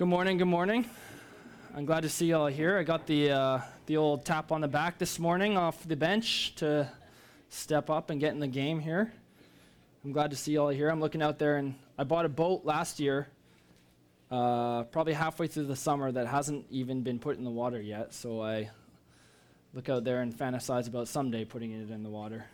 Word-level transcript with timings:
Good 0.00 0.08
morning. 0.08 0.38
Good 0.38 0.46
morning. 0.46 0.86
I'm 1.76 1.84
glad 1.84 2.04
to 2.04 2.08
see 2.08 2.24
you 2.24 2.36
all 2.36 2.46
here. 2.46 2.78
I 2.78 2.84
got 2.84 3.06
the 3.06 3.32
uh, 3.32 3.60
the 3.84 3.98
old 3.98 4.24
tap 4.24 4.50
on 4.50 4.62
the 4.62 4.66
back 4.66 4.96
this 4.96 5.18
morning 5.18 5.58
off 5.58 5.86
the 5.86 5.94
bench 5.94 6.54
to 6.54 6.90
step 7.50 7.90
up 7.90 8.08
and 8.08 8.18
get 8.18 8.32
in 8.32 8.40
the 8.40 8.46
game 8.46 8.80
here. 8.80 9.12
I'm 10.02 10.12
glad 10.12 10.30
to 10.30 10.38
see 10.38 10.52
you 10.52 10.62
all 10.62 10.70
here. 10.70 10.88
I'm 10.88 11.00
looking 11.00 11.20
out 11.20 11.38
there, 11.38 11.58
and 11.58 11.74
I 11.98 12.04
bought 12.04 12.24
a 12.24 12.30
boat 12.30 12.64
last 12.64 12.98
year, 12.98 13.28
uh, 14.30 14.84
probably 14.84 15.12
halfway 15.12 15.48
through 15.48 15.66
the 15.66 15.76
summer, 15.76 16.10
that 16.10 16.26
hasn't 16.26 16.64
even 16.70 17.02
been 17.02 17.18
put 17.18 17.36
in 17.36 17.44
the 17.44 17.50
water 17.50 17.78
yet. 17.78 18.14
So 18.14 18.40
I 18.40 18.70
look 19.74 19.90
out 19.90 20.04
there 20.04 20.22
and 20.22 20.34
fantasize 20.34 20.88
about 20.88 21.08
someday 21.08 21.44
putting 21.44 21.72
it 21.72 21.90
in 21.90 22.02
the 22.02 22.08
water. 22.08 22.46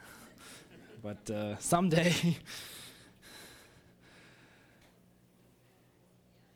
but 1.01 1.31
uh, 1.31 1.57
someday. 1.59 2.13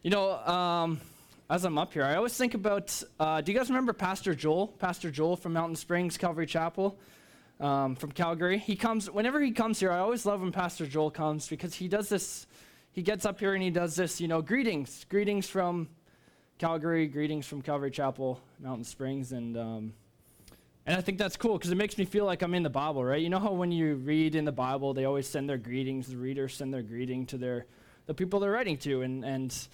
You 0.02 0.08
know, 0.08 0.32
um, 0.32 0.98
as 1.50 1.66
I'm 1.66 1.76
up 1.76 1.92
here, 1.92 2.04
I 2.04 2.16
always 2.16 2.34
think 2.34 2.54
about. 2.54 3.02
Uh, 3.18 3.42
do 3.42 3.52
you 3.52 3.58
guys 3.58 3.68
remember 3.68 3.92
Pastor 3.92 4.34
Joel? 4.34 4.68
Pastor 4.68 5.10
Joel 5.10 5.36
from 5.36 5.52
Mountain 5.52 5.76
Springs 5.76 6.16
Calvary 6.16 6.46
Chapel, 6.46 6.98
um, 7.60 7.96
from 7.96 8.10
Calgary. 8.10 8.56
He 8.56 8.76
comes 8.76 9.10
whenever 9.10 9.42
he 9.42 9.50
comes 9.50 9.78
here. 9.78 9.92
I 9.92 9.98
always 9.98 10.24
love 10.24 10.40
when 10.40 10.52
Pastor 10.52 10.86
Joel 10.86 11.10
comes 11.10 11.48
because 11.48 11.74
he 11.74 11.86
does 11.86 12.08
this. 12.08 12.46
He 12.92 13.02
gets 13.02 13.26
up 13.26 13.40
here 13.40 13.52
and 13.52 13.62
he 13.62 13.68
does 13.68 13.94
this. 13.94 14.22
You 14.22 14.28
know, 14.28 14.40
greetings, 14.40 15.04
greetings 15.10 15.50
from 15.50 15.90
Calgary, 16.58 17.06
greetings 17.06 17.46
from 17.46 17.60
Calvary 17.60 17.90
Chapel, 17.90 18.40
Mountain 18.58 18.84
Springs, 18.84 19.32
and 19.32 19.54
um, 19.58 19.92
and 20.86 20.96
I 20.96 21.02
think 21.02 21.18
that's 21.18 21.36
cool 21.36 21.58
because 21.58 21.72
it 21.72 21.76
makes 21.76 21.98
me 21.98 22.06
feel 22.06 22.24
like 22.24 22.40
I'm 22.40 22.54
in 22.54 22.62
the 22.62 22.70
Bible, 22.70 23.04
right? 23.04 23.20
You 23.20 23.28
know 23.28 23.38
how 23.38 23.52
when 23.52 23.70
you 23.70 23.96
read 23.96 24.34
in 24.34 24.46
the 24.46 24.50
Bible, 24.50 24.94
they 24.94 25.04
always 25.04 25.28
send 25.28 25.46
their 25.46 25.58
greetings. 25.58 26.06
The 26.06 26.16
readers 26.16 26.54
send 26.54 26.72
their 26.72 26.80
greeting 26.80 27.26
to 27.26 27.36
their 27.36 27.66
the 28.06 28.14
people 28.14 28.40
they're 28.40 28.50
writing 28.50 28.76
to, 28.78 29.02
and 29.02 29.24
and 29.24 29.68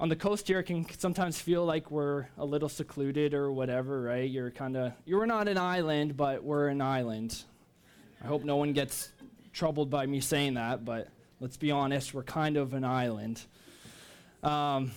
on 0.00 0.08
the 0.08 0.16
coast 0.16 0.48
here, 0.48 0.60
it 0.60 0.62
can 0.62 0.86
sometimes 0.98 1.38
feel 1.38 1.66
like 1.66 1.90
we're 1.90 2.26
a 2.38 2.44
little 2.44 2.70
secluded 2.70 3.34
or 3.34 3.52
whatever, 3.52 4.00
right? 4.00 4.28
You're 4.28 4.50
kind 4.50 4.74
of, 4.74 4.94
you're 5.04 5.26
not 5.26 5.46
an 5.46 5.58
island, 5.58 6.16
but 6.16 6.42
we're 6.42 6.68
an 6.68 6.80
island. 6.80 7.44
I 8.24 8.26
hope 8.26 8.42
no 8.42 8.56
one 8.56 8.72
gets 8.72 9.12
troubled 9.52 9.90
by 9.90 10.06
me 10.06 10.20
saying 10.20 10.54
that, 10.54 10.86
but 10.86 11.08
let's 11.38 11.58
be 11.58 11.70
honest, 11.70 12.14
we're 12.14 12.22
kind 12.22 12.56
of 12.56 12.72
an 12.72 12.82
island. 12.82 13.42
Um, 14.42 14.92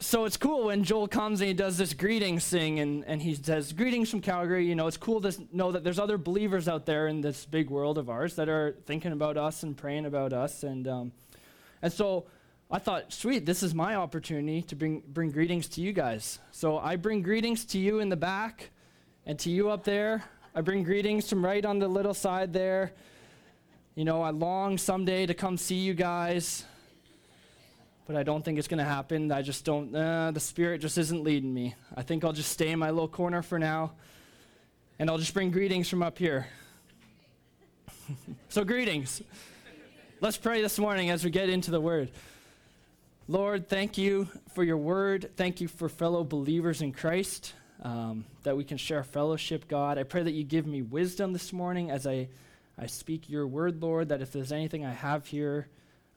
so 0.00 0.26
it's 0.26 0.36
cool 0.36 0.66
when 0.66 0.84
Joel 0.84 1.08
comes 1.08 1.40
and 1.40 1.48
he 1.48 1.54
does 1.54 1.76
this 1.76 1.92
greetings 1.92 2.46
thing 2.46 2.78
and, 2.78 3.04
and 3.06 3.20
he 3.20 3.34
says, 3.34 3.72
Greetings 3.72 4.08
from 4.08 4.20
Calgary. 4.20 4.64
You 4.64 4.76
know, 4.76 4.86
it's 4.86 4.96
cool 4.96 5.20
to 5.22 5.34
know 5.52 5.72
that 5.72 5.82
there's 5.82 5.98
other 5.98 6.16
believers 6.16 6.68
out 6.68 6.86
there 6.86 7.08
in 7.08 7.20
this 7.20 7.44
big 7.44 7.68
world 7.68 7.98
of 7.98 8.08
ours 8.08 8.36
that 8.36 8.48
are 8.48 8.76
thinking 8.86 9.10
about 9.10 9.36
us 9.36 9.64
and 9.64 9.76
praying 9.76 10.06
about 10.06 10.32
us. 10.32 10.62
And, 10.62 10.86
um, 10.86 11.12
and 11.82 11.92
so 11.92 12.26
I 12.70 12.78
thought, 12.78 13.12
sweet, 13.12 13.44
this 13.44 13.64
is 13.64 13.74
my 13.74 13.96
opportunity 13.96 14.62
to 14.62 14.76
bring, 14.76 15.02
bring 15.08 15.32
greetings 15.32 15.66
to 15.70 15.80
you 15.80 15.92
guys. 15.92 16.38
So 16.52 16.78
I 16.78 16.94
bring 16.94 17.22
greetings 17.22 17.64
to 17.66 17.78
you 17.78 17.98
in 17.98 18.08
the 18.08 18.16
back 18.16 18.70
and 19.26 19.36
to 19.40 19.50
you 19.50 19.68
up 19.68 19.82
there. 19.82 20.22
I 20.54 20.60
bring 20.60 20.84
greetings 20.84 21.28
from 21.28 21.44
right 21.44 21.64
on 21.64 21.80
the 21.80 21.88
little 21.88 22.14
side 22.14 22.52
there. 22.52 22.92
You 23.96 24.04
know, 24.04 24.22
I 24.22 24.30
long 24.30 24.78
someday 24.78 25.26
to 25.26 25.34
come 25.34 25.56
see 25.56 25.78
you 25.78 25.94
guys 25.94 26.64
but 28.08 28.16
I 28.16 28.22
don't 28.22 28.42
think 28.42 28.58
it's 28.58 28.68
going 28.68 28.78
to 28.78 28.84
happen. 28.84 29.30
I 29.30 29.42
just 29.42 29.66
don't, 29.66 29.94
uh, 29.94 30.30
the 30.30 30.40
Spirit 30.40 30.80
just 30.80 30.96
isn't 30.96 31.22
leading 31.22 31.52
me. 31.52 31.74
I 31.94 32.00
think 32.00 32.24
I'll 32.24 32.32
just 32.32 32.50
stay 32.50 32.70
in 32.70 32.78
my 32.78 32.88
little 32.88 33.06
corner 33.06 33.42
for 33.42 33.58
now, 33.58 33.92
and 34.98 35.10
I'll 35.10 35.18
just 35.18 35.34
bring 35.34 35.50
greetings 35.50 35.90
from 35.90 36.02
up 36.02 36.16
here. 36.16 36.46
so, 38.48 38.64
greetings. 38.64 39.20
Let's 40.22 40.38
pray 40.38 40.62
this 40.62 40.78
morning 40.78 41.10
as 41.10 41.22
we 41.22 41.28
get 41.28 41.50
into 41.50 41.70
the 41.70 41.82
Word. 41.82 42.10
Lord, 43.28 43.68
thank 43.68 43.98
you 43.98 44.26
for 44.54 44.64
your 44.64 44.78
Word. 44.78 45.30
Thank 45.36 45.60
you 45.60 45.68
for 45.68 45.90
fellow 45.90 46.24
believers 46.24 46.80
in 46.80 46.92
Christ, 46.92 47.52
um, 47.82 48.24
that 48.42 48.56
we 48.56 48.64
can 48.64 48.78
share 48.78 49.04
fellowship, 49.04 49.68
God. 49.68 49.98
I 49.98 50.04
pray 50.04 50.22
that 50.22 50.32
you 50.32 50.44
give 50.44 50.66
me 50.66 50.80
wisdom 50.80 51.34
this 51.34 51.52
morning 51.52 51.90
as 51.90 52.06
I, 52.06 52.28
I 52.78 52.86
speak 52.86 53.28
your 53.28 53.46
Word, 53.46 53.82
Lord, 53.82 54.08
that 54.08 54.22
if 54.22 54.32
there's 54.32 54.50
anything 54.50 54.86
I 54.86 54.94
have 54.94 55.26
here, 55.26 55.68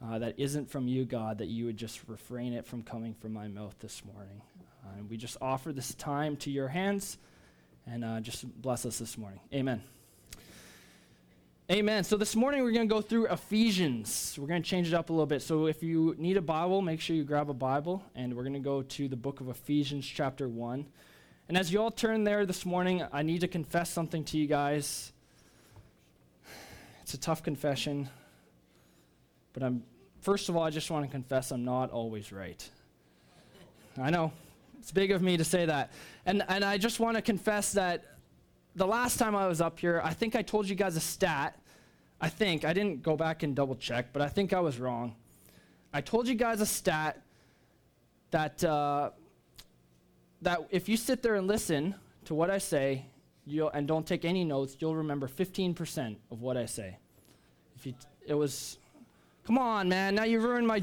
uh, 0.03 0.19
that 0.19 0.35
isn't 0.37 0.69
from 0.69 0.87
you, 0.87 1.05
God, 1.05 1.37
that 1.39 1.47
you 1.47 1.65
would 1.65 1.77
just 1.77 2.01
refrain 2.07 2.53
it 2.53 2.65
from 2.65 2.83
coming 2.83 3.13
from 3.13 3.33
my 3.33 3.47
mouth 3.47 3.75
this 3.79 4.01
morning. 4.13 4.41
Uh, 4.83 4.97
and 4.97 5.09
we 5.09 5.17
just 5.17 5.37
offer 5.41 5.71
this 5.71 5.93
time 5.93 6.35
to 6.37 6.49
your 6.49 6.67
hands 6.67 7.17
and 7.85 8.03
uh, 8.03 8.19
just 8.19 8.45
bless 8.61 8.85
us 8.85 8.97
this 8.97 9.17
morning. 9.17 9.39
Amen. 9.53 9.83
Amen. 11.71 12.03
So 12.03 12.17
this 12.17 12.35
morning 12.35 12.63
we're 12.63 12.71
going 12.71 12.89
to 12.89 12.93
go 12.93 13.01
through 13.01 13.27
Ephesians. 13.27 14.35
We're 14.39 14.47
going 14.47 14.61
to 14.61 14.69
change 14.69 14.87
it 14.87 14.93
up 14.93 15.09
a 15.09 15.13
little 15.13 15.25
bit. 15.25 15.41
So 15.41 15.67
if 15.67 15.81
you 15.81 16.15
need 16.17 16.35
a 16.35 16.41
Bible, 16.41 16.81
make 16.81 16.99
sure 16.99 17.15
you 17.15 17.23
grab 17.23 17.49
a 17.49 17.53
Bible, 17.53 18.03
and 18.13 18.35
we're 18.35 18.43
going 18.43 18.53
to 18.53 18.59
go 18.59 18.81
to 18.81 19.07
the 19.07 19.15
book 19.15 19.39
of 19.39 19.47
Ephesians, 19.47 20.05
chapter 20.05 20.49
1. 20.49 20.85
And 21.47 21.57
as 21.57 21.71
you 21.71 21.81
all 21.81 21.91
turn 21.91 22.23
there 22.23 22.45
this 22.45 22.65
morning, 22.65 23.03
I 23.13 23.21
need 23.21 23.41
to 23.41 23.47
confess 23.47 23.89
something 23.89 24.23
to 24.25 24.37
you 24.37 24.47
guys. 24.47 25.13
It's 27.03 27.13
a 27.13 27.17
tough 27.17 27.41
confession, 27.41 28.09
but 29.53 29.63
I'm 29.63 29.83
First 30.21 30.49
of 30.49 30.55
all, 30.55 30.61
I 30.61 30.69
just 30.69 30.91
want 30.91 31.03
to 31.03 31.11
confess 31.11 31.51
I'm 31.51 31.65
not 31.65 31.89
always 31.89 32.31
right. 32.31 32.69
I 33.99 34.11
know. 34.11 34.31
It's 34.79 34.91
big 34.91 35.11
of 35.11 35.21
me 35.21 35.35
to 35.35 35.43
say 35.43 35.65
that. 35.65 35.91
And, 36.27 36.43
and 36.47 36.63
I 36.63 36.77
just 36.77 36.99
want 36.99 37.17
to 37.17 37.23
confess 37.23 37.73
that 37.73 38.05
the 38.75 38.85
last 38.85 39.17
time 39.17 39.35
I 39.35 39.47
was 39.47 39.61
up 39.61 39.79
here, 39.79 39.99
I 40.03 40.13
think 40.13 40.35
I 40.35 40.43
told 40.43 40.69
you 40.69 40.75
guys 40.75 40.95
a 40.95 40.99
stat. 40.99 41.57
I 42.21 42.29
think. 42.29 42.65
I 42.65 42.73
didn't 42.73 43.01
go 43.01 43.17
back 43.17 43.41
and 43.41 43.55
double 43.55 43.75
check, 43.75 44.13
but 44.13 44.21
I 44.21 44.27
think 44.27 44.53
I 44.53 44.59
was 44.59 44.79
wrong. 44.79 45.15
I 45.91 46.01
told 46.01 46.27
you 46.27 46.35
guys 46.35 46.61
a 46.61 46.67
stat 46.67 47.19
that, 48.29 48.63
uh, 48.63 49.09
that 50.43 50.67
if 50.69 50.87
you 50.87 50.97
sit 50.97 51.23
there 51.23 51.33
and 51.33 51.47
listen 51.47 51.95
to 52.25 52.35
what 52.35 52.51
I 52.51 52.59
say 52.59 53.07
and 53.73 53.87
don't 53.87 54.05
take 54.05 54.23
any 54.23 54.43
notes, 54.43 54.77
you'll 54.79 54.95
remember 54.95 55.27
15% 55.27 56.15
of 56.29 56.41
what 56.41 56.57
I 56.57 56.67
say. 56.67 56.97
If 57.75 57.87
you, 57.87 57.95
it 58.27 58.35
was 58.35 58.77
Come 59.51 59.57
on, 59.57 59.89
man. 59.89 60.15
Now 60.15 60.23
you 60.23 60.39
ruined 60.39 60.65
my. 60.65 60.81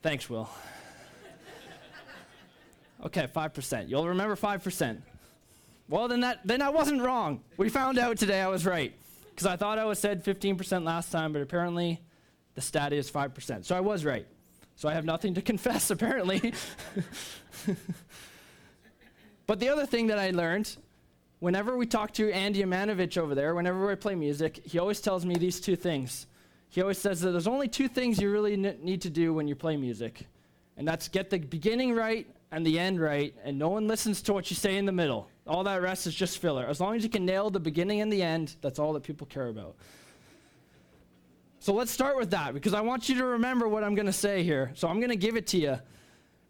Thanks, 0.00 0.30
Will. 0.30 0.48
Okay, 3.04 3.26
5%. 3.26 3.90
You'll 3.90 4.08
remember 4.08 4.34
5%. 4.34 5.02
Well, 5.90 6.08
then 6.08 6.20
that 6.20 6.40
then 6.46 6.62
I 6.62 6.70
wasn't 6.70 7.02
wrong. 7.02 7.42
We 7.58 7.68
found 7.68 7.98
out 7.98 8.16
today 8.16 8.40
I 8.40 8.48
was 8.48 8.64
right. 8.64 8.94
Because 9.28 9.44
I 9.44 9.56
thought 9.56 9.78
I 9.78 9.84
was 9.84 9.98
said 9.98 10.24
15% 10.24 10.84
last 10.84 11.12
time, 11.12 11.34
but 11.34 11.42
apparently 11.42 12.00
the 12.54 12.62
stat 12.62 12.94
is 12.94 13.10
5%. 13.10 13.66
So 13.66 13.76
I 13.76 13.80
was 13.80 14.06
right. 14.06 14.26
So 14.80 14.88
I 14.88 14.94
have 14.94 15.04
nothing 15.04 15.34
to 15.34 15.42
confess, 15.50 15.90
apparently. 15.90 16.54
but 19.46 19.60
the 19.60 19.68
other 19.68 19.84
thing 19.84 20.06
that 20.06 20.18
I 20.18 20.30
learned, 20.30 20.74
whenever 21.40 21.76
we 21.76 21.84
talk 21.84 22.14
to 22.14 22.32
Andy 22.32 22.62
Amanovich 22.62 23.18
over 23.18 23.34
there, 23.34 23.54
whenever 23.54 23.86
we 23.86 23.94
play 23.96 24.14
music, 24.14 24.62
he 24.64 24.78
always 24.78 25.02
tells 25.02 25.26
me 25.26 25.34
these 25.34 25.60
two 25.60 25.76
things. 25.76 26.26
He 26.70 26.80
always 26.80 26.96
says 26.96 27.20
that 27.20 27.32
there's 27.32 27.46
only 27.46 27.68
two 27.68 27.88
things 27.88 28.18
you 28.22 28.30
really 28.30 28.54
n- 28.54 28.78
need 28.82 29.02
to 29.02 29.10
do 29.10 29.34
when 29.34 29.46
you 29.46 29.54
play 29.54 29.76
music, 29.76 30.26
and 30.78 30.88
that's 30.88 31.08
get 31.08 31.28
the 31.28 31.40
beginning 31.40 31.94
right 31.94 32.26
and 32.50 32.64
the 32.64 32.78
end 32.78 33.02
right, 33.02 33.34
and 33.44 33.58
no 33.58 33.68
one 33.68 33.86
listens 33.86 34.22
to 34.22 34.32
what 34.32 34.48
you 34.48 34.56
say 34.56 34.78
in 34.78 34.86
the 34.86 34.92
middle. 34.92 35.28
All 35.46 35.62
that 35.64 35.82
rest 35.82 36.06
is 36.06 36.14
just 36.14 36.38
filler. 36.38 36.64
As 36.64 36.80
long 36.80 36.96
as 36.96 37.04
you 37.04 37.10
can 37.10 37.26
nail 37.26 37.50
the 37.50 37.60
beginning 37.60 38.00
and 38.00 38.10
the 38.10 38.22
end, 38.22 38.56
that's 38.62 38.78
all 38.78 38.94
that 38.94 39.02
people 39.02 39.26
care 39.26 39.48
about. 39.48 39.76
So 41.62 41.74
let's 41.74 41.90
start 41.90 42.16
with 42.16 42.30
that 42.30 42.54
because 42.54 42.72
I 42.72 42.80
want 42.80 43.10
you 43.10 43.16
to 43.16 43.24
remember 43.26 43.68
what 43.68 43.84
I'm 43.84 43.94
going 43.94 44.06
to 44.06 44.14
say 44.14 44.42
here. 44.42 44.72
So 44.74 44.88
I'm 44.88 44.96
going 44.96 45.10
to 45.10 45.16
give 45.16 45.36
it 45.36 45.46
to 45.48 45.58
you 45.58 45.78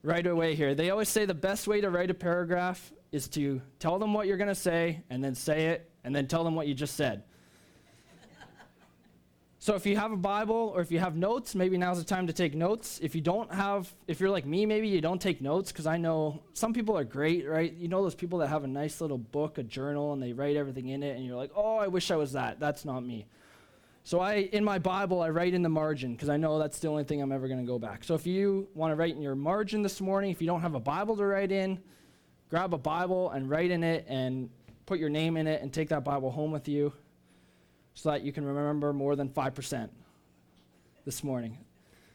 right 0.04 0.24
away 0.24 0.54
here. 0.54 0.72
They 0.76 0.90
always 0.90 1.08
say 1.08 1.24
the 1.24 1.34
best 1.34 1.66
way 1.66 1.80
to 1.80 1.90
write 1.90 2.10
a 2.10 2.14
paragraph 2.14 2.92
is 3.10 3.26
to 3.30 3.60
tell 3.80 3.98
them 3.98 4.14
what 4.14 4.28
you're 4.28 4.36
going 4.36 4.46
to 4.48 4.54
say 4.54 5.02
and 5.10 5.22
then 5.22 5.34
say 5.34 5.66
it 5.66 5.90
and 6.04 6.14
then 6.14 6.28
tell 6.28 6.44
them 6.44 6.54
what 6.54 6.68
you 6.68 6.74
just 6.74 6.94
said. 6.94 7.24
so 9.58 9.74
if 9.74 9.84
you 9.84 9.96
have 9.96 10.12
a 10.12 10.16
Bible 10.16 10.70
or 10.72 10.80
if 10.80 10.92
you 10.92 11.00
have 11.00 11.16
notes, 11.16 11.56
maybe 11.56 11.76
now's 11.76 11.98
the 11.98 12.04
time 12.04 12.28
to 12.28 12.32
take 12.32 12.54
notes. 12.54 13.00
If 13.02 13.16
you 13.16 13.20
don't 13.20 13.52
have, 13.52 13.92
if 14.06 14.20
you're 14.20 14.30
like 14.30 14.46
me, 14.46 14.64
maybe 14.64 14.86
you 14.86 15.00
don't 15.00 15.20
take 15.20 15.40
notes 15.40 15.72
because 15.72 15.88
I 15.88 15.96
know 15.96 16.40
some 16.52 16.72
people 16.72 16.96
are 16.96 17.02
great, 17.02 17.48
right? 17.48 17.72
You 17.72 17.88
know 17.88 18.00
those 18.04 18.14
people 18.14 18.38
that 18.38 18.46
have 18.46 18.62
a 18.62 18.68
nice 18.68 19.00
little 19.00 19.18
book, 19.18 19.58
a 19.58 19.64
journal, 19.64 20.12
and 20.12 20.22
they 20.22 20.32
write 20.32 20.54
everything 20.54 20.90
in 20.90 21.02
it 21.02 21.16
and 21.16 21.26
you're 21.26 21.36
like, 21.36 21.50
oh, 21.56 21.78
I 21.78 21.88
wish 21.88 22.12
I 22.12 22.16
was 22.16 22.34
that. 22.34 22.60
That's 22.60 22.84
not 22.84 23.00
me. 23.00 23.26
So 24.02 24.18
I, 24.20 24.48
in 24.52 24.64
my 24.64 24.78
Bible, 24.78 25.20
I 25.20 25.28
write 25.28 25.54
in 25.54 25.62
the 25.62 25.68
margin 25.68 26.12
because 26.12 26.28
I 26.28 26.36
know 26.36 26.58
that's 26.58 26.78
the 26.78 26.88
only 26.88 27.04
thing 27.04 27.20
I'm 27.20 27.32
ever 27.32 27.48
going 27.48 27.60
to 27.60 27.66
go 27.66 27.78
back. 27.78 28.02
So 28.02 28.14
if 28.14 28.26
you 28.26 28.68
want 28.74 28.92
to 28.92 28.96
write 28.96 29.14
in 29.14 29.22
your 29.22 29.34
margin 29.34 29.82
this 29.82 30.00
morning, 30.00 30.30
if 30.30 30.40
you 30.40 30.46
don't 30.46 30.62
have 30.62 30.74
a 30.74 30.80
Bible 30.80 31.16
to 31.16 31.24
write 31.24 31.52
in, 31.52 31.78
grab 32.48 32.72
a 32.74 32.78
Bible 32.78 33.30
and 33.30 33.48
write 33.48 33.70
in 33.70 33.84
it 33.84 34.06
and 34.08 34.48
put 34.86 34.98
your 34.98 35.10
name 35.10 35.36
in 35.36 35.46
it 35.46 35.62
and 35.62 35.72
take 35.72 35.90
that 35.90 36.02
Bible 36.02 36.30
home 36.30 36.50
with 36.50 36.66
you 36.66 36.92
so 37.94 38.10
that 38.10 38.22
you 38.22 38.32
can 38.32 38.44
remember 38.44 38.92
more 38.92 39.14
than 39.16 39.28
5% 39.28 39.88
this 41.04 41.22
morning. 41.22 41.58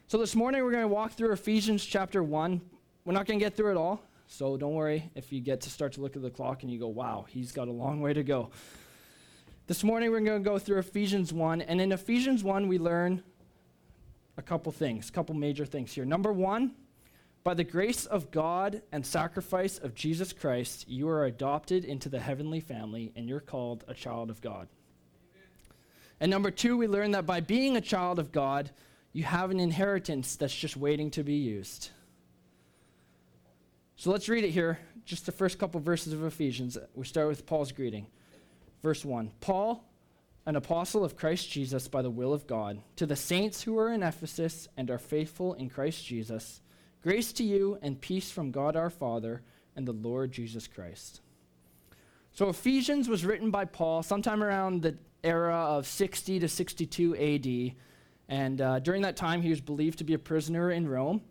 So 0.07 0.17
this 0.17 0.35
morning 0.35 0.63
we're 0.63 0.71
going 0.71 0.83
to 0.83 0.87
walk 0.87 1.13
through 1.13 1.31
Ephesians 1.31 1.85
chapter 1.85 2.23
1. 2.23 2.61
We're 3.05 3.13
not 3.13 3.27
going 3.27 3.39
to 3.39 3.45
get 3.45 3.55
through 3.55 3.71
it 3.71 3.77
all. 3.77 4.01
So 4.27 4.57
don't 4.57 4.73
worry 4.73 5.09
if 5.15 5.31
you 5.31 5.39
get 5.39 5.61
to 5.61 5.69
start 5.69 5.93
to 5.93 6.01
look 6.01 6.15
at 6.15 6.23
the 6.23 6.31
clock 6.31 6.63
and 6.63 6.71
you 6.71 6.79
go, 6.79 6.87
wow, 6.87 7.25
he's 7.29 7.51
got 7.51 7.67
a 7.67 7.71
long 7.71 8.01
way 8.01 8.13
to 8.13 8.23
go. 8.23 8.49
This 9.67 9.83
morning 9.83 10.11
we're 10.11 10.19
going 10.19 10.43
to 10.43 10.47
go 10.47 10.59
through 10.59 10.77
Ephesians 10.77 11.33
1. 11.33 11.61
And 11.61 11.81
in 11.81 11.91
Ephesians 11.91 12.43
1, 12.43 12.67
we 12.67 12.77
learn 12.77 13.23
a 14.37 14.43
couple 14.43 14.71
things, 14.71 15.09
a 15.09 15.11
couple 15.11 15.33
major 15.33 15.65
things 15.65 15.91
here. 15.91 16.05
Number 16.05 16.31
one, 16.31 16.73
by 17.43 17.55
the 17.55 17.63
grace 17.63 18.05
of 18.05 18.29
God 18.29 18.83
and 18.91 19.03
sacrifice 19.03 19.79
of 19.79 19.95
Jesus 19.95 20.33
Christ, 20.33 20.87
you 20.87 21.09
are 21.09 21.25
adopted 21.25 21.83
into 21.83 22.09
the 22.09 22.19
heavenly 22.19 22.59
family 22.59 23.11
and 23.15 23.27
you're 23.27 23.39
called 23.39 23.83
a 23.87 23.95
child 23.95 24.29
of 24.29 24.39
God. 24.39 24.67
And 26.19 26.29
number 26.29 26.51
two, 26.51 26.77
we 26.77 26.87
learn 26.87 27.11
that 27.11 27.25
by 27.25 27.39
being 27.39 27.75
a 27.75 27.81
child 27.81 28.19
of 28.19 28.31
God, 28.31 28.69
you 29.13 29.23
have 29.23 29.49
an 29.49 29.59
inheritance 29.59 30.35
that's 30.35 30.55
just 30.55 30.77
waiting 30.77 31.09
to 31.11 31.23
be 31.23 31.37
used. 31.37 31.89
So 33.95 34.11
let's 34.11 34.29
read 34.29 34.43
it 34.43 34.51
here, 34.51 34.77
just 35.05 35.25
the 35.25 35.31
first 35.31 35.57
couple 35.57 35.79
verses 35.79 36.13
of 36.13 36.23
Ephesians. 36.23 36.77
We 36.93 37.05
start 37.05 37.29
with 37.29 37.47
Paul's 37.47 37.71
greeting. 37.71 38.05
Verse 38.85 39.03
1 39.03 39.31
Paul, 39.41 39.83
an 40.45 40.55
apostle 40.55 41.03
of 41.03 41.15
Christ 41.15 41.49
Jesus 41.49 41.87
by 41.87 42.03
the 42.03 42.11
will 42.11 42.33
of 42.33 42.45
God, 42.45 42.83
to 42.97 43.07
the 43.07 43.15
saints 43.15 43.63
who 43.63 43.79
are 43.79 43.91
in 43.91 44.03
Ephesus 44.03 44.67
and 44.77 44.91
are 44.91 44.99
faithful 44.99 45.55
in 45.55 45.71
Christ 45.71 46.05
Jesus, 46.05 46.61
grace 47.01 47.33
to 47.33 47.43
you 47.43 47.79
and 47.81 47.99
peace 47.99 48.29
from 48.29 48.51
God 48.51 48.75
our 48.75 48.91
Father 48.91 49.41
and 49.75 49.87
the 49.87 49.91
Lord 49.91 50.31
Jesus 50.31 50.67
Christ. 50.67 51.21
So 52.31 52.47
Ephesians 52.47 53.09
was 53.09 53.25
written 53.25 53.49
by 53.49 53.65
Paul 53.65 54.03
sometime 54.03 54.43
around 54.43 54.83
the 54.83 54.95
era 55.23 55.55
of 55.55 55.87
60 55.87 56.41
to 56.41 56.47
62 56.47 57.15
AD. 57.15 57.75
And 58.29 58.61
uh, 58.61 58.77
during 58.81 59.01
that 59.01 59.15
time, 59.15 59.41
he 59.41 59.49
was 59.49 59.61
believed 59.61 59.97
to 59.97 60.03
be 60.03 60.13
a 60.13 60.19
prisoner 60.19 60.69
in 60.69 60.87
Rome. 60.87 61.23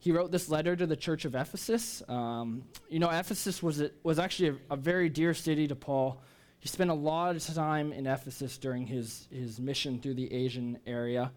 He 0.00 0.10
wrote 0.10 0.32
this 0.32 0.48
letter 0.48 0.74
to 0.74 0.86
the 0.88 0.96
church 0.96 1.24
of 1.24 1.36
Ephesus. 1.36 2.02
Um, 2.08 2.64
you 2.88 2.98
know, 2.98 3.10
Ephesus 3.10 3.62
was, 3.62 3.80
a, 3.80 3.92
was 4.02 4.18
actually 4.18 4.48
a, 4.48 4.74
a, 4.74 4.76
very 4.76 5.08
dear 5.08 5.34
city 5.34 5.68
to 5.68 5.76
Paul. 5.76 6.20
He 6.60 6.68
spent 6.68 6.90
a 6.90 6.94
lot 6.94 7.34
of 7.34 7.44
time 7.44 7.92
in 7.92 8.06
Ephesus 8.06 8.58
during 8.58 8.86
his, 8.86 9.26
his 9.30 9.58
mission 9.58 9.98
through 9.98 10.14
the 10.14 10.32
Asian 10.32 10.78
area. 10.86 11.32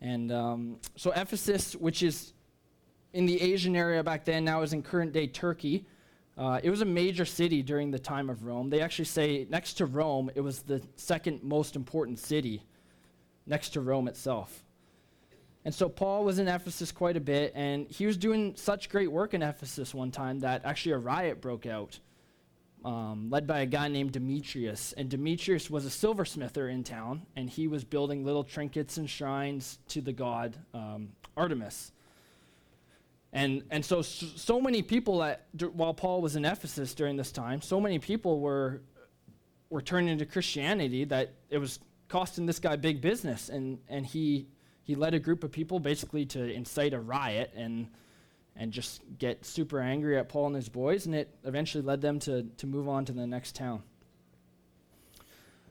And 0.00 0.32
um, 0.32 0.78
so, 0.96 1.12
Ephesus, 1.12 1.76
which 1.76 2.02
is 2.02 2.32
in 3.12 3.26
the 3.26 3.40
Asian 3.40 3.76
area 3.76 4.02
back 4.02 4.24
then, 4.24 4.44
now 4.44 4.62
is 4.62 4.72
in 4.72 4.82
current 4.82 5.12
day 5.12 5.26
Turkey, 5.26 5.86
uh, 6.38 6.58
it 6.62 6.70
was 6.70 6.80
a 6.80 6.86
major 6.86 7.26
city 7.26 7.62
during 7.62 7.90
the 7.90 7.98
time 7.98 8.30
of 8.30 8.44
Rome. 8.44 8.70
They 8.70 8.80
actually 8.80 9.04
say 9.04 9.46
next 9.50 9.74
to 9.74 9.86
Rome, 9.86 10.30
it 10.34 10.40
was 10.40 10.62
the 10.62 10.82
second 10.96 11.42
most 11.42 11.76
important 11.76 12.18
city 12.18 12.62
next 13.46 13.70
to 13.70 13.80
Rome 13.80 14.08
itself. 14.08 14.64
And 15.64 15.74
so 15.74 15.88
Paul 15.88 16.24
was 16.24 16.38
in 16.38 16.48
Ephesus 16.48 16.90
quite 16.90 17.16
a 17.16 17.20
bit, 17.20 17.52
and 17.54 17.86
he 17.88 18.06
was 18.06 18.16
doing 18.16 18.54
such 18.56 18.88
great 18.88 19.12
work 19.12 19.34
in 19.34 19.42
Ephesus 19.42 19.94
one 19.94 20.10
time 20.10 20.40
that 20.40 20.64
actually 20.64 20.92
a 20.92 20.98
riot 20.98 21.40
broke 21.40 21.66
out, 21.66 22.00
um, 22.84 23.30
led 23.30 23.46
by 23.46 23.60
a 23.60 23.66
guy 23.66 23.88
named 23.88 24.12
Demetrius. 24.12 24.92
And 24.92 25.08
Demetrius 25.08 25.70
was 25.70 25.84
a 25.86 25.90
silversmither 25.90 26.68
in 26.68 26.84
town, 26.84 27.26
and 27.36 27.48
he 27.48 27.68
was 27.68 27.84
building 27.84 28.24
little 28.24 28.44
trinkets 28.44 28.96
and 28.96 29.08
shrines 29.08 29.78
to 29.88 30.00
the 30.00 30.12
god 30.12 30.56
um, 30.74 31.10
Artemis. 31.36 31.92
And, 33.32 33.62
and 33.70 33.84
so, 33.84 34.02
so 34.02 34.60
many 34.60 34.82
people, 34.82 35.18
that, 35.18 35.46
while 35.72 35.94
Paul 35.94 36.20
was 36.20 36.36
in 36.36 36.44
Ephesus 36.44 36.94
during 36.94 37.16
this 37.16 37.32
time, 37.32 37.62
so 37.62 37.80
many 37.80 37.98
people 37.98 38.40
were, 38.40 38.82
were 39.70 39.80
turning 39.80 40.18
to 40.18 40.26
Christianity 40.26 41.04
that 41.04 41.32
it 41.48 41.58
was 41.58 41.78
costing 42.08 42.44
this 42.44 42.58
guy 42.58 42.76
big 42.76 43.00
business. 43.00 43.48
And, 43.48 43.78
and 43.88 44.04
he, 44.04 44.48
he 44.82 44.94
led 44.94 45.14
a 45.14 45.18
group 45.18 45.44
of 45.44 45.50
people 45.50 45.80
basically 45.80 46.26
to 46.26 46.52
incite 46.52 46.92
a 46.92 47.00
riot 47.00 47.52
and, 47.56 47.88
and 48.56 48.72
just 48.72 49.02
get 49.18 49.44
super 49.44 49.80
angry 49.80 50.18
at 50.18 50.28
Paul 50.28 50.48
and 50.48 50.56
his 50.56 50.68
boys. 50.68 51.06
And 51.06 51.14
it 51.14 51.34
eventually 51.44 51.82
led 51.82 52.00
them 52.00 52.18
to, 52.20 52.44
to 52.58 52.66
move 52.66 52.88
on 52.88 53.04
to 53.06 53.12
the 53.12 53.26
next 53.26 53.54
town. 53.54 53.82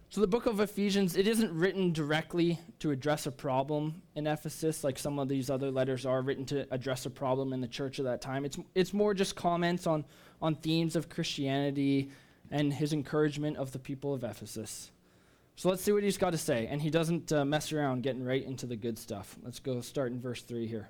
So 0.10 0.20
the 0.20 0.28
book 0.28 0.46
of 0.46 0.60
Ephesians, 0.60 1.16
it 1.16 1.26
isn't 1.26 1.54
written 1.54 1.94
directly 1.94 2.60
to 2.80 2.92
address 2.92 3.28
a 3.28 3.32
problem 3.32 4.02
in 4.14 4.28
Ephesus 4.28 4.84
like 4.84 5.00
some 5.00 5.20
of 5.20 5.30
these 5.30 5.50
other 5.50 5.72
letters 5.72 6.06
are 6.06 6.22
written 6.22 6.46
to 6.48 6.68
address 6.70 7.06
a 7.06 7.10
problem 7.10 7.54
in 7.54 7.62
the 7.62 7.68
church 7.68 7.98
of 7.98 8.04
that 8.04 8.20
time. 8.20 8.44
It's, 8.44 8.60
it's 8.76 8.94
more 8.94 9.14
just 9.14 9.38
comments 9.38 9.88
on, 9.88 10.04
on 10.42 10.56
themes 10.56 10.98
of 10.98 11.08
Christianity 11.08 12.12
and 12.52 12.74
his 12.74 12.92
encouragement 12.92 13.56
of 13.56 13.72
the 13.72 13.80
people 13.80 14.14
of 14.14 14.26
Ephesus. 14.26 14.92
So 15.56 15.70
let's 15.70 15.82
see 15.82 15.94
what 15.94 16.04
he's 16.04 16.18
got 16.18 16.32
to 16.32 16.38
say. 16.38 16.68
And 16.70 16.82
he 16.82 16.90
doesn't 16.90 17.32
uh, 17.32 17.46
mess 17.46 17.72
around 17.72 18.04
getting 18.04 18.26
right 18.26 18.44
into 18.44 18.66
the 18.66 18.76
good 18.76 18.98
stuff. 18.98 19.38
Let's 19.44 19.60
go 19.60 19.80
start 19.80 20.12
in 20.12 20.20
verse 20.20 20.42
3 20.42 20.68
here. 20.68 20.90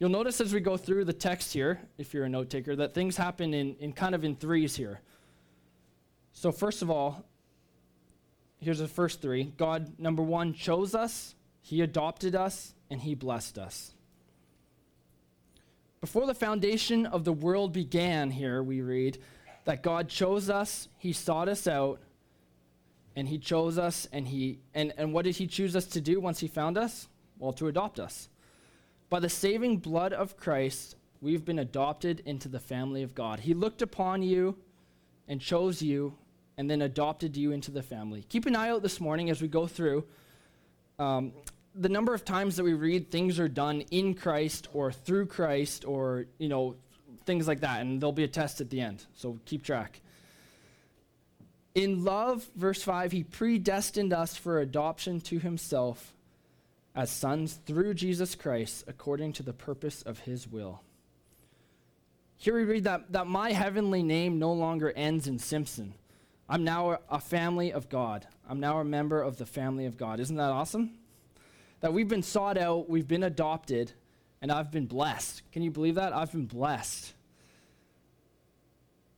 You'll 0.00 0.08
notice 0.08 0.40
as 0.40 0.54
we 0.54 0.60
go 0.60 0.78
through 0.78 1.04
the 1.04 1.12
text 1.12 1.52
here, 1.52 1.78
if 1.98 2.14
you're 2.14 2.24
a 2.24 2.28
note 2.28 2.48
taker, 2.48 2.74
that 2.74 2.94
things 2.94 3.18
happen 3.18 3.52
in, 3.52 3.76
in 3.80 3.92
kind 3.92 4.14
of 4.14 4.24
in 4.24 4.34
threes 4.34 4.74
here. 4.74 5.02
So, 6.32 6.50
first 6.52 6.80
of 6.80 6.90
all, 6.90 7.26
here's 8.60 8.78
the 8.78 8.88
first 8.88 9.20
three 9.20 9.52
God, 9.58 9.98
number 9.98 10.22
one, 10.22 10.54
chose 10.54 10.94
us, 10.94 11.34
He 11.60 11.82
adopted 11.82 12.34
us, 12.34 12.72
and 12.88 12.98
He 12.98 13.14
blessed 13.14 13.58
us. 13.58 13.92
Before 16.00 16.26
the 16.26 16.34
foundation 16.34 17.04
of 17.04 17.24
the 17.24 17.32
world 17.32 17.74
began, 17.74 18.30
here 18.30 18.62
we 18.62 18.80
read 18.80 19.18
that 19.66 19.82
God 19.82 20.08
chose 20.08 20.48
us, 20.48 20.88
He 20.96 21.12
sought 21.12 21.46
us 21.46 21.68
out, 21.68 22.00
and 23.16 23.28
He 23.28 23.36
chose 23.36 23.76
us, 23.76 24.08
and 24.14 24.26
He 24.26 24.60
and, 24.72 24.94
and 24.96 25.12
what 25.12 25.26
did 25.26 25.36
He 25.36 25.46
choose 25.46 25.76
us 25.76 25.84
to 25.88 26.00
do 26.00 26.20
once 26.20 26.40
He 26.40 26.48
found 26.48 26.78
us? 26.78 27.06
Well, 27.38 27.52
to 27.52 27.68
adopt 27.68 28.00
us. 28.00 28.29
By 29.10 29.18
the 29.18 29.28
saving 29.28 29.78
blood 29.78 30.12
of 30.12 30.36
Christ, 30.36 30.94
we've 31.20 31.44
been 31.44 31.58
adopted 31.58 32.22
into 32.24 32.48
the 32.48 32.60
family 32.60 33.02
of 33.02 33.14
God. 33.14 33.40
He 33.40 33.54
looked 33.54 33.82
upon 33.82 34.22
you 34.22 34.56
and 35.26 35.40
chose 35.40 35.82
you 35.82 36.14
and 36.56 36.70
then 36.70 36.80
adopted 36.80 37.36
you 37.36 37.50
into 37.50 37.72
the 37.72 37.82
family. 37.82 38.24
Keep 38.28 38.46
an 38.46 38.54
eye 38.54 38.70
out 38.70 38.82
this 38.82 39.00
morning 39.00 39.28
as 39.28 39.42
we 39.42 39.48
go 39.48 39.66
through 39.66 40.04
um, 41.00 41.32
the 41.74 41.88
number 41.88 42.14
of 42.14 42.24
times 42.24 42.56
that 42.56 42.64
we 42.64 42.74
read 42.74 43.10
things 43.10 43.40
are 43.40 43.48
done 43.48 43.80
in 43.90 44.14
Christ 44.14 44.68
or 44.72 44.92
through 44.92 45.26
Christ 45.26 45.84
or, 45.84 46.26
you 46.38 46.48
know, 46.48 46.76
things 47.24 47.48
like 47.48 47.60
that. 47.60 47.80
And 47.80 48.00
there'll 48.00 48.12
be 48.12 48.24
a 48.24 48.28
test 48.28 48.60
at 48.60 48.70
the 48.70 48.80
end. 48.80 49.06
So 49.14 49.38
keep 49.44 49.64
track. 49.64 50.00
In 51.74 52.04
love, 52.04 52.48
verse 52.54 52.82
5, 52.82 53.12
he 53.12 53.24
predestined 53.24 54.12
us 54.12 54.36
for 54.36 54.60
adoption 54.60 55.20
to 55.22 55.38
himself 55.38 56.12
as 56.94 57.10
sons 57.10 57.60
through 57.66 57.94
Jesus 57.94 58.34
Christ 58.34 58.84
according 58.88 59.32
to 59.34 59.42
the 59.42 59.52
purpose 59.52 60.02
of 60.02 60.20
his 60.20 60.48
will. 60.48 60.82
Here 62.36 62.56
we 62.56 62.64
read 62.64 62.84
that, 62.84 63.12
that 63.12 63.26
my 63.26 63.52
heavenly 63.52 64.02
name 64.02 64.38
no 64.38 64.52
longer 64.52 64.92
ends 64.96 65.26
in 65.26 65.38
Simpson. 65.38 65.94
I'm 66.48 66.64
now 66.64 66.98
a 67.08 67.20
family 67.20 67.72
of 67.72 67.88
God. 67.88 68.26
I'm 68.48 68.58
now 68.58 68.80
a 68.80 68.84
member 68.84 69.22
of 69.22 69.36
the 69.36 69.46
family 69.46 69.86
of 69.86 69.96
God. 69.96 70.18
Isn't 70.18 70.36
that 70.36 70.50
awesome? 70.50 70.98
That 71.80 71.92
we've 71.92 72.08
been 72.08 72.22
sought 72.22 72.58
out, 72.58 72.88
we've 72.90 73.06
been 73.06 73.22
adopted, 73.22 73.92
and 74.42 74.50
I've 74.50 74.70
been 74.70 74.86
blessed. 74.86 75.42
Can 75.52 75.62
you 75.62 75.70
believe 75.70 75.94
that? 75.94 76.12
I've 76.12 76.32
been 76.32 76.46
blessed. 76.46 77.12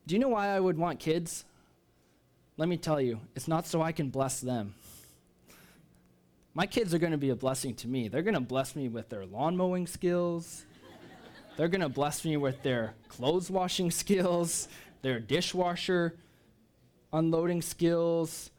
Do 0.07 0.15
you 0.15 0.19
know 0.19 0.29
why 0.29 0.49
I 0.49 0.61
would 0.61 0.77
want 0.77 0.99
kids? 0.99 1.45
Let 2.57 2.69
me 2.69 2.77
tell 2.77 3.01
you, 3.01 3.21
it's 3.35 3.49
not 3.49 3.67
so 3.67 3.81
I 3.81 3.93
can 3.93 4.11
bless 4.11 4.41
them. 4.41 4.75
My 6.55 6.67
kids 6.67 6.93
are 6.93 6.99
going 6.99 7.13
to 7.13 7.19
be 7.19 7.31
a 7.31 7.37
blessing 7.37 7.75
to 7.77 7.89
me. 7.89 8.09
They're 8.09 8.23
going 8.23 8.35
to 8.35 8.41
bless 8.41 8.77
me 8.77 8.89
with 8.89 9.09
their 9.09 9.25
lawn 9.25 9.57
mowing 9.57 9.87
skills. 9.87 10.65
They're 11.57 11.69
going 11.69 11.81
to 11.81 11.89
bless 11.89 12.25
me 12.25 12.37
with 12.37 12.63
their 12.63 12.95
clothes 13.09 13.51
washing 13.51 13.91
skills, 13.91 14.69
their 15.03 15.19
dishwasher 15.19 16.17
unloading 17.13 17.63
skills. 17.63 18.51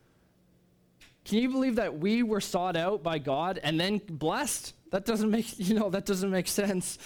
Can 1.26 1.40
you 1.40 1.50
believe 1.50 1.76
that 1.76 1.98
we 2.00 2.24
were 2.24 2.42
sought 2.42 2.76
out 2.76 3.04
by 3.04 3.18
God 3.18 3.60
and 3.64 3.80
then 3.80 4.02
blessed? 4.10 4.74
That 4.92 5.06
doesn't 5.06 5.30
make, 5.30 5.48
you 5.60 5.76
know, 5.76 5.90
that 5.90 6.06
doesn't 6.06 6.30
make 6.30 6.48
sense. 6.48 6.98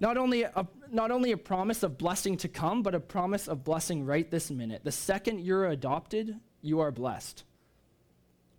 Not 0.00 0.16
only 0.16 0.42
a, 0.42 0.66
not 0.92 1.10
only 1.10 1.32
a 1.32 1.36
promise 1.36 1.82
of 1.82 1.98
blessing 1.98 2.36
to 2.38 2.48
come, 2.48 2.82
but 2.82 2.94
a 2.94 3.00
promise 3.00 3.48
of 3.48 3.64
blessing 3.64 4.04
right 4.04 4.30
this 4.30 4.50
minute. 4.50 4.82
The 4.84 4.92
second 4.92 5.40
you're 5.40 5.66
adopted, 5.66 6.36
you 6.62 6.80
are 6.80 6.92
blessed. 6.92 7.44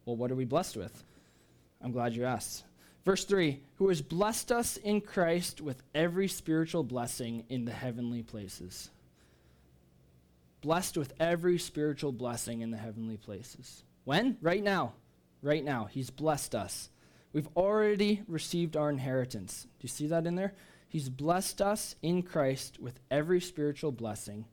Well, 0.06 0.18
what 0.18 0.32
are 0.32 0.36
we 0.36 0.46
blessed 0.46 0.76
with? 0.76 1.04
I'm 1.82 1.92
glad 1.92 2.14
you 2.14 2.26
asked. 2.26 2.64
Verse 3.06 3.26
3 3.26 3.60
Who 3.76 3.90
has 3.90 4.02
blessed 4.02 4.52
us 4.52 4.78
in 4.78 5.02
Christ 5.02 5.62
with 5.62 5.82
every 5.96 6.28
spiritual 6.28 6.84
blessing 6.84 7.46
in 7.50 7.66
the 7.66 7.72
heavenly 7.72 8.24
places. 8.24 8.90
blessed 10.62 10.98
with 10.98 11.14
every 11.20 11.58
spiritual 11.58 12.12
blessing 12.12 12.62
in 12.62 12.72
the 12.72 12.78
heavenly 12.78 13.18
places. 13.18 13.84
When? 14.04 14.38
Right 14.42 14.64
now. 14.64 14.94
Right 15.42 15.64
now. 15.64 15.86
He's 15.86 16.10
blessed 16.10 16.54
us. 16.54 16.90
We've 17.32 17.48
already 17.56 18.24
received 18.28 18.76
our 18.76 18.90
inheritance. 18.90 19.64
Do 19.64 19.86
you 19.86 19.90
see 19.90 20.08
that 20.08 20.26
in 20.26 20.36
there? 20.36 20.54
He's 20.88 21.08
blessed 21.08 21.62
us 21.62 21.96
in 22.02 22.24
Christ 22.24 22.80
with 22.80 23.00
every 23.12 23.40
spiritual 23.40 23.92
blessing 23.92 24.46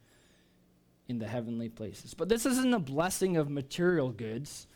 in 1.09 1.19
the 1.19 1.27
heavenly 1.27 1.71
places. 1.71 2.15
But 2.15 2.29
this 2.29 2.45
isn't 2.45 2.75
a 2.75 2.79
blessing 2.79 3.37
of 3.37 3.49
material 3.49 4.11
goods, 4.11 4.67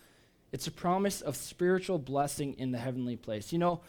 it's 0.52 0.66
a 0.66 0.70
promise 0.70 1.20
of 1.20 1.36
spiritual 1.36 1.98
blessing 1.98 2.54
in 2.58 2.72
the 2.72 2.78
heavenly 2.78 3.16
place. 3.16 3.52
You 3.52 3.58
know, 3.58 3.80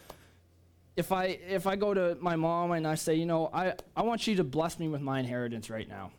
if 0.96 1.10
I 1.12 1.24
if 1.48 1.66
I 1.66 1.76
go 1.76 1.94
to 1.94 2.16
my 2.20 2.36
mom 2.36 2.72
and 2.72 2.86
I 2.86 2.94
say, 2.94 3.14
you 3.14 3.26
know, 3.26 3.50
I, 3.52 3.74
I 3.96 4.02
want 4.02 4.26
you 4.26 4.36
to 4.36 4.44
bless 4.44 4.78
me 4.78 4.88
with 4.88 5.00
my 5.00 5.18
inheritance 5.18 5.70
right 5.70 5.88
now. 5.88 6.12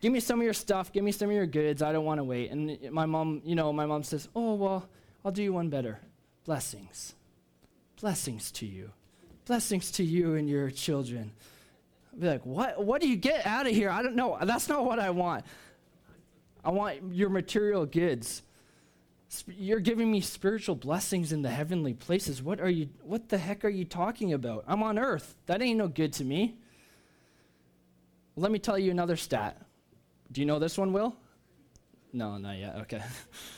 Give 0.00 0.12
me 0.12 0.20
some 0.20 0.40
of 0.40 0.44
your 0.44 0.54
stuff, 0.54 0.92
give 0.92 1.04
me 1.04 1.12
some 1.12 1.28
of 1.28 1.36
your 1.36 1.46
goods, 1.46 1.82
I 1.82 1.92
don't 1.92 2.06
want 2.06 2.18
to 2.18 2.24
wait. 2.24 2.50
And 2.50 2.90
my 2.90 3.04
mom, 3.04 3.42
you 3.44 3.54
know, 3.54 3.72
my 3.72 3.86
mom 3.86 4.02
says, 4.02 4.28
Oh 4.34 4.54
well, 4.54 4.88
I'll 5.24 5.32
do 5.32 5.42
you 5.42 5.52
one 5.52 5.68
better. 5.68 6.00
Blessings. 6.44 7.14
Blessings 8.00 8.50
to 8.52 8.66
you. 8.66 8.90
Blessings 9.44 9.90
to 9.92 10.04
you 10.04 10.34
and 10.36 10.48
your 10.48 10.70
children. 10.70 11.32
I'll 12.12 12.18
be 12.18 12.26
like, 12.26 12.46
what 12.46 12.82
what 12.82 13.00
do 13.00 13.08
you 13.08 13.16
get 13.16 13.46
out 13.46 13.66
of 13.66 13.72
here? 13.72 13.90
I 13.90 14.02
don't 14.02 14.16
know. 14.16 14.38
That's 14.42 14.68
not 14.68 14.84
what 14.84 14.98
I 14.98 15.10
want. 15.10 15.44
I 16.64 16.70
want 16.70 17.12
your 17.12 17.28
material 17.28 17.86
goods. 17.86 18.42
You're 19.46 19.80
giving 19.80 20.10
me 20.10 20.20
spiritual 20.20 20.74
blessings 20.74 21.32
in 21.32 21.42
the 21.42 21.50
heavenly 21.50 21.94
places. 21.94 22.42
What 22.42 22.60
are 22.60 22.68
you 22.68 22.88
what 23.02 23.28
the 23.28 23.38
heck 23.38 23.64
are 23.64 23.68
you 23.68 23.84
talking 23.84 24.32
about? 24.32 24.64
I'm 24.66 24.82
on 24.82 24.98
earth. 24.98 25.36
That 25.46 25.62
ain't 25.62 25.78
no 25.78 25.88
good 25.88 26.12
to 26.14 26.24
me. 26.24 26.56
Let 28.36 28.50
me 28.50 28.58
tell 28.58 28.78
you 28.78 28.90
another 28.90 29.16
stat. 29.16 29.60
Do 30.32 30.40
you 30.40 30.46
know 30.46 30.58
this 30.58 30.76
one, 30.78 30.92
Will? 30.92 31.14
No, 32.12 32.38
not 32.38 32.56
yet. 32.56 32.76
Okay. 32.82 33.02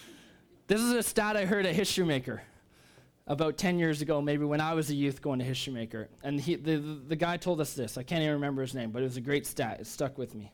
this 0.66 0.80
is 0.80 0.92
a 0.92 1.02
stat 1.02 1.36
I 1.36 1.46
heard 1.46 1.64
at 1.66 1.74
History 1.74 2.04
Maker 2.04 2.42
about 3.26 3.56
10 3.56 3.78
years 3.78 4.02
ago, 4.02 4.20
maybe 4.20 4.44
when 4.44 4.60
I 4.60 4.74
was 4.74 4.90
a 4.90 4.94
youth 4.94 5.22
going 5.22 5.38
to 5.38 5.44
History 5.44 5.72
Maker. 5.72 6.08
And 6.22 6.40
he, 6.40 6.56
the, 6.56 6.76
the, 6.76 7.00
the 7.08 7.16
guy 7.16 7.36
told 7.36 7.60
us 7.60 7.74
this. 7.74 7.96
I 7.96 8.02
can't 8.02 8.20
even 8.22 8.34
remember 8.34 8.62
his 8.62 8.74
name, 8.74 8.90
but 8.90 9.00
it 9.02 9.04
was 9.04 9.16
a 9.16 9.20
great 9.20 9.46
stat. 9.46 9.80
It 9.80 9.86
stuck 9.86 10.18
with 10.18 10.34
me. 10.34 10.52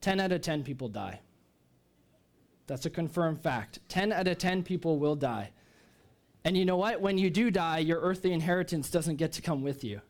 10 0.00 0.20
out 0.20 0.32
of 0.32 0.42
10 0.42 0.62
people 0.62 0.88
die. 0.88 1.20
That's 2.68 2.86
a 2.86 2.90
confirmed 2.90 3.40
fact. 3.40 3.80
10 3.88 4.12
out 4.12 4.28
of 4.28 4.38
10 4.38 4.62
people 4.62 4.98
will 4.98 5.16
die. 5.16 5.50
And 6.44 6.56
you 6.56 6.64
know 6.64 6.76
what? 6.76 7.00
When 7.00 7.18
you 7.18 7.30
do 7.30 7.50
die, 7.50 7.78
your 7.78 8.00
earthly 8.00 8.32
inheritance 8.32 8.90
doesn't 8.90 9.16
get 9.16 9.32
to 9.32 9.42
come 9.42 9.62
with 9.62 9.82
you. 9.82 10.00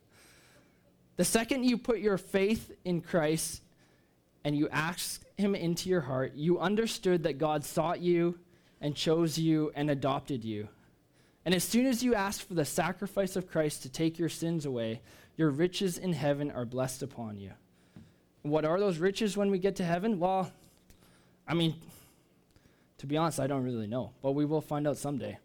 The 1.17 1.25
second 1.25 1.65
you 1.65 1.79
put 1.79 2.01
your 2.01 2.19
faith 2.19 2.71
in 2.85 3.01
Christ 3.01 3.63
and 4.45 4.57
you 4.57 4.69
ask 4.69 5.25
Him 5.37 5.55
into 5.55 5.89
your 5.89 6.03
heart, 6.03 6.35
you 6.35 6.59
understood 6.59 7.23
that 7.23 7.39
God 7.39 7.65
sought 7.65 8.01
you 8.01 8.39
and 8.81 8.95
chose 8.95 9.39
you 9.39 9.73
and 9.75 9.91
adopted 9.91 10.45
you. 10.45 10.69
And 11.45 11.55
as 11.55 11.65
soon 11.65 11.87
as 11.87 12.03
you 12.03 12.15
ask 12.15 12.47
for 12.47 12.55
the 12.55 12.65
sacrifice 12.65 13.35
of 13.35 13.49
Christ 13.49 13.83
to 13.83 13.89
take 13.89 14.19
your 14.19 14.29
sins 14.29 14.67
away, 14.67 15.01
your 15.37 15.51
riches 15.51 15.97
in 15.97 16.13
heaven 16.13 16.51
are 16.51 16.65
blessed 16.65 17.03
upon 17.03 17.39
you. 17.39 17.53
What 18.43 18.65
are 18.65 18.79
those 18.79 18.99
riches 18.99 19.37
when 19.37 19.51
we 19.51 19.59
get 19.59 19.77
to 19.77 19.85
heaven? 19.85 20.19
Well, 20.19 20.53
I 21.47 21.55
mean, 21.55 21.75
to 22.99 23.07
be 23.07 23.17
honest, 23.17 23.41
I 23.41 23.47
don't 23.47 23.65
really 23.65 23.87
know, 23.87 24.13
but 24.23 24.33
we 24.33 24.45
will 24.45 24.61
find 24.61 24.87
out 24.87 24.97
someday. 24.97 25.39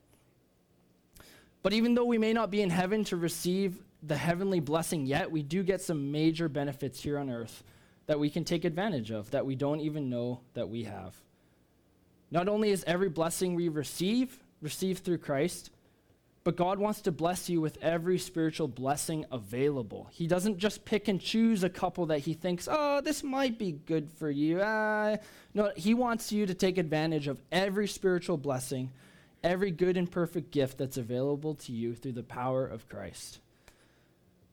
But 1.62 1.74
even 1.74 1.96
though 1.96 2.06
we 2.06 2.18
may 2.18 2.34
not 2.34 2.52
be 2.52 2.62
in 2.62 2.70
heaven 2.70 3.04
to 3.06 3.16
receive 3.16 3.82
the 4.02 4.18
heavenly 4.18 4.60
blessing 4.60 5.06
yet, 5.06 5.32
we 5.32 5.44
do 5.44 5.64
get 5.64 5.82
some 5.82 6.12
major 6.12 6.50
benefits 6.50 7.02
here 7.02 7.18
on 7.18 7.30
earth 7.30 7.64
that 8.06 8.20
we 8.20 8.30
can 8.30 8.44
take 8.44 8.66
advantage 8.66 9.12
of 9.12 9.32
that 9.32 9.46
we 9.46 9.56
don't 9.56 9.80
even 9.80 10.10
know 10.10 10.42
that 10.56 10.68
we 10.68 10.84
have. 10.84 11.16
Not 12.32 12.50
only 12.50 12.72
is 12.72 12.84
every 12.86 13.10
blessing 13.10 13.56
we 13.56 13.70
receive 13.70 14.40
received 14.62 15.04
through 15.04 15.20
Christ, 15.20 15.70
but 16.44 16.58
God 16.58 16.78
wants 16.78 17.02
to 17.02 17.12
bless 17.12 17.50
you 17.50 17.62
with 17.62 17.78
every 17.82 18.18
spiritual 18.18 18.68
blessing 18.68 19.26
available. 19.32 20.10
He 20.12 20.28
doesn't 20.28 20.58
just 20.58 20.84
pick 20.84 21.08
and 21.08 21.20
choose 21.20 21.64
a 21.64 21.70
couple 21.70 22.08
that 22.08 22.20
he 22.20 22.34
thinks, 22.34 22.68
oh, 22.70 23.00
this 23.00 23.24
might 23.24 23.58
be 23.58 23.72
good 23.72 24.10
for 24.10 24.30
you. 24.30 24.60
Uh, 24.60 25.18
no, 25.54 25.72
he 25.78 25.94
wants 25.94 26.34
you 26.34 26.46
to 26.46 26.54
take 26.54 26.78
advantage 26.78 27.28
of 27.28 27.42
every 27.52 27.88
spiritual 27.88 28.36
blessing, 28.36 28.92
every 29.42 29.72
good 29.72 29.96
and 29.96 30.12
perfect 30.12 30.52
gift 30.52 30.78
that's 30.78 30.98
available 30.98 31.56
to 31.56 31.72
you 31.72 31.96
through 31.96 32.12
the 32.12 32.24
power 32.24 32.66
of 32.66 32.90
Christ. 32.90 33.40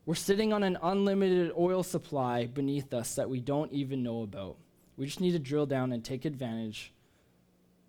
We're 0.07 0.15
sitting 0.15 0.53
on 0.53 0.63
an 0.63 0.79
unlimited 0.83 1.53
oil 1.59 1.83
supply 1.83 2.47
beneath 2.47 2.95
us 2.95 3.17
that 3.17 3.29
we 3.29 3.41
don't 3.41 3.73
even 3.73 4.03
know 4.03 4.23
about. 4.23 4.57
We 4.97 5.07
just 5.07 5.21
need 5.21 5.33
to 5.33 5.39
drill 5.41 5.67
down 5.67 5.93
and 5.93 6.05
take 6.05 6.25
advantage 6.25 6.93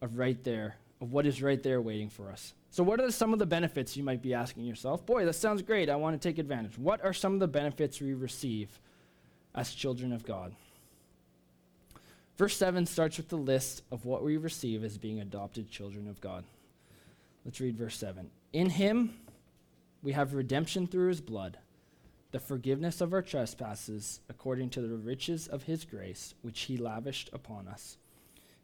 of 0.01 0.17
right 0.17 0.43
there, 0.43 0.75
of 1.01 1.11
what 1.11 1.27
is 1.27 1.41
right 1.41 1.61
there 1.61 1.81
waiting 1.81 2.09
for 2.09 2.31
us. 2.31 2.53
So, 2.71 2.83
what 2.83 3.01
are 3.01 3.11
some 3.11 3.33
of 3.33 3.39
the 3.39 3.45
benefits 3.45 3.97
you 3.97 4.03
might 4.03 4.21
be 4.21 4.33
asking 4.33 4.63
yourself? 4.63 5.05
Boy, 5.05 5.25
that 5.25 5.33
sounds 5.33 5.61
great. 5.61 5.89
I 5.89 5.97
want 5.97 6.19
to 6.19 6.27
take 6.29 6.39
advantage. 6.39 6.77
What 6.77 7.03
are 7.03 7.11
some 7.11 7.33
of 7.33 7.41
the 7.41 7.47
benefits 7.47 7.99
we 7.99 8.13
receive 8.13 8.79
as 9.53 9.73
children 9.73 10.13
of 10.13 10.25
God? 10.25 10.55
Verse 12.37 12.55
7 12.55 12.85
starts 12.85 13.17
with 13.17 13.27
the 13.27 13.35
list 13.35 13.83
of 13.91 14.05
what 14.05 14.23
we 14.23 14.37
receive 14.37 14.85
as 14.85 14.97
being 14.97 15.19
adopted 15.19 15.69
children 15.69 16.07
of 16.07 16.21
God. 16.21 16.45
Let's 17.43 17.59
read 17.59 17.75
verse 17.75 17.97
7. 17.97 18.29
In 18.53 18.69
him 18.69 19.15
we 20.01 20.13
have 20.13 20.33
redemption 20.33 20.87
through 20.87 21.09
his 21.09 21.21
blood, 21.21 21.57
the 22.31 22.39
forgiveness 22.39 23.01
of 23.01 23.13
our 23.13 23.21
trespasses, 23.21 24.21
according 24.29 24.69
to 24.71 24.81
the 24.81 24.95
riches 24.95 25.47
of 25.49 25.63
his 25.63 25.83
grace, 25.83 26.35
which 26.41 26.61
he 26.61 26.77
lavished 26.77 27.29
upon 27.33 27.67
us. 27.67 27.97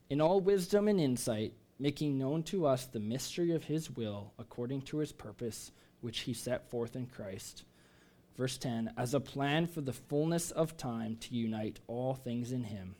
In 0.09 0.21
all 0.21 0.39
wisdom 0.39 0.87
and 0.87 0.99
insight, 0.99 1.53
making 1.79 2.17
known 2.17 2.43
to 2.43 2.65
us 2.65 2.85
the 2.85 2.99
mystery 2.99 3.51
of 3.51 3.65
his 3.65 3.89
will 3.91 4.33
according 4.39 4.81
to 4.81 4.97
his 4.97 5.11
purpose, 5.11 5.71
which 6.01 6.21
he 6.21 6.33
set 6.33 6.69
forth 6.69 6.95
in 6.95 7.05
Christ. 7.05 7.63
Verse 8.35 8.57
10 8.57 8.93
As 8.97 9.13
a 9.13 9.19
plan 9.19 9.67
for 9.67 9.81
the 9.81 9.93
fullness 9.93 10.51
of 10.51 10.77
time 10.77 11.17
to 11.21 11.35
unite 11.35 11.79
all 11.87 12.13
things 12.13 12.51
in 12.51 12.63
him, 12.63 12.95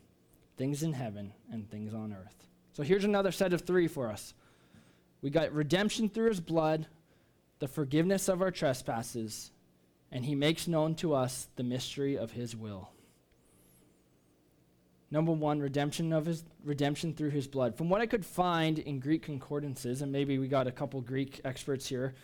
things 0.56 0.82
in 0.82 0.92
heaven 0.92 1.32
and 1.50 1.70
things 1.70 1.94
on 1.94 2.12
earth. 2.12 2.46
So 2.72 2.82
here's 2.82 3.04
another 3.04 3.32
set 3.32 3.52
of 3.52 3.62
three 3.62 3.88
for 3.88 4.10
us. 4.10 4.34
We 5.22 5.30
got 5.30 5.52
redemption 5.52 6.08
through 6.08 6.28
his 6.28 6.40
blood, 6.40 6.86
the 7.58 7.68
forgiveness 7.68 8.28
of 8.28 8.40
our 8.40 8.52
trespasses, 8.52 9.50
and 10.12 10.24
he 10.24 10.34
makes 10.34 10.68
known 10.68 10.94
to 10.96 11.14
us 11.14 11.48
the 11.56 11.64
mystery 11.64 12.16
of 12.16 12.32
his 12.32 12.54
will. 12.54 12.90
Number 15.10 15.32
one, 15.32 15.58
redemption 15.60 16.12
of 16.12 16.26
his 16.26 16.44
redemption 16.64 17.14
through 17.14 17.30
his 17.30 17.46
blood. 17.46 17.76
From 17.76 17.88
what 17.88 18.00
I 18.00 18.06
could 18.06 18.26
find 18.26 18.78
in 18.78 19.00
Greek 19.00 19.22
concordances, 19.22 20.02
and 20.02 20.12
maybe 20.12 20.38
we 20.38 20.48
got 20.48 20.66
a 20.66 20.72
couple 20.72 21.00
Greek 21.00 21.40
experts 21.44 21.86
here, 21.86 22.14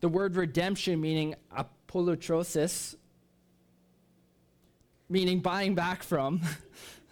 the 0.00 0.08
word 0.08 0.34
redemption 0.34 1.00
meaning 1.00 1.34
apolutrosis, 1.54 2.94
meaning 5.10 5.40
buying 5.40 5.74
back 5.74 6.02
from, 6.02 6.40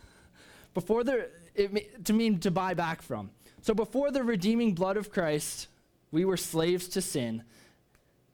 before 0.75 1.05
the 1.05 1.29
it, 1.55 2.05
to 2.07 2.13
mean 2.13 2.41
to 2.41 2.51
buy 2.51 2.75
back 2.75 3.03
from. 3.03 3.31
So 3.61 3.75
before 3.75 4.11
the 4.11 4.23
redeeming 4.23 4.75
blood 4.75 4.97
of 4.97 5.11
Christ, 5.11 5.69
we 6.11 6.25
were 6.25 6.37
slaves 6.37 6.89
to 6.89 7.03
sin. 7.03 7.45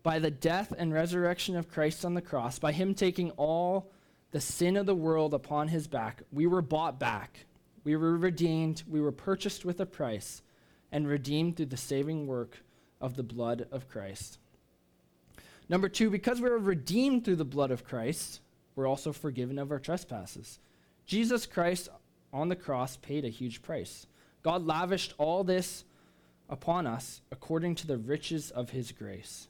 By 0.03 0.19
the 0.19 0.31
death 0.31 0.73
and 0.77 0.93
resurrection 0.95 1.57
of 1.57 1.69
Christ 1.69 2.05
on 2.05 2.15
the 2.15 2.23
cross, 2.23 2.59
by 2.59 2.73
him 2.73 2.95
taking 2.95 3.31
all 3.33 3.93
the 4.33 4.41
sin 4.41 4.77
of 4.77 4.87
the 4.87 4.95
world 4.95 5.35
upon 5.35 5.69
his 5.69 5.89
back, 5.89 6.23
we 6.33 6.47
were 6.47 6.63
bought 6.63 6.99
back. 6.99 7.47
We 7.85 7.97
were 7.97 8.17
redeemed. 8.17 8.83
We 8.89 9.01
were 9.01 9.13
purchased 9.13 9.65
with 9.65 9.81
a 9.81 9.87
price 9.87 10.43
and 10.93 11.09
redeemed 11.09 11.57
through 11.57 11.67
the 11.67 11.77
saving 11.77 12.27
work 12.27 12.63
of 13.01 13.17
the 13.17 13.23
blood 13.23 13.67
of 13.71 13.89
Christ. 13.89 14.39
Number 15.69 15.89
two, 15.89 16.11
because 16.11 16.41
we 16.41 16.51
were 16.51 16.59
redeemed 16.59 17.25
through 17.25 17.37
the 17.37 17.45
blood 17.45 17.71
of 17.71 17.85
Christ, 17.85 18.41
we're 18.75 18.89
also 18.89 19.13
forgiven 19.13 19.59
of 19.59 19.71
our 19.71 19.79
trespasses. 19.79 20.59
Jesus 21.07 21.47
Christ 21.47 21.89
on 22.33 22.49
the 22.49 22.57
cross 22.57 22.97
paid 22.97 23.25
a 23.25 23.29
huge 23.29 23.63
price. 23.63 24.07
God 24.43 24.67
lavished 24.67 25.15
all 25.19 25.45
this 25.45 25.85
upon 26.49 26.87
us 26.87 27.21
according 27.31 27.77
to 27.77 27.87
the 27.87 27.99
riches 27.99 28.51
of 28.51 28.71
his 28.71 28.93
grace. 28.93 29.49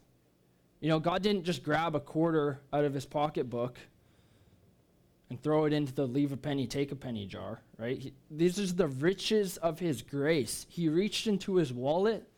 You 0.80 0.88
know, 0.88 0.98
God 0.98 1.22
didn't 1.22 1.44
just 1.44 1.62
grab 1.62 1.94
a 1.94 2.00
quarter 2.00 2.60
out 2.72 2.84
of 2.84 2.94
his 2.94 3.06
pocketbook 3.06 3.78
and 5.30 5.40
throw 5.40 5.64
it 5.64 5.72
into 5.72 5.92
the 5.94 6.06
leave 6.06 6.32
a 6.32 6.36
penny, 6.36 6.66
take 6.66 6.90
a 6.90 6.96
penny 6.96 7.24
jar, 7.24 7.60
right? 7.78 7.96
He, 7.98 8.12
these 8.30 8.58
are 8.58 8.66
the 8.74 8.88
riches 8.88 9.56
of 9.58 9.78
his 9.78 10.02
grace. 10.02 10.66
He 10.68 10.88
reached 10.88 11.28
into 11.28 11.54
his 11.54 11.72
wallet. 11.72 12.28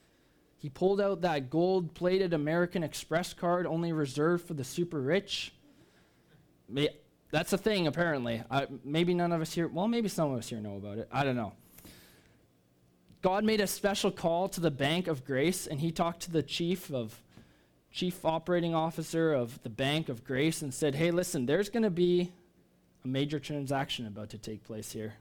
He 0.59 0.69
pulled 0.69 1.01
out 1.01 1.23
that 1.23 1.51
gold 1.51 1.95
plated 1.95 2.35
American 2.35 2.85
Express 2.85 3.33
card 3.33 3.67
only 3.67 3.93
reserved 3.93 4.47
for 4.47 4.55
the 4.55 4.63
super 4.63 5.01
rich. 5.01 5.55
That's 7.33 7.53
a 7.53 7.59
thing, 7.59 7.87
apparently. 7.87 8.45
I, 8.51 8.69
maybe 8.85 9.15
none 9.15 9.33
of 9.33 9.41
us 9.41 9.53
here, 9.53 9.67
well, 9.67 9.89
maybe 9.89 10.09
some 10.09 10.31
of 10.31 10.39
us 10.39 10.49
here 10.51 10.61
know 10.61 10.77
about 10.77 10.99
it. 10.99 11.09
I 11.11 11.25
don't 11.25 11.35
know. 11.35 11.55
God 13.23 13.45
made 13.45 13.61
a 13.61 13.67
special 13.67 14.11
call 14.11 14.49
to 14.51 14.61
the 14.61 14.71
Bank 14.71 15.09
of 15.09 15.25
Grace, 15.25 15.67
and 15.67 15.81
he 15.81 15.93
talked 15.93 16.23
to 16.23 16.31
the 16.31 16.43
chief 16.43 16.93
of 16.93 17.23
chief 17.91 18.25
operating 18.25 18.75
officer 18.75 19.33
of 19.33 19.63
the 19.63 19.69
Bank 19.69 20.09
of 20.09 20.25
Grace 20.25 20.61
and 20.61 20.75
said, 20.75 20.97
"Hey, 20.97 21.11
listen, 21.11 21.47
there's 21.47 21.69
going 21.69 21.85
to 21.85 21.91
be 21.91 22.33
a 23.05 23.09
major 23.09 23.39
transaction 23.39 24.07
about 24.07 24.31
to 24.31 24.39
take 24.39 24.65
place 24.65 24.93
here. 24.93 25.15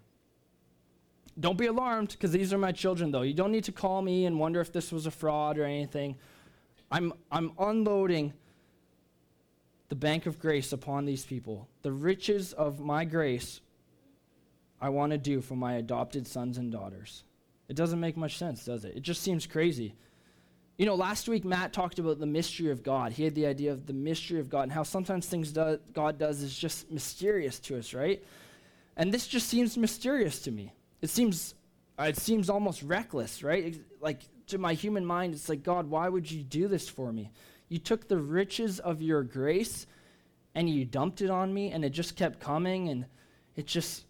Don't 1.40 1.58
be 1.58 1.68
alarmed, 1.68 2.10
because 2.10 2.32
these 2.32 2.54
are 2.54 2.58
my 2.58 2.72
children, 2.72 3.12
though. 3.12 3.22
You 3.22 3.34
don't 3.34 3.52
need 3.52 3.64
to 3.66 3.72
call 3.72 4.02
me 4.02 4.26
and 4.26 4.40
wonder 4.40 4.60
if 4.60 4.72
this 4.72 4.92
was 4.92 5.06
a 5.06 5.12
fraud 5.12 5.58
or 5.58 5.64
anything. 5.64 6.18
I'm, 6.92 7.14
I'm 7.32 7.54
unloading 7.58 8.34
the 9.90 9.96
bank 9.96 10.26
of 10.26 10.40
grace 10.40 10.74
upon 10.74 11.06
these 11.06 11.26
people. 11.26 11.68
The 11.82 11.92
riches 11.92 12.54
of 12.54 12.80
my 12.80 13.06
grace 13.06 13.62
I 14.82 14.90
want 14.90 15.12
to 15.12 15.18
do 15.18 15.42
for 15.42 15.56
my 15.56 15.76
adopted 15.76 16.28
sons 16.28 16.58
and 16.58 16.72
daughters. 16.72 17.24
It 17.70 17.76
doesn't 17.76 18.00
make 18.00 18.18
much 18.18 18.38
sense, 18.38 18.66
does 18.66 18.84
it? 18.84 18.98
It 18.98 19.02
just 19.02 19.22
seems 19.22 19.48
crazy. 19.48 19.96
You 20.82 20.88
know, 20.88 20.96
last 20.96 21.30
week 21.30 21.46
Matt 21.46 21.74
talked 21.74 22.00
about 22.00 22.18
the 22.18 22.26
mystery 22.26 22.72
of 22.72 22.82
God. 22.82 23.12
He 23.12 23.24
had 23.24 23.36
the 23.36 23.46
idea 23.46 23.72
of 23.72 23.86
the 23.86 23.94
mystery 23.94 24.40
of 24.40 24.50
God 24.50 24.64
and 24.64 24.72
how 24.72 24.82
sometimes 24.82 25.28
things 25.28 25.52
do, 25.52 25.78
God 25.94 26.18
does 26.18 26.42
is 26.42 26.58
just 26.58 26.90
mysterious 26.90 27.60
to 27.60 27.78
us, 27.78 27.94
right? 27.94 28.20
And 28.98 29.14
this 29.14 29.28
just 29.28 29.48
seems 29.48 29.78
mysterious 29.78 30.42
to 30.42 30.52
me. 30.52 30.74
It 31.04 31.12
seems 31.12 31.54
uh, 32.00 32.06
it 32.06 32.18
seems 32.18 32.50
almost 32.50 32.82
reckless, 32.82 33.44
right? 33.44 33.80
Like 34.00 34.22
to 34.48 34.58
my 34.58 34.74
human 34.74 35.06
mind, 35.06 35.36
it's 35.36 35.50
like, 35.50 35.62
God, 35.62 35.88
why 35.88 36.10
would 36.10 36.32
you 36.32 36.42
do 36.42 36.68
this 36.68 36.90
for 36.90 37.14
me? 37.14 37.30
You 37.70 37.78
took 37.78 38.08
the 38.08 38.18
riches 38.18 38.80
of 38.80 39.04
your 39.04 39.22
grace 39.22 39.86
and 40.56 40.68
you 40.68 40.84
dumped 40.84 41.22
it 41.22 41.30
on 41.30 41.54
me, 41.54 41.70
and 41.70 41.86
it 41.86 41.92
just 41.92 42.16
kept 42.16 42.40
coming, 42.40 42.90
and 42.90 43.06
it 43.56 43.68
just, 43.68 44.06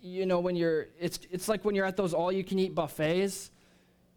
you 0.00 0.24
know, 0.24 0.40
when 0.40 0.56
you're, 0.56 0.86
it's, 0.98 1.18
it's 1.30 1.46
like 1.46 1.62
when 1.62 1.74
you're 1.74 1.84
at 1.84 1.98
those 1.98 2.14
all 2.14 2.32
you 2.32 2.42
can 2.42 2.58
eat 2.58 2.74
buffets. 2.74 3.50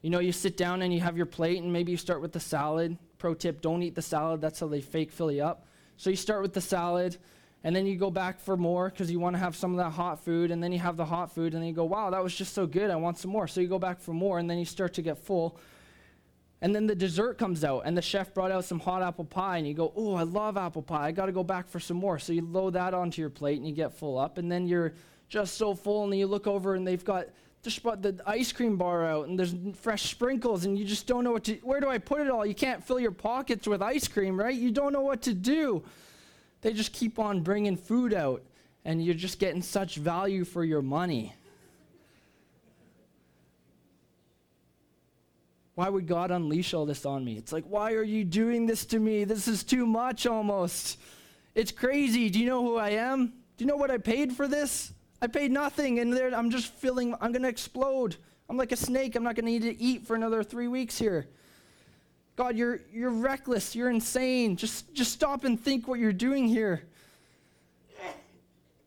You 0.05 0.11
know, 0.11 0.19
you 0.19 0.33
sit 0.33 0.55
down 0.55 0.83
and 0.83 0.93
you 0.93 0.99
have 0.99 1.17
your 1.17 1.25
plate, 1.25 1.63
and 1.63 1.73
maybe 1.73 1.91
you 1.91 1.97
start 1.97 2.21
with 2.21 2.31
the 2.31 2.39
salad. 2.39 2.95
Pro 3.17 3.33
tip 3.33 3.59
don't 3.59 3.81
eat 3.81 3.95
the 3.95 4.03
salad, 4.03 4.39
that's 4.39 4.59
how 4.59 4.67
they 4.67 4.79
fake 4.79 5.11
fill 5.11 5.31
you 5.31 5.43
up. 5.43 5.65
So 5.97 6.11
you 6.11 6.15
start 6.15 6.43
with 6.43 6.53
the 6.53 6.61
salad, 6.61 7.17
and 7.63 7.75
then 7.75 7.87
you 7.87 7.97
go 7.97 8.11
back 8.11 8.39
for 8.39 8.55
more 8.55 8.91
because 8.91 9.09
you 9.09 9.19
want 9.19 9.33
to 9.35 9.39
have 9.39 9.55
some 9.55 9.71
of 9.71 9.77
that 9.77 9.89
hot 9.89 10.23
food, 10.23 10.51
and 10.51 10.61
then 10.61 10.71
you 10.71 10.77
have 10.77 10.95
the 10.95 11.05
hot 11.05 11.33
food, 11.33 11.55
and 11.55 11.63
then 11.63 11.67
you 11.67 11.73
go, 11.73 11.85
wow, 11.85 12.11
that 12.11 12.21
was 12.21 12.35
just 12.35 12.53
so 12.53 12.67
good, 12.67 12.91
I 12.91 12.95
want 12.97 13.17
some 13.17 13.31
more. 13.31 13.47
So 13.47 13.61
you 13.61 13.67
go 13.67 13.79
back 13.79 13.99
for 13.99 14.13
more, 14.13 14.37
and 14.37 14.47
then 14.47 14.59
you 14.59 14.65
start 14.65 14.93
to 14.93 15.01
get 15.01 15.17
full. 15.17 15.57
And 16.61 16.75
then 16.75 16.85
the 16.85 16.93
dessert 16.93 17.39
comes 17.39 17.63
out, 17.63 17.81
and 17.85 17.97
the 17.97 18.03
chef 18.03 18.31
brought 18.31 18.51
out 18.51 18.63
some 18.63 18.79
hot 18.79 19.01
apple 19.01 19.25
pie, 19.25 19.57
and 19.57 19.67
you 19.67 19.73
go, 19.73 19.91
Oh, 19.95 20.13
I 20.13 20.21
love 20.21 20.55
apple 20.55 20.83
pie. 20.83 21.07
I 21.07 21.13
got 21.13 21.25
to 21.25 21.31
go 21.31 21.43
back 21.43 21.67
for 21.67 21.79
some 21.79 21.97
more. 21.97 22.19
So 22.19 22.31
you 22.31 22.43
load 22.43 22.73
that 22.73 22.93
onto 22.93 23.21
your 23.23 23.31
plate, 23.31 23.57
and 23.57 23.67
you 23.67 23.73
get 23.73 23.91
full 23.91 24.19
up. 24.19 24.37
And 24.37 24.51
then 24.51 24.67
you're 24.67 24.93
just 25.29 25.55
so 25.55 25.73
full, 25.73 26.03
and 26.03 26.13
then 26.13 26.19
you 26.19 26.27
look 26.27 26.45
over, 26.45 26.75
and 26.75 26.85
they've 26.85 27.03
got 27.03 27.25
just 27.65 27.83
brought 27.83 28.01
the 28.01 28.21
ice 28.25 28.53
cream 28.53 28.77
bar 28.77 29.03
out, 29.03 29.27
and 29.27 29.37
there's 29.37 29.55
fresh 29.81 30.03
sprinkles, 30.03 30.65
and 30.65 30.77
you 30.77 30.85
just 30.85 31.07
don't 31.07 31.23
know 31.23 31.31
what 31.31 31.43
to, 31.45 31.55
where 31.55 31.79
do 31.79 31.89
I 31.89 31.97
put 31.97 32.21
it 32.21 32.29
all? 32.29 32.45
You 32.45 32.55
can't 32.55 32.83
fill 32.83 32.99
your 32.99 33.11
pockets 33.11 33.67
with 33.67 33.81
ice 33.81 34.07
cream, 34.07 34.39
right? 34.39 34.55
You 34.55 34.71
don't 34.71 34.93
know 34.93 35.01
what 35.01 35.23
to 35.23 35.33
do. 35.33 35.83
They 36.61 36.73
just 36.73 36.93
keep 36.93 37.17
on 37.17 37.41
bringing 37.41 37.75
food 37.75 38.13
out, 38.13 38.43
and 38.85 39.03
you're 39.03 39.15
just 39.15 39.39
getting 39.39 39.63
such 39.63 39.95
value 39.95 40.45
for 40.45 40.63
your 40.63 40.83
money. 40.83 41.33
Why 45.73 45.89
would 45.89 46.07
God 46.07 46.31
unleash 46.31 46.73
all 46.73 46.85
this 46.85 47.05
on 47.05 47.25
me? 47.25 47.35
It's 47.35 47.51
like, 47.51 47.65
why 47.65 47.93
are 47.93 48.03
you 48.03 48.23
doing 48.23 48.65
this 48.65 48.85
to 48.85 48.99
me? 48.99 49.25
This 49.25 49.47
is 49.47 49.63
too 49.63 49.85
much 49.85 50.25
almost. 50.25 50.97
It's 51.55 51.71
crazy. 51.71 52.29
Do 52.29 52.39
you 52.39 52.45
know 52.45 52.61
who 52.61 52.77
I 52.77 52.91
am? 52.91 53.33
Do 53.57 53.63
you 53.63 53.65
know 53.65 53.75
what 53.75 53.91
I 53.91 53.97
paid 53.97 54.33
for 54.33 54.47
this? 54.47 54.93
I 55.21 55.27
paid 55.27 55.51
nothing, 55.51 55.99
and 55.99 56.11
there 56.11 56.33
I'm 56.33 56.49
just 56.49 56.73
feeling 56.73 57.15
I'm 57.21 57.33
to 57.33 57.47
explode. 57.47 58.17
I'm 58.49 58.57
like 58.57 58.71
a 58.71 58.77
snake. 58.77 59.15
I'm 59.15 59.23
not 59.23 59.35
to 59.35 59.41
need 59.41 59.63
to 59.63 59.81
eat 59.81 60.05
for 60.05 60.15
another 60.15 60.43
three 60.43 60.67
weeks 60.67 60.97
here. 60.97 61.27
God, 62.35 62.57
you're, 62.57 62.81
you're 62.93 63.11
reckless. 63.11 63.75
You're 63.75 63.89
insane. 63.89 64.57
Just, 64.57 64.93
just 64.93 65.11
stop 65.13 65.45
and 65.45 65.59
think 65.59 65.87
what 65.87 65.99
you're 65.99 66.13
doing 66.13 66.47
here. 66.47 66.83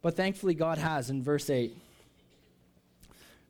But 0.03 0.17
thankfully, 0.17 0.55
God 0.55 0.79
has 0.79 1.11
in 1.11 1.23
verse 1.23 1.51
8. 1.51 1.77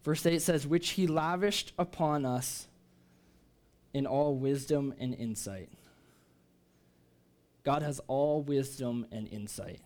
Verse 0.05 0.25
8 0.25 0.41
says, 0.41 0.67
Which 0.67 0.91
he 0.91 1.07
lavished 1.07 1.73
upon 1.79 2.25
us 2.25 2.69
in 3.93 4.07
all 4.07 4.35
wisdom 4.35 4.95
and 4.99 5.14
insight. 5.14 5.69
God 7.64 7.83
has 7.83 8.01
all 8.07 8.41
wisdom 8.41 9.05
and 9.12 9.29
insight. 9.29 9.81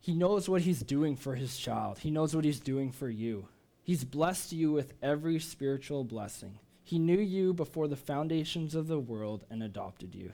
He 0.00 0.14
knows 0.14 0.48
what 0.48 0.62
He's 0.62 0.80
doing 0.80 1.16
for 1.16 1.34
His 1.34 1.56
child, 1.56 1.98
He 1.98 2.10
knows 2.10 2.34
what 2.34 2.44
He's 2.44 2.60
doing 2.60 2.90
for 2.90 3.08
you. 3.08 3.48
He's 3.82 4.04
blessed 4.04 4.52
you 4.52 4.72
with 4.72 4.94
every 5.02 5.38
spiritual 5.38 6.04
blessing. 6.04 6.58
He 6.84 6.98
knew 6.98 7.18
you 7.18 7.52
before 7.54 7.88
the 7.88 7.96
foundations 7.96 8.74
of 8.74 8.88
the 8.88 8.98
world 8.98 9.44
and 9.50 9.62
adopted 9.62 10.14
you. 10.14 10.32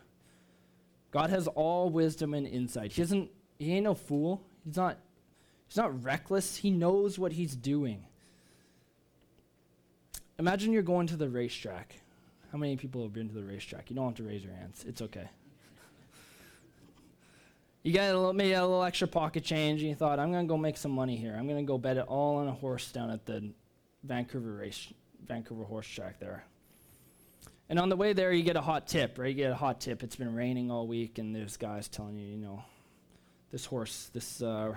God 1.11 1.31
has 1.31 1.47
all 1.49 1.89
wisdom 1.91 2.35
and 2.35 2.47
insight. 2.47 2.93
He 2.93 3.03
isn't 3.03 3.31
he 3.59 3.73
ain't 3.73 3.85
no 3.85 3.95
fool. 3.95 4.43
He's 4.65 4.77
not 4.77 4.99
he's 5.69 5.77
not 5.77 6.03
reckless. 6.05 6.57
He 6.57 6.71
knows 6.71 7.19
what 7.19 7.33
he's 7.33 7.57
doing. 7.57 8.05
Imagine 10.39 10.73
you're 10.73 10.83
going 10.83 11.07
to 11.07 11.17
the 11.17 11.29
racetrack. 11.29 11.95
How 12.53 12.59
many 12.59 12.77
people 12.77 13.03
have 13.03 13.13
been 13.13 13.29
to 13.29 13.35
the 13.35 13.45
racetrack? 13.45 13.89
You 13.91 13.97
don't 13.97 14.07
have 14.07 14.15
to 14.17 14.23
raise 14.23 14.45
your 14.45 14.55
hands. 14.55 14.85
It's 14.87 15.03
okay. 15.03 15.29
You 17.87 17.93
got 17.93 18.11
a 18.11 18.19
little, 18.19 18.33
maybe 18.33 18.53
a 18.53 18.63
little 18.63 18.83
extra 18.83 19.07
pocket 19.07 19.45
change, 19.45 19.81
and 19.81 19.89
you 19.89 19.95
thought, 19.95 20.19
I'm 20.19 20.33
to 20.33 20.43
go 20.43 20.57
make 20.57 20.77
some 20.77 20.91
money 20.91 21.17
here. 21.17 21.37
I'm 21.39 21.47
to 21.47 21.63
go 21.63 21.79
bet 21.79 21.97
it 21.97 22.05
all 22.09 22.39
on 22.39 22.49
a 22.49 22.53
horse 22.53 22.91
down 22.91 23.11
at 23.11 23.25
the 23.27 23.53
Vancouver 24.03 24.55
race, 24.55 24.93
Vancouver 25.25 25.63
horse 25.63 25.87
track 25.87 26.19
there. 26.19 26.45
And 27.69 27.79
on 27.79 27.89
the 27.89 27.95
way 27.95 28.13
there, 28.13 28.33
you 28.33 28.43
get 28.43 28.57
a 28.57 28.61
hot 28.61 28.89
tip, 28.89 29.19
right? 29.19 29.29
You 29.29 29.35
get 29.35 29.53
a 29.53 29.57
hot 29.57 29.81
tip. 29.81 30.03
It's 30.03 30.17
been 30.17 30.35
raining 30.35 30.69
all 30.69 30.89
week, 30.89 31.19
and 31.19 31.33
there's 31.33 31.57
guys 31.57 31.87
telling 31.87 32.17
you, 32.17 32.27
you 32.27 32.39
know, 32.39 32.65
this 33.53 33.65
horse, 33.65 34.11
this 34.13 34.43
uh, 34.43 34.75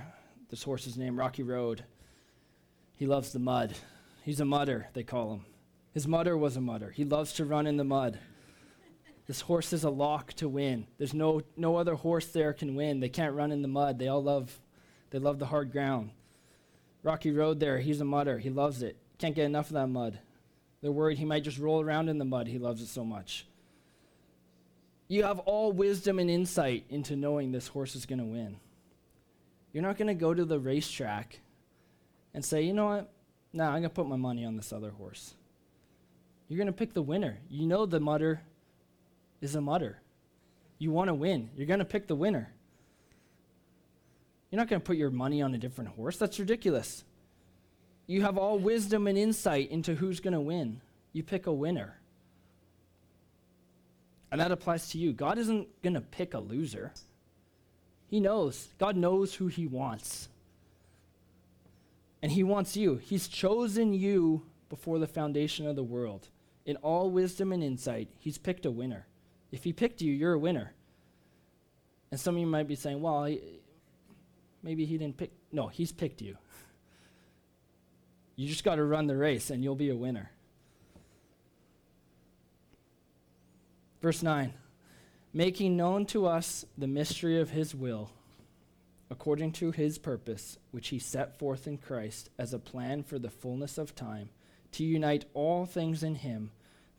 this 0.51 0.61
horse's 0.61 0.95
name, 0.95 1.17
Rocky 1.17 1.41
Road. 1.41 1.83
He 2.95 3.07
loves 3.07 3.33
the 3.33 3.39
mud. 3.39 3.73
He's 4.23 4.39
a 4.39 4.45
mudder, 4.45 4.87
they 4.93 5.03
call 5.03 5.33
him. 5.33 5.45
His 5.95 6.07
mudder 6.07 6.37
was 6.37 6.57
a 6.57 6.61
mudder. 6.61 6.91
He 6.91 7.05
loves 7.05 7.33
to 7.33 7.45
run 7.45 7.65
in 7.65 7.77
the 7.77 7.83
mud. 7.83 8.19
This 9.29 9.41
horse 9.41 9.73
is 9.73 9.83
a 9.83 9.91
lock 9.91 10.33
to 10.37 10.49
win. 10.49 10.87
There's 10.97 11.13
no, 11.13 11.43
no 11.55 11.75
other 11.75 11.93
horse 11.93 12.25
there 12.29 12.51
can 12.51 12.73
win. 12.73 12.99
They 12.99 13.09
can't 13.09 13.35
run 13.35 13.51
in 13.51 13.61
the 13.61 13.67
mud. 13.67 13.99
They 13.99 14.07
all 14.07 14.23
love, 14.23 14.59
they 15.11 15.19
love 15.19 15.37
the 15.37 15.45
hard 15.45 15.71
ground. 15.71 16.09
Rocky 17.03 17.29
Road 17.29 17.59
there, 17.59 17.77
he's 17.77 18.01
a 18.01 18.05
mudder. 18.05 18.39
He 18.39 18.49
loves 18.49 18.81
it. 18.81 18.97
Can't 19.19 19.35
get 19.35 19.45
enough 19.45 19.67
of 19.67 19.73
that 19.73 19.85
mud. 19.85 20.17
They're 20.81 20.91
worried 20.91 21.19
he 21.19 21.25
might 21.25 21.43
just 21.43 21.59
roll 21.59 21.79
around 21.79 22.09
in 22.09 22.17
the 22.17 22.25
mud. 22.25 22.47
He 22.47 22.57
loves 22.57 22.81
it 22.81 22.87
so 22.87 23.05
much. 23.05 23.45
You 25.07 25.21
have 25.25 25.37
all 25.37 25.73
wisdom 25.73 26.17
and 26.17 26.31
insight 26.31 26.85
into 26.89 27.15
knowing 27.15 27.51
this 27.51 27.67
horse 27.67 27.95
is 27.95 28.07
going 28.07 28.17
to 28.17 28.25
win. 28.25 28.55
You're 29.73 29.83
not 29.83 29.97
going 29.97 30.07
to 30.07 30.15
go 30.15 30.33
to 30.33 30.43
the 30.43 30.57
racetrack 30.57 31.39
and 32.33 32.43
say, 32.43 32.63
you 32.63 32.73
know 32.73 32.87
what? 32.87 33.13
No, 33.53 33.65
I'm 33.65 33.73
going 33.73 33.83
to 33.83 33.89
put 33.89 34.07
my 34.07 34.15
money 34.15 34.43
on 34.43 34.55
this 34.55 34.73
other 34.73 34.89
horse. 34.89 35.35
You're 36.47 36.57
going 36.57 36.65
to 36.65 36.73
pick 36.73 36.95
the 36.95 37.03
winner. 37.03 37.37
You 37.47 37.67
know 37.67 37.85
the 37.85 37.99
mudder 37.99 38.41
is 39.41 39.55
a 39.55 39.61
mudder. 39.61 40.01
You 40.77 40.91
want 40.91 41.09
to 41.09 41.13
win. 41.13 41.49
You're 41.55 41.67
going 41.67 41.79
to 41.79 41.85
pick 41.85 42.07
the 42.07 42.15
winner. 42.15 42.51
You're 44.49 44.57
not 44.57 44.67
going 44.67 44.81
to 44.81 44.85
put 44.85 44.97
your 44.97 45.11
money 45.11 45.41
on 45.41 45.53
a 45.53 45.57
different 45.57 45.91
horse. 45.91 46.17
That's 46.17 46.39
ridiculous. 46.39 47.03
You 48.07 48.23
have 48.23 48.37
all 48.37 48.57
wisdom 48.57 49.05
and 49.07 49.17
insight 49.17 49.69
into 49.69 49.95
who's 49.95 50.19
going 50.19 50.33
to 50.33 50.39
win. 50.39 50.81
You 51.13 51.21
pick 51.21 51.45
a 51.45 51.53
winner. 51.53 51.95
And 54.31 54.41
that 54.41 54.51
applies 54.51 54.89
to 54.89 54.97
you. 54.97 55.13
God 55.13 55.37
isn't 55.37 55.67
going 55.81 55.93
to 55.93 56.01
pick 56.01 56.33
a 56.33 56.39
loser. 56.39 56.93
He 58.07 58.19
knows. 58.19 58.69
God 58.79 58.95
knows 58.95 59.35
who 59.35 59.47
he 59.47 59.67
wants. 59.67 60.29
And 62.21 62.31
he 62.31 62.43
wants 62.43 62.75
you. 62.75 62.95
He's 62.95 63.27
chosen 63.27 63.93
you 63.93 64.43
before 64.69 64.99
the 64.99 65.07
foundation 65.07 65.67
of 65.67 65.75
the 65.75 65.83
world. 65.83 66.29
In 66.65 66.75
all 66.77 67.09
wisdom 67.09 67.51
and 67.51 67.63
insight, 67.63 68.09
he's 68.17 68.37
picked 68.37 68.65
a 68.65 68.71
winner. 68.71 69.07
If 69.51 69.63
he 69.63 69.73
picked 69.73 70.01
you, 70.01 70.13
you're 70.13 70.33
a 70.33 70.39
winner. 70.39 70.73
And 72.11 72.19
some 72.19 72.35
of 72.35 72.41
you 72.41 72.47
might 72.47 72.67
be 72.67 72.75
saying, 72.75 73.01
well, 73.01 73.33
maybe 74.63 74.85
he 74.85 74.97
didn't 74.97 75.17
pick. 75.17 75.31
No, 75.51 75.67
he's 75.67 75.91
picked 75.91 76.21
you. 76.21 76.37
You 78.35 78.47
just 78.47 78.63
got 78.63 78.75
to 78.75 78.83
run 78.83 79.07
the 79.07 79.17
race 79.17 79.49
and 79.49 79.63
you'll 79.63 79.75
be 79.75 79.89
a 79.89 79.95
winner. 79.95 80.31
Verse 84.01 84.23
9 84.23 84.53
making 85.31 85.77
known 85.77 86.07
to 86.07 86.25
us 86.25 86.65
the 86.75 86.87
mystery 86.87 87.39
of 87.39 87.51
his 87.51 87.75
will 87.75 88.09
according 89.11 89.51
to 89.51 89.71
his 89.71 89.97
purpose, 89.97 90.57
which 90.71 90.89
he 90.89 90.99
set 90.99 91.37
forth 91.39 91.67
in 91.67 91.77
Christ 91.77 92.29
as 92.37 92.53
a 92.53 92.59
plan 92.59 93.03
for 93.03 93.17
the 93.17 93.29
fullness 93.29 93.77
of 93.77 93.95
time, 93.95 94.29
to 94.73 94.83
unite 94.83 95.25
all 95.33 95.65
things 95.65 96.03
in 96.03 96.15
him, 96.15 96.51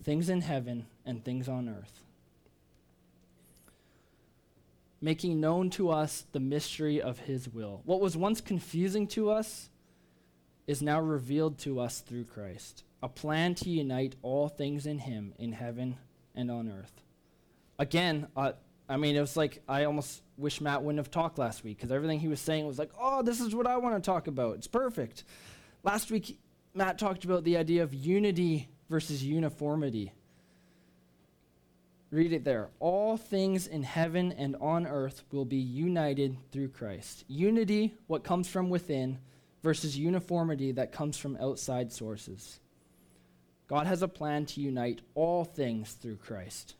things 0.02 0.28
in 0.28 0.40
heaven 0.40 0.86
and 1.06 1.24
things 1.24 1.48
on 1.48 1.68
earth. 1.68 2.02
Making 5.00 5.40
known 5.40 5.70
to 5.70 5.90
us 5.90 6.26
the 6.32 6.40
mystery 6.40 7.00
of 7.00 7.20
his 7.20 7.48
will. 7.48 7.80
What 7.84 8.00
was 8.00 8.16
once 8.16 8.40
confusing 8.40 9.06
to 9.08 9.30
us 9.30 9.70
is 10.66 10.82
now 10.82 11.00
revealed 11.00 11.58
to 11.58 11.80
us 11.80 12.00
through 12.00 12.24
Christ. 12.24 12.84
A 13.02 13.08
plan 13.08 13.54
to 13.56 13.70
unite 13.70 14.16
all 14.22 14.48
things 14.48 14.86
in 14.86 14.98
him 14.98 15.32
in 15.38 15.52
heaven 15.52 15.96
and 16.34 16.50
on 16.50 16.70
earth. 16.70 17.02
Again, 17.78 18.28
uh, 18.36 18.52
I 18.88 18.96
mean, 18.96 19.16
it 19.16 19.20
was 19.20 19.36
like 19.36 19.62
I 19.68 19.84
almost 19.84 20.22
wish 20.36 20.60
Matt 20.60 20.82
wouldn't 20.82 20.98
have 20.98 21.10
talked 21.10 21.38
last 21.38 21.64
week 21.64 21.78
because 21.78 21.92
everything 21.92 22.20
he 22.20 22.28
was 22.28 22.40
saying 22.40 22.66
was 22.66 22.78
like, 22.78 22.90
oh, 23.00 23.22
this 23.22 23.40
is 23.40 23.54
what 23.54 23.66
I 23.66 23.78
want 23.78 23.94
to 23.94 24.00
talk 24.00 24.26
about. 24.26 24.56
It's 24.56 24.66
perfect. 24.66 25.24
Last 25.82 26.10
week, 26.10 26.38
Matt 26.74 26.98
talked 26.98 27.24
about 27.24 27.44
the 27.44 27.56
idea 27.56 27.82
of 27.82 27.94
unity 27.94 28.68
versus 28.88 29.24
uniformity. 29.24 30.12
Read 32.10 32.32
it 32.32 32.44
there. 32.44 32.70
All 32.80 33.16
things 33.16 33.66
in 33.68 33.84
heaven 33.84 34.32
and 34.32 34.56
on 34.60 34.86
earth 34.86 35.22
will 35.30 35.44
be 35.44 35.56
united 35.56 36.36
through 36.50 36.68
Christ. 36.68 37.24
Unity, 37.28 37.94
what 38.08 38.24
comes 38.24 38.48
from 38.48 38.68
within, 38.68 39.18
versus 39.62 39.96
uniformity 39.96 40.72
that 40.72 40.92
comes 40.92 41.16
from 41.16 41.36
outside 41.36 41.92
sources. 41.92 42.58
God 43.68 43.86
has 43.86 44.02
a 44.02 44.08
plan 44.08 44.46
to 44.46 44.60
unite 44.60 45.00
all 45.14 45.44
things 45.44 45.92
through 45.92 46.16
Christ. 46.16 46.74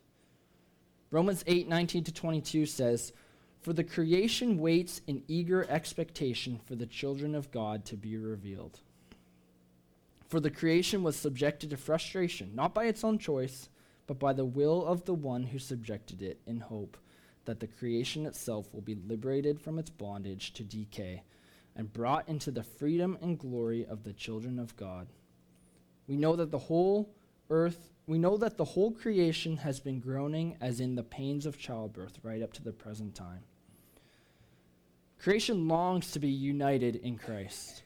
Romans 1.12 1.45
8 1.47 1.69
19 1.69 2.05
to 2.05 2.12
22 2.12 2.66
says, 2.66 3.12
For 3.61 3.73
the 3.73 3.85
creation 3.85 4.59
waits 4.59 5.01
in 5.07 5.23
eager 5.29 5.64
expectation 5.71 6.61
for 6.66 6.75
the 6.75 6.87
children 6.87 7.37
of 7.37 7.53
God 7.53 7.85
to 7.87 7.97
be 7.97 8.16
revealed. 8.16 8.81
For 10.29 10.40
the 10.40 10.51
creation 10.51 11.05
was 11.05 11.16
subjected 11.16 11.71
to 11.71 11.77
frustration, 11.77 12.53
not 12.55 12.75
by 12.75 12.87
its 12.87 13.05
own 13.05 13.19
choice 13.19 13.69
but 14.11 14.18
by 14.18 14.33
the 14.33 14.44
will 14.44 14.85
of 14.85 15.05
the 15.05 15.14
one 15.14 15.44
who 15.44 15.59
subjected 15.61 16.20
it, 16.20 16.40
in 16.44 16.59
hope 16.59 16.96
that 17.44 17.61
the 17.61 17.66
creation 17.68 18.27
itself 18.27 18.66
will 18.75 18.81
be 18.81 18.99
liberated 19.07 19.61
from 19.61 19.79
its 19.79 19.88
bondage 19.88 20.53
to 20.53 20.64
decay 20.64 21.23
and 21.77 21.92
brought 21.92 22.29
into 22.29 22.51
the 22.51 22.64
freedom 22.64 23.16
and 23.23 23.38
glory 23.38 23.87
of 23.87 24.03
the 24.03 24.12
children 24.12 24.59
of 24.59 24.77
God. 24.77 25.07
We 26.09 26.16
know 26.16 26.35
that 26.35 26.51
the 26.51 26.59
whole 26.59 27.14
earth, 27.51 27.92
we 28.09 28.18
know 28.18 28.37
that 28.37 28.57
the 28.57 28.64
whole 28.64 28.90
creation 28.90 29.59
has 29.59 29.79
been 29.79 30.01
groaning 30.01 30.57
as 30.61 30.81
in 30.81 30.96
the 30.96 31.05
pains 31.05 31.46
of 31.46 31.57
childbirth 31.57 32.18
right 32.25 32.42
up 32.42 32.53
to 32.55 32.64
the 32.64 32.73
present 32.73 33.14
time. 33.14 33.44
Creation 35.20 35.68
longs 35.68 36.11
to 36.11 36.18
be 36.18 36.31
united 36.31 36.96
in 36.96 37.16
Christ. 37.16 37.85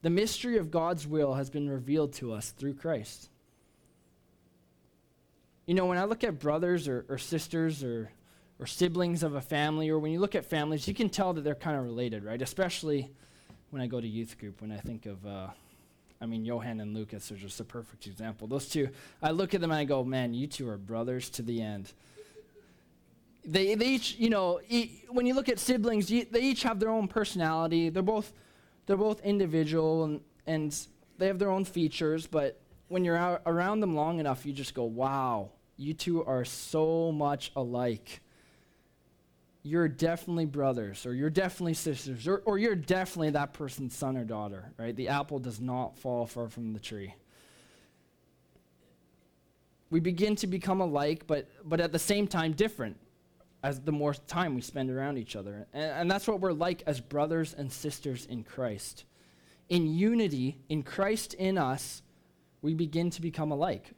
The 0.00 0.08
mystery 0.08 0.56
of 0.56 0.70
God's 0.70 1.06
will 1.06 1.34
has 1.34 1.50
been 1.50 1.68
revealed 1.68 2.14
to 2.14 2.32
us 2.32 2.52
through 2.52 2.76
Christ. 2.76 3.28
You 5.68 5.74
know, 5.74 5.84
when 5.84 5.98
I 5.98 6.04
look 6.04 6.24
at 6.24 6.38
brothers 6.38 6.88
or, 6.88 7.04
or 7.10 7.18
sisters 7.18 7.84
or, 7.84 8.10
or 8.58 8.64
siblings 8.64 9.22
of 9.22 9.34
a 9.34 9.42
family, 9.42 9.90
or 9.90 9.98
when 9.98 10.10
you 10.10 10.18
look 10.18 10.34
at 10.34 10.46
families, 10.46 10.88
you 10.88 10.94
can 10.94 11.10
tell 11.10 11.34
that 11.34 11.42
they're 11.42 11.54
kind 11.54 11.76
of 11.76 11.84
related, 11.84 12.24
right? 12.24 12.40
Especially 12.40 13.10
when 13.68 13.82
I 13.82 13.86
go 13.86 14.00
to 14.00 14.08
youth 14.08 14.38
group, 14.38 14.62
when 14.62 14.72
I 14.72 14.78
think 14.78 15.04
of, 15.04 15.26
uh, 15.26 15.48
I 16.22 16.24
mean, 16.24 16.46
Johan 16.46 16.80
and 16.80 16.94
Lucas 16.94 17.30
are 17.30 17.36
just 17.36 17.60
a 17.60 17.64
perfect 17.64 18.06
example. 18.06 18.48
Those 18.48 18.66
two, 18.66 18.88
I 19.22 19.32
look 19.32 19.52
at 19.52 19.60
them 19.60 19.70
and 19.70 19.78
I 19.78 19.84
go, 19.84 20.02
man, 20.02 20.32
you 20.32 20.46
two 20.46 20.66
are 20.70 20.78
brothers 20.78 21.28
to 21.28 21.42
the 21.42 21.60
end. 21.60 21.92
They, 23.44 23.74
they 23.74 23.88
each, 23.88 24.16
you 24.16 24.30
know, 24.30 24.62
e- 24.70 25.02
when 25.10 25.26
you 25.26 25.34
look 25.34 25.50
at 25.50 25.58
siblings, 25.58 26.10
you, 26.10 26.24
they 26.30 26.40
each 26.40 26.62
have 26.62 26.80
their 26.80 26.88
own 26.88 27.08
personality. 27.08 27.90
They're 27.90 28.02
both, 28.02 28.32
they're 28.86 28.96
both 28.96 29.20
individual 29.20 30.04
and, 30.04 30.20
and 30.46 30.74
they 31.18 31.26
have 31.26 31.38
their 31.38 31.50
own 31.50 31.66
features, 31.66 32.26
but 32.26 32.58
when 32.88 33.04
you're 33.04 33.18
out, 33.18 33.42
around 33.44 33.80
them 33.80 33.94
long 33.94 34.18
enough, 34.18 34.46
you 34.46 34.54
just 34.54 34.72
go, 34.72 34.84
wow, 34.84 35.50
you 35.78 35.94
two 35.94 36.24
are 36.24 36.44
so 36.44 37.12
much 37.12 37.52
alike. 37.56 38.20
You're 39.62 39.88
definitely 39.88 40.46
brothers, 40.46 41.06
or 41.06 41.14
you're 41.14 41.30
definitely 41.30 41.74
sisters, 41.74 42.26
or, 42.26 42.42
or 42.44 42.58
you're 42.58 42.74
definitely 42.74 43.30
that 43.30 43.52
person's 43.52 43.94
son 43.94 44.16
or 44.16 44.24
daughter, 44.24 44.72
right? 44.76 44.94
The 44.94 45.08
apple 45.08 45.38
does 45.38 45.60
not 45.60 45.96
fall 45.96 46.26
far 46.26 46.48
from 46.48 46.72
the 46.72 46.80
tree. 46.80 47.14
We 49.90 50.00
begin 50.00 50.36
to 50.36 50.46
become 50.46 50.80
alike, 50.80 51.24
but, 51.26 51.48
but 51.64 51.80
at 51.80 51.92
the 51.92 51.98
same 51.98 52.26
time 52.26 52.52
different 52.52 52.98
as 53.62 53.80
the 53.80 53.92
more 53.92 54.14
time 54.14 54.54
we 54.54 54.60
spend 54.60 54.90
around 54.90 55.16
each 55.16 55.34
other. 55.34 55.66
And, 55.72 55.92
and 55.92 56.10
that's 56.10 56.26
what 56.26 56.40
we're 56.40 56.52
like 56.52 56.82
as 56.86 57.00
brothers 57.00 57.54
and 57.56 57.72
sisters 57.72 58.26
in 58.26 58.42
Christ. 58.42 59.04
In 59.68 59.94
unity, 59.94 60.58
in 60.68 60.82
Christ 60.82 61.34
in 61.34 61.56
us, 61.56 62.02
we 62.62 62.74
begin 62.74 63.10
to 63.10 63.22
become 63.22 63.52
alike. 63.52 63.92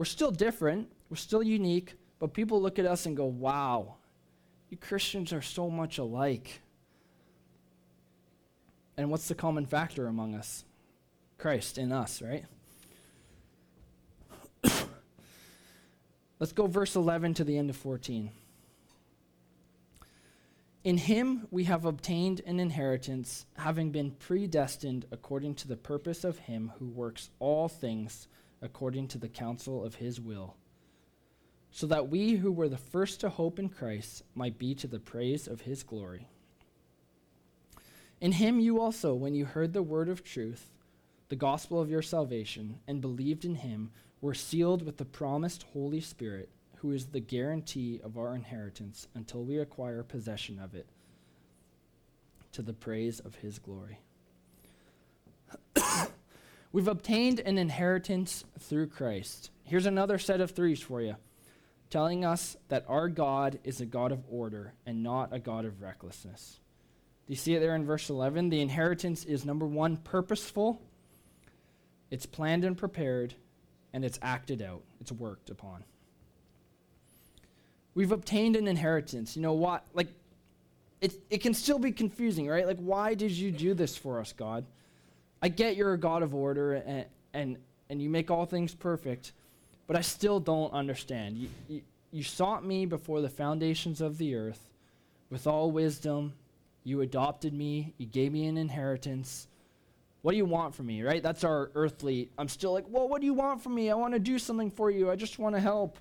We're 0.00 0.06
still 0.06 0.30
different, 0.30 0.88
we're 1.10 1.16
still 1.16 1.42
unique, 1.42 1.92
but 2.18 2.32
people 2.32 2.62
look 2.62 2.78
at 2.78 2.86
us 2.86 3.04
and 3.04 3.14
go, 3.14 3.26
wow, 3.26 3.96
you 4.70 4.78
Christians 4.78 5.30
are 5.30 5.42
so 5.42 5.68
much 5.68 5.98
alike. 5.98 6.62
And 8.96 9.10
what's 9.10 9.28
the 9.28 9.34
common 9.34 9.66
factor 9.66 10.06
among 10.06 10.34
us? 10.34 10.64
Christ 11.36 11.76
in 11.76 11.92
us, 11.92 12.22
right? 12.22 12.46
Let's 16.38 16.54
go 16.54 16.66
verse 16.66 16.96
11 16.96 17.34
to 17.34 17.44
the 17.44 17.58
end 17.58 17.68
of 17.68 17.76
14. 17.76 18.30
In 20.82 20.96
him 20.96 21.46
we 21.50 21.64
have 21.64 21.84
obtained 21.84 22.40
an 22.46 22.58
inheritance, 22.58 23.44
having 23.58 23.90
been 23.90 24.12
predestined 24.12 25.04
according 25.12 25.56
to 25.56 25.68
the 25.68 25.76
purpose 25.76 26.24
of 26.24 26.38
him 26.38 26.72
who 26.78 26.86
works 26.86 27.28
all 27.38 27.68
things 27.68 28.28
according 28.62 29.08
to 29.08 29.18
the 29.18 29.28
counsel 29.28 29.84
of 29.84 29.96
his 29.96 30.20
will, 30.20 30.56
so 31.70 31.86
that 31.86 32.08
we 32.08 32.32
who 32.32 32.52
were 32.52 32.68
the 32.68 32.76
first 32.76 33.20
to 33.20 33.28
hope 33.28 33.58
in 33.58 33.68
Christ 33.68 34.22
might 34.34 34.58
be 34.58 34.74
to 34.74 34.86
the 34.86 34.98
praise 34.98 35.46
of 35.46 35.62
his 35.62 35.82
glory. 35.82 36.28
In 38.20 38.32
him 38.32 38.60
you 38.60 38.80
also, 38.80 39.14
when 39.14 39.34
you 39.34 39.46
heard 39.46 39.72
the 39.72 39.82
word 39.82 40.08
of 40.08 40.22
truth, 40.22 40.70
the 41.28 41.36
gospel 41.36 41.80
of 41.80 41.88
your 41.88 42.02
salvation, 42.02 42.80
and 42.86 43.00
believed 43.00 43.44
in 43.44 43.54
him, 43.54 43.90
were 44.20 44.34
sealed 44.34 44.82
with 44.82 44.98
the 44.98 45.04
promised 45.04 45.64
Holy 45.72 46.00
Spirit, 46.00 46.50
who 46.76 46.92
is 46.92 47.06
the 47.06 47.20
guarantee 47.20 48.00
of 48.02 48.18
our 48.18 48.34
inheritance 48.34 49.06
until 49.14 49.44
we 49.44 49.58
acquire 49.58 50.02
possession 50.02 50.58
of 50.58 50.74
it, 50.74 50.86
to 52.52 52.62
the 52.62 52.72
praise 52.72 53.20
of 53.20 53.36
his 53.36 53.58
glory. 53.58 54.00
We've 56.72 56.88
obtained 56.88 57.40
an 57.40 57.58
inheritance 57.58 58.44
through 58.60 58.88
Christ. 58.88 59.50
Here's 59.64 59.86
another 59.86 60.18
set 60.18 60.40
of 60.40 60.52
threes 60.52 60.80
for 60.80 61.00
you, 61.00 61.16
telling 61.90 62.24
us 62.24 62.56
that 62.68 62.84
our 62.88 63.08
God 63.08 63.58
is 63.64 63.80
a 63.80 63.86
God 63.86 64.12
of 64.12 64.24
order 64.30 64.74
and 64.86 65.02
not 65.02 65.32
a 65.32 65.40
God 65.40 65.64
of 65.64 65.82
recklessness. 65.82 66.60
Do 67.26 67.32
you 67.32 67.36
see 67.36 67.54
it 67.54 67.60
there 67.60 67.74
in 67.74 67.84
verse 67.84 68.08
11? 68.08 68.50
The 68.50 68.60
inheritance 68.60 69.24
is 69.24 69.44
number 69.44 69.66
one, 69.66 69.96
purposeful, 69.96 70.80
it's 72.10 72.26
planned 72.26 72.64
and 72.64 72.76
prepared, 72.76 73.34
and 73.92 74.04
it's 74.04 74.18
acted 74.22 74.62
out, 74.62 74.82
it's 75.00 75.12
worked 75.12 75.50
upon. 75.50 75.84
We've 77.94 78.12
obtained 78.12 78.54
an 78.54 78.68
inheritance. 78.68 79.34
You 79.34 79.42
know 79.42 79.52
what? 79.52 79.84
Like, 79.92 80.08
it, 81.00 81.14
it 81.30 81.38
can 81.38 81.54
still 81.54 81.78
be 81.78 81.90
confusing, 81.90 82.48
right? 82.48 82.66
Like, 82.66 82.78
why 82.78 83.14
did 83.14 83.32
you 83.32 83.50
do 83.50 83.74
this 83.74 83.96
for 83.96 84.20
us, 84.20 84.32
God? 84.32 84.64
I 85.42 85.48
get 85.48 85.76
you're 85.76 85.94
a 85.94 85.98
God 85.98 86.22
of 86.22 86.34
order 86.34 86.74
and, 86.74 87.06
and, 87.32 87.56
and 87.88 88.02
you 88.02 88.10
make 88.10 88.30
all 88.30 88.44
things 88.44 88.74
perfect, 88.74 89.32
but 89.86 89.96
I 89.96 90.02
still 90.02 90.40
don't 90.40 90.72
understand. 90.72 91.38
You, 91.38 91.48
you, 91.68 91.82
you 92.12 92.22
sought 92.22 92.64
me 92.64 92.86
before 92.86 93.20
the 93.20 93.28
foundations 93.28 94.00
of 94.00 94.18
the 94.18 94.34
earth 94.34 94.70
with 95.30 95.46
all 95.46 95.70
wisdom. 95.70 96.34
You 96.84 97.00
adopted 97.00 97.54
me. 97.54 97.94
You 97.98 98.06
gave 98.06 98.32
me 98.32 98.46
an 98.46 98.56
inheritance. 98.56 99.48
What 100.22 100.32
do 100.32 100.36
you 100.36 100.44
want 100.44 100.74
from 100.74 100.86
me, 100.86 101.02
right? 101.02 101.22
That's 101.22 101.44
our 101.44 101.70
earthly. 101.74 102.28
I'm 102.36 102.48
still 102.48 102.72
like, 102.72 102.84
well, 102.88 103.08
what 103.08 103.20
do 103.20 103.26
you 103.26 103.34
want 103.34 103.62
from 103.62 103.74
me? 103.74 103.90
I 103.90 103.94
want 103.94 104.12
to 104.12 104.20
do 104.20 104.38
something 104.38 104.70
for 104.70 104.90
you. 104.90 105.10
I 105.10 105.16
just 105.16 105.38
want 105.38 105.54
to 105.54 105.60
help. 105.60 105.98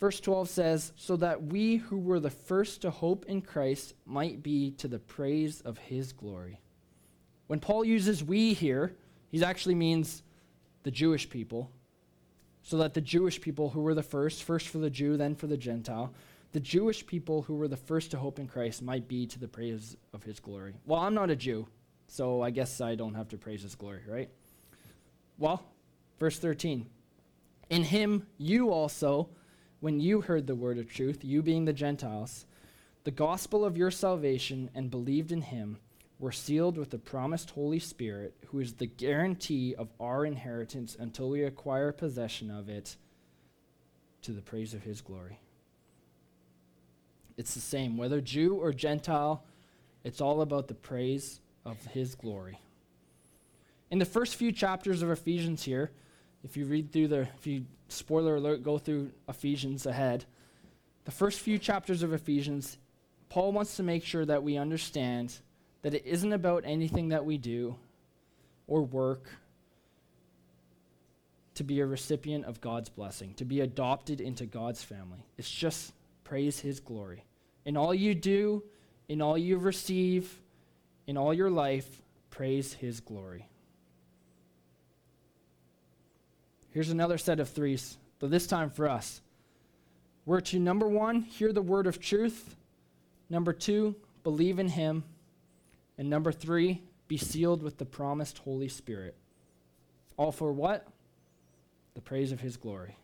Verse 0.00 0.18
12 0.20 0.48
says, 0.48 0.92
So 0.96 1.16
that 1.16 1.44
we 1.44 1.76
who 1.76 1.98
were 1.98 2.20
the 2.20 2.30
first 2.30 2.82
to 2.82 2.90
hope 2.90 3.26
in 3.26 3.42
Christ 3.42 3.94
might 4.04 4.42
be 4.42 4.72
to 4.72 4.88
the 4.88 4.98
praise 4.98 5.60
of 5.60 5.78
his 5.78 6.12
glory. 6.12 6.60
When 7.48 7.60
Paul 7.60 7.84
uses 7.84 8.22
we 8.22 8.54
here, 8.54 8.94
he 9.30 9.42
actually 9.42 9.74
means 9.74 10.22
the 10.84 10.90
Jewish 10.90 11.28
people. 11.28 11.70
So 12.62 12.76
that 12.78 12.94
the 12.94 13.00
Jewish 13.00 13.40
people 13.40 13.70
who 13.70 13.80
were 13.80 13.94
the 13.94 14.02
first, 14.02 14.44
first 14.44 14.68
for 14.68 14.78
the 14.78 14.90
Jew, 14.90 15.16
then 15.16 15.34
for 15.34 15.46
the 15.46 15.56
Gentile, 15.56 16.12
the 16.52 16.60
Jewish 16.60 17.06
people 17.06 17.42
who 17.42 17.54
were 17.54 17.68
the 17.68 17.76
first 17.76 18.10
to 18.10 18.18
hope 18.18 18.38
in 18.38 18.46
Christ 18.46 18.82
might 18.82 19.08
be 19.08 19.26
to 19.26 19.38
the 19.38 19.48
praise 19.48 19.96
of 20.12 20.22
his 20.22 20.38
glory. 20.40 20.74
Well, 20.86 21.00
I'm 21.00 21.14
not 21.14 21.30
a 21.30 21.36
Jew, 21.36 21.66
so 22.06 22.42
I 22.42 22.50
guess 22.50 22.80
I 22.80 22.94
don't 22.94 23.14
have 23.14 23.28
to 23.28 23.38
praise 23.38 23.62
his 23.62 23.74
glory, 23.74 24.02
right? 24.06 24.28
Well, 25.38 25.62
verse 26.18 26.38
13. 26.38 26.86
In 27.70 27.84
him 27.84 28.26
you 28.36 28.70
also, 28.70 29.28
when 29.80 30.00
you 30.00 30.20
heard 30.20 30.46
the 30.46 30.54
word 30.54 30.78
of 30.78 30.90
truth, 30.90 31.24
you 31.24 31.42
being 31.42 31.64
the 31.64 31.72
Gentiles, 31.72 32.44
the 33.04 33.10
gospel 33.10 33.64
of 33.64 33.76
your 33.76 33.90
salvation, 33.90 34.70
and 34.74 34.90
believed 34.90 35.32
in 35.32 35.42
him, 35.42 35.78
we're 36.18 36.32
sealed 36.32 36.76
with 36.76 36.90
the 36.90 36.98
promised 36.98 37.50
Holy 37.50 37.78
Spirit, 37.78 38.34
who 38.46 38.58
is 38.58 38.74
the 38.74 38.86
guarantee 38.86 39.74
of 39.76 39.88
our 40.00 40.24
inheritance 40.24 40.96
until 40.98 41.30
we 41.30 41.44
acquire 41.44 41.92
possession 41.92 42.50
of 42.50 42.68
it 42.68 42.96
to 44.22 44.32
the 44.32 44.42
praise 44.42 44.74
of 44.74 44.82
his 44.82 45.00
glory. 45.00 45.38
It's 47.36 47.54
the 47.54 47.60
same, 47.60 47.96
whether 47.96 48.20
Jew 48.20 48.56
or 48.56 48.72
Gentile, 48.72 49.44
it's 50.02 50.20
all 50.20 50.40
about 50.40 50.66
the 50.66 50.74
praise 50.74 51.40
of 51.64 51.78
his 51.86 52.16
glory. 52.16 52.58
In 53.90 54.00
the 54.00 54.04
first 54.04 54.34
few 54.34 54.50
chapters 54.50 55.02
of 55.02 55.10
Ephesians 55.10 55.62
here, 55.62 55.92
if 56.42 56.56
you 56.56 56.66
read 56.66 56.92
through 56.92 57.08
the, 57.08 57.28
if 57.38 57.46
you, 57.46 57.64
spoiler 57.88 58.36
alert, 58.36 58.64
go 58.64 58.76
through 58.76 59.12
Ephesians 59.28 59.86
ahead, 59.86 60.24
the 61.04 61.12
first 61.12 61.38
few 61.38 61.58
chapters 61.58 62.02
of 62.02 62.12
Ephesians, 62.12 62.76
Paul 63.28 63.52
wants 63.52 63.76
to 63.76 63.84
make 63.84 64.04
sure 64.04 64.26
that 64.26 64.42
we 64.42 64.56
understand 64.56 65.38
that 65.82 65.94
it 65.94 66.04
isn't 66.04 66.32
about 66.32 66.64
anything 66.66 67.08
that 67.10 67.24
we 67.24 67.38
do 67.38 67.76
or 68.66 68.82
work 68.82 69.28
to 71.54 71.64
be 71.64 71.80
a 71.80 71.86
recipient 71.86 72.44
of 72.44 72.60
God's 72.60 72.88
blessing, 72.88 73.34
to 73.34 73.44
be 73.44 73.60
adopted 73.60 74.20
into 74.20 74.46
God's 74.46 74.84
family. 74.84 75.24
It's 75.36 75.50
just 75.50 75.92
praise 76.22 76.60
His 76.60 76.78
glory. 76.78 77.24
In 77.64 77.76
all 77.76 77.92
you 77.92 78.14
do, 78.14 78.62
in 79.08 79.20
all 79.20 79.36
you 79.36 79.58
receive, 79.58 80.40
in 81.06 81.16
all 81.16 81.34
your 81.34 81.50
life, 81.50 82.02
praise 82.30 82.74
His 82.74 83.00
glory. 83.00 83.48
Here's 86.70 86.90
another 86.90 87.18
set 87.18 87.40
of 87.40 87.48
threes, 87.48 87.96
but 88.20 88.30
this 88.30 88.46
time 88.46 88.70
for 88.70 88.88
us. 88.88 89.20
We're 90.26 90.40
to 90.42 90.60
number 90.60 90.86
one, 90.86 91.22
hear 91.22 91.52
the 91.52 91.62
word 91.62 91.86
of 91.86 91.98
truth. 91.98 92.54
Number 93.30 93.52
two, 93.52 93.96
believe 94.22 94.58
in 94.58 94.68
Him. 94.68 95.02
And 95.98 96.08
number 96.08 96.32
three, 96.32 96.82
be 97.08 97.16
sealed 97.16 97.62
with 97.62 97.76
the 97.76 97.84
promised 97.84 98.38
Holy 98.38 98.68
Spirit. 98.68 99.16
All 100.16 100.32
for 100.32 100.52
what? 100.52 100.86
The 101.94 102.00
praise 102.00 102.32
of 102.32 102.40
His 102.40 102.56
glory. 102.56 102.96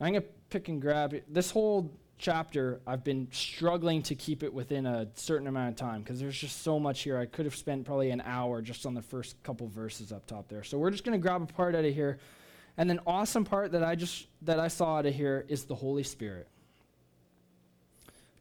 I'm 0.00 0.12
going 0.12 0.22
to 0.22 0.28
pick 0.50 0.68
and 0.68 0.82
grab 0.82 1.14
this 1.28 1.50
whole 1.50 1.90
chapter. 2.18 2.80
I've 2.86 3.04
been 3.04 3.28
struggling 3.30 4.02
to 4.02 4.14
keep 4.14 4.42
it 4.42 4.52
within 4.52 4.84
a 4.84 5.08
certain 5.14 5.46
amount 5.46 5.70
of 5.70 5.76
time 5.76 6.02
because 6.02 6.20
there's 6.20 6.36
just 6.36 6.62
so 6.62 6.78
much 6.78 7.02
here. 7.02 7.16
I 7.16 7.26
could 7.26 7.46
have 7.46 7.56
spent 7.56 7.86
probably 7.86 8.10
an 8.10 8.22
hour 8.24 8.60
just 8.60 8.84
on 8.84 8.94
the 8.94 9.02
first 9.02 9.42
couple 9.42 9.68
verses 9.68 10.12
up 10.12 10.26
top 10.26 10.48
there. 10.48 10.62
So 10.62 10.76
we're 10.78 10.90
just 10.90 11.04
going 11.04 11.18
to 11.18 11.22
grab 11.22 11.42
a 11.42 11.46
part 11.46 11.74
out 11.74 11.84
of 11.84 11.94
here. 11.94 12.18
And 12.76 12.90
then 12.90 13.00
awesome 13.06 13.44
part 13.44 13.72
that 13.72 13.84
I 13.84 13.94
just 13.94 14.26
that 14.42 14.58
I 14.58 14.68
saw 14.68 14.98
out 14.98 15.06
of 15.06 15.14
here 15.14 15.46
is 15.48 15.64
the 15.64 15.76
Holy 15.76 16.02
Spirit. 16.02 16.48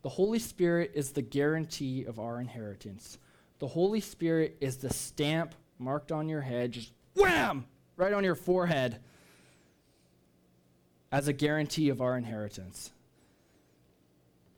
The 0.04 0.10
Holy 0.10 0.39
Spirit 0.39 0.92
is 0.94 1.12
the 1.12 1.22
guarantee 1.22 2.04
of 2.04 2.20
our 2.20 2.39
inheritance. 2.39 3.18
The 3.60 3.68
Holy 3.68 4.02
Spirit 4.02 4.58
is 4.60 4.78
the 4.78 4.94
stamp 4.94 5.56
marked 5.80 6.12
on 6.12 6.30
your 6.30 6.42
head, 6.42 6.74
just 6.74 6.92
wham, 7.16 7.66
right 7.96 8.13
on 8.13 8.24
your 8.24 8.36
forehead, 8.36 9.00
as 11.12 11.28
a 11.28 11.34
guarantee 11.34 11.89
of 11.89 12.02
our 12.02 12.18
inheritance. 12.18 12.92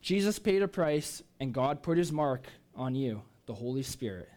Jesus 0.00 0.38
paid 0.38 0.62
a 0.62 0.68
price, 0.68 1.22
and 1.38 1.54
God 1.54 1.82
put 1.82 1.96
his 1.96 2.10
mark 2.10 2.46
on 2.74 2.94
you, 2.94 3.22
the 3.46 3.54
Holy 3.54 3.82
Spirit. 3.82 4.28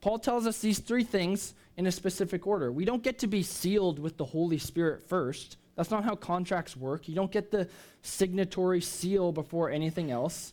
Paul 0.00 0.18
tells 0.18 0.46
us 0.46 0.60
these 0.60 0.78
three 0.80 1.04
things 1.04 1.54
in 1.76 1.86
a 1.86 1.92
specific 1.92 2.46
order. 2.46 2.72
We 2.72 2.84
don't 2.84 3.02
get 3.02 3.18
to 3.20 3.26
be 3.26 3.42
sealed 3.42 3.98
with 3.98 4.16
the 4.16 4.24
Holy 4.24 4.58
Spirit 4.58 5.08
first. 5.08 5.56
That's 5.76 5.90
not 5.90 6.04
how 6.04 6.14
contracts 6.14 6.76
work. 6.76 7.08
You 7.08 7.14
don't 7.14 7.30
get 7.30 7.50
the 7.50 7.68
signatory 8.02 8.80
seal 8.80 9.32
before 9.32 9.70
anything 9.70 10.10
else. 10.10 10.52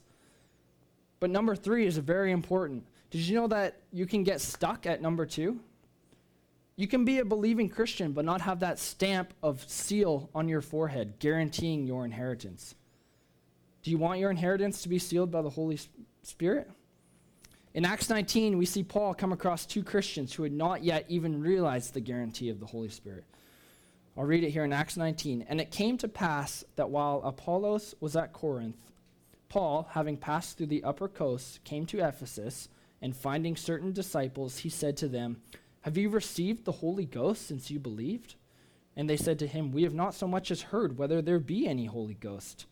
But 1.20 1.30
number 1.30 1.56
three 1.56 1.86
is 1.86 1.98
very 1.98 2.32
important. 2.32 2.86
Did 3.10 3.22
you 3.22 3.36
know 3.36 3.48
that 3.48 3.78
you 3.92 4.06
can 4.06 4.24
get 4.24 4.42
stuck 4.42 4.86
at 4.86 5.02
number 5.02 5.26
two? 5.26 5.60
You 6.76 6.88
can 6.88 7.06
be 7.06 7.20
a 7.20 7.26
believing 7.26 7.70
Christian, 7.70 8.12
but 8.12 8.24
not 8.24 8.42
have 8.42 8.60
that 8.60 8.78
stamp 8.78 9.34
of 9.42 9.64
seal 9.68 10.30
on 10.36 10.48
your 10.48 10.62
forehead 10.62 11.16
guaranteeing 11.18 11.88
your 11.88 12.06
inheritance. 12.06 12.76
Do 13.82 13.90
you 13.90 13.98
want 13.98 14.20
your 14.20 14.30
inheritance 14.30 14.84
to 14.84 14.90
be 14.90 15.00
sealed 15.00 15.32
by 15.32 15.42
the 15.42 15.50
Holy 15.50 15.80
Spirit? 16.22 16.70
In 17.74 17.86
Acts 17.86 18.10
19, 18.10 18.58
we 18.58 18.66
see 18.66 18.84
Paul 18.84 19.14
come 19.14 19.32
across 19.32 19.66
two 19.66 19.84
Christians 19.84 20.34
who 20.34 20.44
had 20.44 20.52
not 20.52 20.84
yet 20.84 21.06
even 21.08 21.42
realized 21.42 21.94
the 21.94 22.00
guarantee 22.00 22.50
of 22.50 22.60
the 22.60 22.66
Holy 22.66 22.90
Spirit. 22.90 23.24
I'll 24.18 24.26
read 24.26 24.44
it 24.44 24.50
here 24.50 24.64
in 24.64 24.74
Acts 24.74 24.98
19. 24.98 25.46
And 25.48 25.62
it 25.62 25.70
came 25.70 25.98
to 26.00 26.08
pass 26.08 26.64
that 26.76 26.90
while 26.90 27.22
Apollos 27.24 27.94
was 28.00 28.16
at 28.16 28.34
Corinth, 28.34 28.92
Paul, 29.48 29.88
having 29.92 30.18
passed 30.18 30.58
through 30.58 30.68
the 30.68 30.84
upper 30.84 31.08
coast, 31.08 31.64
came 31.64 31.86
to 31.86 32.06
Ephesus, 32.06 32.68
and 33.02 33.16
finding 33.16 33.56
certain 33.56 33.94
disciples, 33.94 34.60
he 34.60 34.70
said 34.70 34.98
to 34.98 35.08
them, 35.08 35.38
Have 35.82 35.98
you 35.98 36.10
received 36.10 36.66
the 36.66 36.72
Holy 36.72 37.06
Ghost 37.06 37.48
since 37.48 37.70
you 37.70 37.80
believed? 37.80 38.36
And 38.96 39.08
they 39.08 39.18
said 39.18 39.38
to 39.40 39.48
him, 39.48 39.72
We 39.72 39.84
have 39.84 39.94
not 39.94 40.16
so 40.16 40.28
much 40.28 40.50
as 40.50 40.64
heard 40.64 40.98
whether 40.98 41.22
there 41.22 41.40
be 41.40 41.68
any 41.68 41.86
Holy 41.86 42.16
Ghost. 42.16 42.66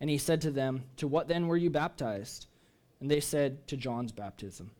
And 0.00 0.08
he 0.08 0.18
said 0.18 0.40
to 0.42 0.50
them, 0.50 0.84
To 0.96 1.06
what 1.06 1.28
then 1.28 1.46
were 1.46 1.58
you 1.58 1.68
baptized? 1.68 2.46
And 3.00 3.10
they 3.10 3.20
said, 3.20 3.68
To 3.68 3.76
John's 3.76 4.12
baptism. 4.12 4.70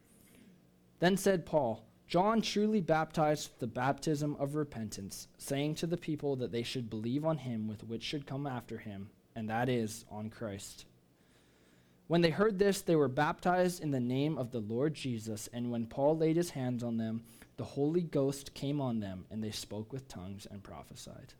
Then 0.99 1.19
said 1.19 1.45
Paul, 1.45 1.86
John 2.07 2.41
truly 2.41 2.81
baptized 2.81 3.59
the 3.59 3.67
baptism 3.67 4.37
of 4.39 4.55
repentance, 4.55 5.27
saying 5.39 5.75
to 5.77 5.89
the 5.89 5.97
people 5.97 6.37
that 6.37 6.53
they 6.53 6.63
should 6.63 6.89
believe 6.89 7.25
on 7.25 7.39
him 7.39 7.67
with 7.67 7.83
which 7.83 8.05
should 8.05 8.27
come 8.27 8.47
after 8.47 8.79
him, 8.79 9.11
and 9.35 9.51
that 9.51 9.69
is 9.69 10.05
on 10.09 10.31
Christ. 10.31 10.85
When 12.07 12.21
they 12.21 12.31
heard 12.31 12.61
this, 12.61 12.81
they 12.81 12.95
were 12.95 13.09
baptized 13.09 13.83
in 13.83 13.91
the 13.91 13.99
name 13.99 14.39
of 14.39 14.53
the 14.53 14.61
Lord 14.61 14.95
Jesus, 14.95 15.49
and 15.53 15.73
when 15.73 15.87
Paul 15.87 16.17
laid 16.17 16.37
his 16.37 16.51
hands 16.51 16.85
on 16.85 16.97
them, 16.97 17.25
the 17.57 17.65
Holy 17.65 18.03
Ghost 18.03 18.55
came 18.55 18.81
on 18.81 19.01
them, 19.01 19.27
and 19.31 19.43
they 19.43 19.51
spoke 19.51 19.93
with 19.93 20.07
tongues 20.07 20.47
and 20.49 20.63
prophesied. 20.63 21.35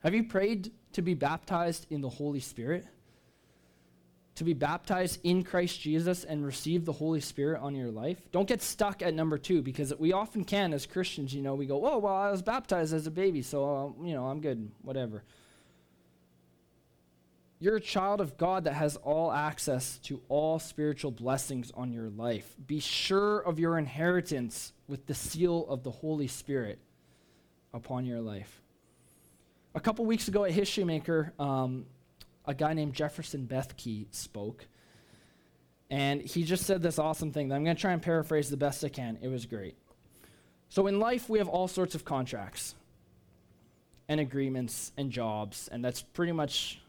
Have 0.00 0.14
you 0.14 0.24
prayed 0.24 0.72
to 0.92 1.02
be 1.02 1.14
baptized 1.14 1.86
in 1.90 2.00
the 2.00 2.08
Holy 2.08 2.40
Spirit? 2.40 2.86
To 4.38 4.44
be 4.44 4.54
baptized 4.54 5.18
in 5.24 5.42
Christ 5.42 5.80
Jesus 5.80 6.22
and 6.24 6.44
receive 6.44 6.84
the 6.84 6.92
Holy 6.92 7.20
Spirit 7.20 7.60
on 7.60 7.74
your 7.74 7.90
life. 7.90 8.18
Don't 8.30 8.46
get 8.46 8.62
stuck 8.62 9.02
at 9.02 9.12
number 9.12 9.36
two 9.36 9.62
because 9.62 9.92
we 9.98 10.12
often 10.12 10.44
can 10.44 10.72
as 10.72 10.86
Christians, 10.86 11.34
you 11.34 11.42
know, 11.42 11.54
we 11.54 11.66
go, 11.66 11.84
oh, 11.84 11.98
well, 11.98 12.14
I 12.14 12.30
was 12.30 12.40
baptized 12.40 12.94
as 12.94 13.06
a 13.06 13.10
baby, 13.10 13.42
so, 13.42 13.94
uh, 13.98 14.06
you 14.06 14.14
know, 14.14 14.26
I'm 14.26 14.40
good, 14.40 14.70
whatever. 14.82 15.24
You're 17.58 17.76
a 17.76 17.80
child 17.80 18.20
of 18.20 18.36
God 18.36 18.64
that 18.64 18.74
has 18.74 18.94
all 18.96 19.32
access 19.32 19.98
to 20.04 20.20
all 20.28 20.60
spiritual 20.60 21.10
blessings 21.10 21.72
on 21.74 21.92
your 21.92 22.08
life. 22.08 22.54
Be 22.64 22.78
sure 22.78 23.40
of 23.40 23.58
your 23.58 23.76
inheritance 23.76 24.72
with 24.86 25.06
the 25.06 25.14
seal 25.14 25.66
of 25.68 25.82
the 25.82 25.90
Holy 25.90 26.28
Spirit 26.28 26.78
upon 27.74 28.06
your 28.06 28.20
life. 28.20 28.62
A 29.74 29.80
couple 29.80 30.06
weeks 30.06 30.28
ago 30.28 30.44
at 30.44 30.52
History 30.52 30.84
Maker, 30.84 31.32
um, 31.40 31.86
a 32.48 32.54
guy 32.54 32.72
named 32.72 32.94
Jefferson 32.94 33.46
Bethke 33.46 34.06
spoke. 34.10 34.66
And 35.90 36.22
he 36.22 36.42
just 36.42 36.64
said 36.64 36.82
this 36.82 36.98
awesome 36.98 37.30
thing 37.30 37.48
that 37.48 37.54
I'm 37.54 37.62
going 37.62 37.76
to 37.76 37.80
try 37.80 37.92
and 37.92 38.02
paraphrase 38.02 38.50
the 38.50 38.56
best 38.56 38.82
I 38.84 38.88
can. 38.88 39.18
It 39.22 39.28
was 39.28 39.46
great. 39.46 39.76
So, 40.70 40.86
in 40.86 40.98
life, 40.98 41.28
we 41.28 41.38
have 41.38 41.48
all 41.48 41.68
sorts 41.68 41.94
of 41.94 42.04
contracts 42.04 42.74
and 44.08 44.20
agreements 44.20 44.92
and 44.96 45.10
jobs, 45.10 45.68
and 45.70 45.84
that's 45.84 46.02
pretty 46.02 46.32
much 46.32 46.80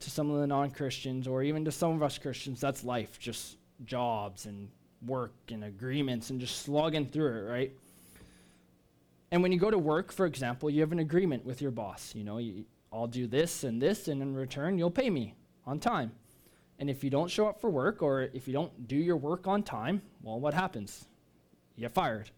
to 0.00 0.10
some 0.10 0.30
of 0.30 0.40
the 0.40 0.46
non 0.46 0.70
Christians, 0.70 1.26
or 1.26 1.42
even 1.42 1.64
to 1.64 1.72
some 1.72 1.92
of 1.92 2.02
us 2.02 2.16
Christians, 2.16 2.60
that's 2.60 2.84
life 2.84 3.18
just 3.18 3.56
jobs 3.84 4.46
and 4.46 4.68
work 5.06 5.32
and 5.50 5.64
agreements 5.64 6.30
and 6.30 6.40
just 6.40 6.62
slogging 6.62 7.06
through 7.06 7.38
it, 7.38 7.50
right? 7.50 7.72
And 9.30 9.42
when 9.42 9.52
you 9.52 9.58
go 9.58 9.70
to 9.70 9.78
work, 9.78 10.12
for 10.12 10.26
example, 10.26 10.68
you 10.70 10.80
have 10.80 10.92
an 10.92 10.98
agreement 10.98 11.44
with 11.44 11.62
your 11.62 11.70
boss. 11.70 12.14
You 12.14 12.24
know, 12.24 12.38
you, 12.38 12.64
I'll 12.92 13.06
do 13.06 13.26
this 13.26 13.64
and 13.64 13.80
this, 13.80 14.08
and 14.08 14.20
in 14.20 14.34
return, 14.34 14.78
you'll 14.78 14.90
pay 14.90 15.10
me 15.10 15.34
on 15.66 15.78
time. 15.78 16.12
And 16.78 16.88
if 16.88 17.04
you 17.04 17.10
don't 17.10 17.30
show 17.30 17.46
up 17.46 17.60
for 17.60 17.70
work 17.70 18.02
or 18.02 18.22
if 18.32 18.48
you 18.48 18.54
don't 18.54 18.88
do 18.88 18.96
your 18.96 19.16
work 19.16 19.46
on 19.46 19.62
time, 19.62 20.02
well, 20.22 20.40
what 20.40 20.54
happens? 20.54 21.06
You 21.76 21.82
get 21.82 21.92
fired. 21.92 22.30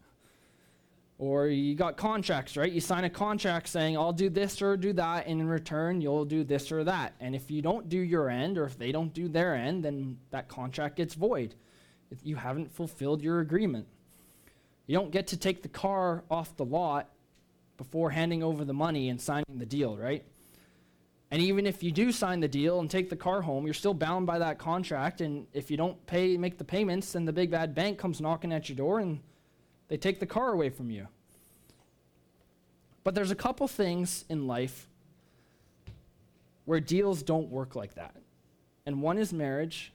Or 1.19 1.47
you 1.47 1.77
got 1.77 1.97
contracts, 1.97 2.57
right? 2.57 2.71
You 2.71 2.81
sign 2.81 3.05
a 3.05 3.11
contract 3.11 3.69
saying, 3.69 3.97
I'll 3.97 4.13
do 4.13 4.29
this 4.29 4.61
or 4.61 4.77
do 4.77 4.93
that, 4.95 5.27
and 5.29 5.41
in 5.41 5.49
return, 5.49 6.01
you'll 6.01 6.25
do 6.25 6.43
this 6.43 6.73
or 6.73 6.83
that. 6.85 7.15
And 7.21 7.37
if 7.37 7.51
you 7.51 7.63
don't 7.63 7.89
do 7.89 7.99
your 7.99 8.29
end, 8.29 8.59
or 8.59 8.65
if 8.65 8.77
they 8.77 8.91
don't 8.91 9.15
do 9.15 9.29
their 9.29 9.55
end, 9.55 9.85
then 9.85 10.19
that 10.31 10.49
contract 10.49 10.97
gets 10.97 11.15
void. 11.15 11.55
If 12.11 12.19
you 12.25 12.35
haven't 12.37 12.73
fulfilled 12.73 13.23
your 13.23 13.39
agreement. 13.39 13.87
You 14.89 14.97
don't 14.97 15.13
get 15.13 15.29
to 15.29 15.37
take 15.37 15.63
the 15.63 15.69
car 15.69 16.25
off 16.29 16.57
the 16.57 16.65
lot 16.65 17.09
before 17.77 18.11
handing 18.11 18.43
over 18.43 18.65
the 18.65 18.75
money 18.75 19.09
and 19.09 19.21
signing 19.21 19.59
the 19.59 19.67
deal, 19.67 19.97
right? 19.97 20.25
And 21.33 21.41
even 21.41 21.67
if 21.67 21.83
you 21.83 21.93
do 21.93 22.13
sign 22.13 22.41
the 22.41 22.47
deal 22.47 22.79
and 22.81 22.91
take 22.91 23.09
the 23.09 23.17
car 23.17 23.41
home, 23.41 23.65
you're 23.65 23.73
still 23.73 23.95
bound 23.95 24.27
by 24.27 24.39
that 24.41 24.59
contract. 24.59 25.23
And 25.23 25.47
if 25.55 25.71
you 25.71 25.79
don't 25.79 26.05
pay, 26.07 26.37
make 26.37 26.59
the 26.59 26.65
payments, 26.65 27.13
then 27.13 27.25
the 27.25 27.33
big 27.33 27.51
bad 27.51 27.75
bank 27.75 27.97
comes 27.97 28.21
knocking 28.21 28.53
at 28.53 28.69
your 28.69 28.77
door 28.77 28.99
and 28.99 29.19
they 29.89 29.97
take 29.97 30.21
the 30.21 30.27
car 30.27 30.53
away 30.53 30.69
from 30.69 30.91
you. 30.91 31.09
But 33.03 33.15
there's 33.15 33.31
a 33.31 33.35
couple 33.35 33.67
things 33.67 34.27
in 34.29 34.47
life 34.47 34.87
where 36.67 36.81
deals 36.81 37.23
don't 37.23 37.49
work 37.49 37.75
like 37.75 37.95
that. 37.95 38.15
And 38.85 39.01
one 39.01 39.17
is 39.17 39.33
marriage, 39.33 39.91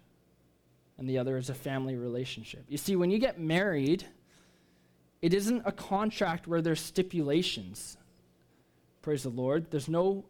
and 0.97 1.07
the 1.07 1.19
other 1.19 1.37
is 1.37 1.51
a 1.51 1.53
family 1.53 1.95
relationship. 1.95 2.65
You 2.67 2.79
see, 2.79 2.95
when 2.95 3.11
you 3.11 3.19
get 3.19 3.39
married, 3.39 4.05
it 5.21 5.35
isn't 5.35 5.61
a 5.65 5.71
contract 5.71 6.47
where 6.47 6.63
there's 6.63 6.81
stipulations. 6.81 7.95
Praise 9.03 9.21
the 9.21 9.29
Lord. 9.29 9.69
There's 9.69 9.87
no 9.87 10.25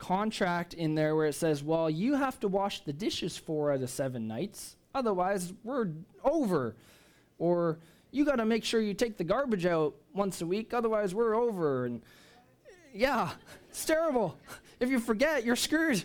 contract 0.00 0.74
in 0.74 0.96
there 0.96 1.14
where 1.14 1.26
it 1.26 1.34
says, 1.34 1.62
well, 1.62 1.88
you 1.88 2.14
have 2.14 2.40
to 2.40 2.48
wash 2.48 2.80
the 2.80 2.92
dishes 2.92 3.36
four 3.36 3.70
out 3.70 3.82
of 3.82 3.90
seven 3.90 4.26
nights. 4.26 4.74
Otherwise, 4.94 5.52
we're 5.62 5.90
over. 6.24 6.74
Or 7.38 7.78
you 8.10 8.24
got 8.24 8.36
to 8.36 8.44
make 8.44 8.64
sure 8.64 8.80
you 8.80 8.94
take 8.94 9.18
the 9.18 9.24
garbage 9.24 9.66
out 9.66 9.94
once 10.12 10.40
a 10.40 10.46
week, 10.46 10.74
otherwise, 10.74 11.14
we're 11.14 11.34
over. 11.34 11.84
And 11.84 12.02
yeah, 12.92 13.30
it's 13.68 13.84
terrible. 13.84 14.36
If 14.80 14.90
you 14.90 14.98
forget, 14.98 15.44
you're 15.44 15.54
screwed. 15.54 16.02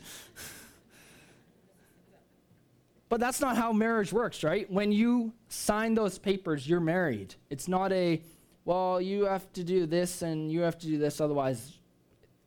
But 3.08 3.20
that's 3.20 3.40
not 3.40 3.56
how 3.56 3.72
marriage 3.72 4.12
works, 4.12 4.44
right? 4.44 4.70
When 4.70 4.92
you 4.92 5.32
sign 5.48 5.94
those 5.94 6.20
papers, 6.20 6.68
you're 6.68 6.80
married. 6.82 7.36
It's 7.50 7.68
not 7.68 7.92
a, 7.94 8.22
well, 8.66 9.00
you 9.00 9.24
have 9.26 9.52
to 9.54 9.64
do 9.64 9.86
this 9.86 10.22
and 10.22 10.52
you 10.52 10.62
have 10.62 10.78
to 10.80 10.88
do 10.88 10.98
this, 10.98 11.22
otherwise, 11.22 11.80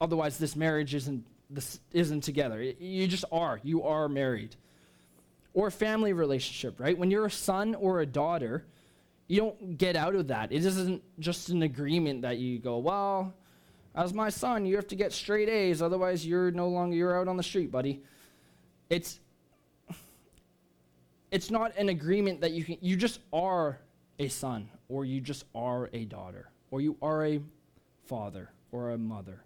otherwise 0.01 0.37
this 0.37 0.55
marriage 0.55 0.95
isn't 0.95 1.25
this 1.51 1.81
isn't 1.93 2.23
together. 2.23 2.61
You 2.63 3.07
just 3.07 3.25
are. 3.33 3.61
You 3.63 3.85
are 3.85 4.09
married. 4.09 4.57
Or 5.55 5.71
family 5.71 6.13
relationship, 6.13 6.79
right? 6.79 6.97
When 6.97 7.11
you're 7.11 7.27
a 7.27 7.31
son 7.31 7.75
or 7.75 8.01
a 8.01 8.07
daughter, 8.07 8.65
you 9.29 9.39
don't 9.41 9.79
get 9.79 9.97
out 9.97 10.15
of 10.15 10.29
that. 10.29 10.53
It 10.53 10.65
isn't 10.65 11.03
just 11.19 11.49
an 11.49 11.63
agreement 11.63 12.23
that 12.23 12.39
you 12.39 12.59
go, 12.59 12.79
well, 12.79 13.35
as 13.95 14.15
my 14.15 14.29
son, 14.29 14.65
you 14.65 14.77
have 14.77 14.87
to 14.89 14.95
get 14.95 15.13
straight 15.13 15.49
A's, 15.49 15.83
otherwise 15.83 16.27
you're 16.27 16.51
no 16.51 16.69
longer 16.69 16.97
you're 16.97 17.19
out 17.19 17.29
on 17.29 17.37
the 17.37 17.43
street, 17.43 17.71
buddy. 17.71 18.03
It's 18.89 19.21
it's 21.31 21.51
not 21.51 21.77
an 21.77 21.91
agreement 21.91 22.41
that 22.41 22.53
you 22.53 22.65
can 22.65 22.79
you 22.81 22.97
just 22.97 23.21
are 23.33 23.79
a 24.19 24.29
son 24.29 24.71
or 24.89 25.05
you 25.05 25.21
just 25.21 25.45
are 25.55 25.91
a 25.93 26.05
daughter 26.05 26.49
or 26.71 26.81
you 26.81 26.97
are 27.03 27.27
a 27.27 27.41
father 28.07 28.51
or 28.73 28.93
a 28.93 28.99
mother. 28.99 29.43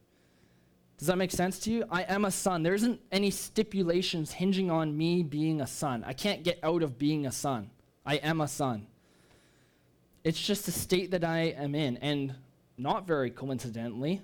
Does 1.03 1.09
that 1.09 1.19
make 1.19 1.33
sense 1.33 1.59
to 1.59 1.73
you? 1.73 1.85
I 1.91 2.03
am 2.03 2.25
a 2.25 2.31
son. 2.31 2.63
There 2.63 2.75
isn't 2.75 3.01
any 3.11 3.33
stipulations 3.33 4.31
hinging 4.31 4.71
on 4.71 4.97
me 4.97 5.25
being 5.25 5.61
a 5.61 5.67
son. 5.67 6.05
I 6.07 6.13
can't 6.13 6.45
get 6.45 6.61
out 6.63 6.85
of 6.85 6.97
being 6.97 7.27
a 7.27 7.33
son. 7.33 7.71
I 8.07 8.19
am 8.19 8.41
a 8.41 8.47
son. 8.47 8.87
It's 10.23 10.41
just 10.41 10.65
the 10.65 10.71
state 10.71 11.11
that 11.11 11.25
I 11.25 11.57
am 11.59 11.75
in. 11.75 11.97
And 11.97 12.37
not 12.79 13.05
very 13.05 13.33
coincidentally, 13.33 14.23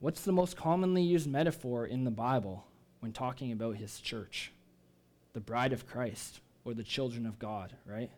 what's 0.00 0.22
the 0.22 0.32
most 0.32 0.56
commonly 0.56 1.02
used 1.02 1.26
metaphor 1.26 1.84
in 1.84 2.04
the 2.04 2.10
Bible 2.10 2.64
when 3.00 3.12
talking 3.12 3.52
about 3.52 3.76
his 3.76 4.00
church? 4.00 4.50
The 5.34 5.40
bride 5.40 5.74
of 5.74 5.86
Christ 5.86 6.40
or 6.64 6.72
the 6.72 6.82
children 6.82 7.26
of 7.26 7.38
God, 7.38 7.74
right? 7.84 8.10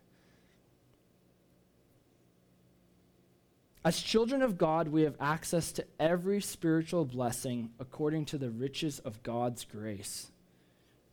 As 3.84 4.00
children 4.00 4.40
of 4.40 4.56
God, 4.56 4.88
we 4.88 5.02
have 5.02 5.16
access 5.20 5.70
to 5.72 5.84
every 6.00 6.40
spiritual 6.40 7.04
blessing 7.04 7.68
according 7.78 8.24
to 8.26 8.38
the 8.38 8.48
riches 8.48 8.98
of 9.00 9.22
God's 9.22 9.66
grace. 9.66 10.30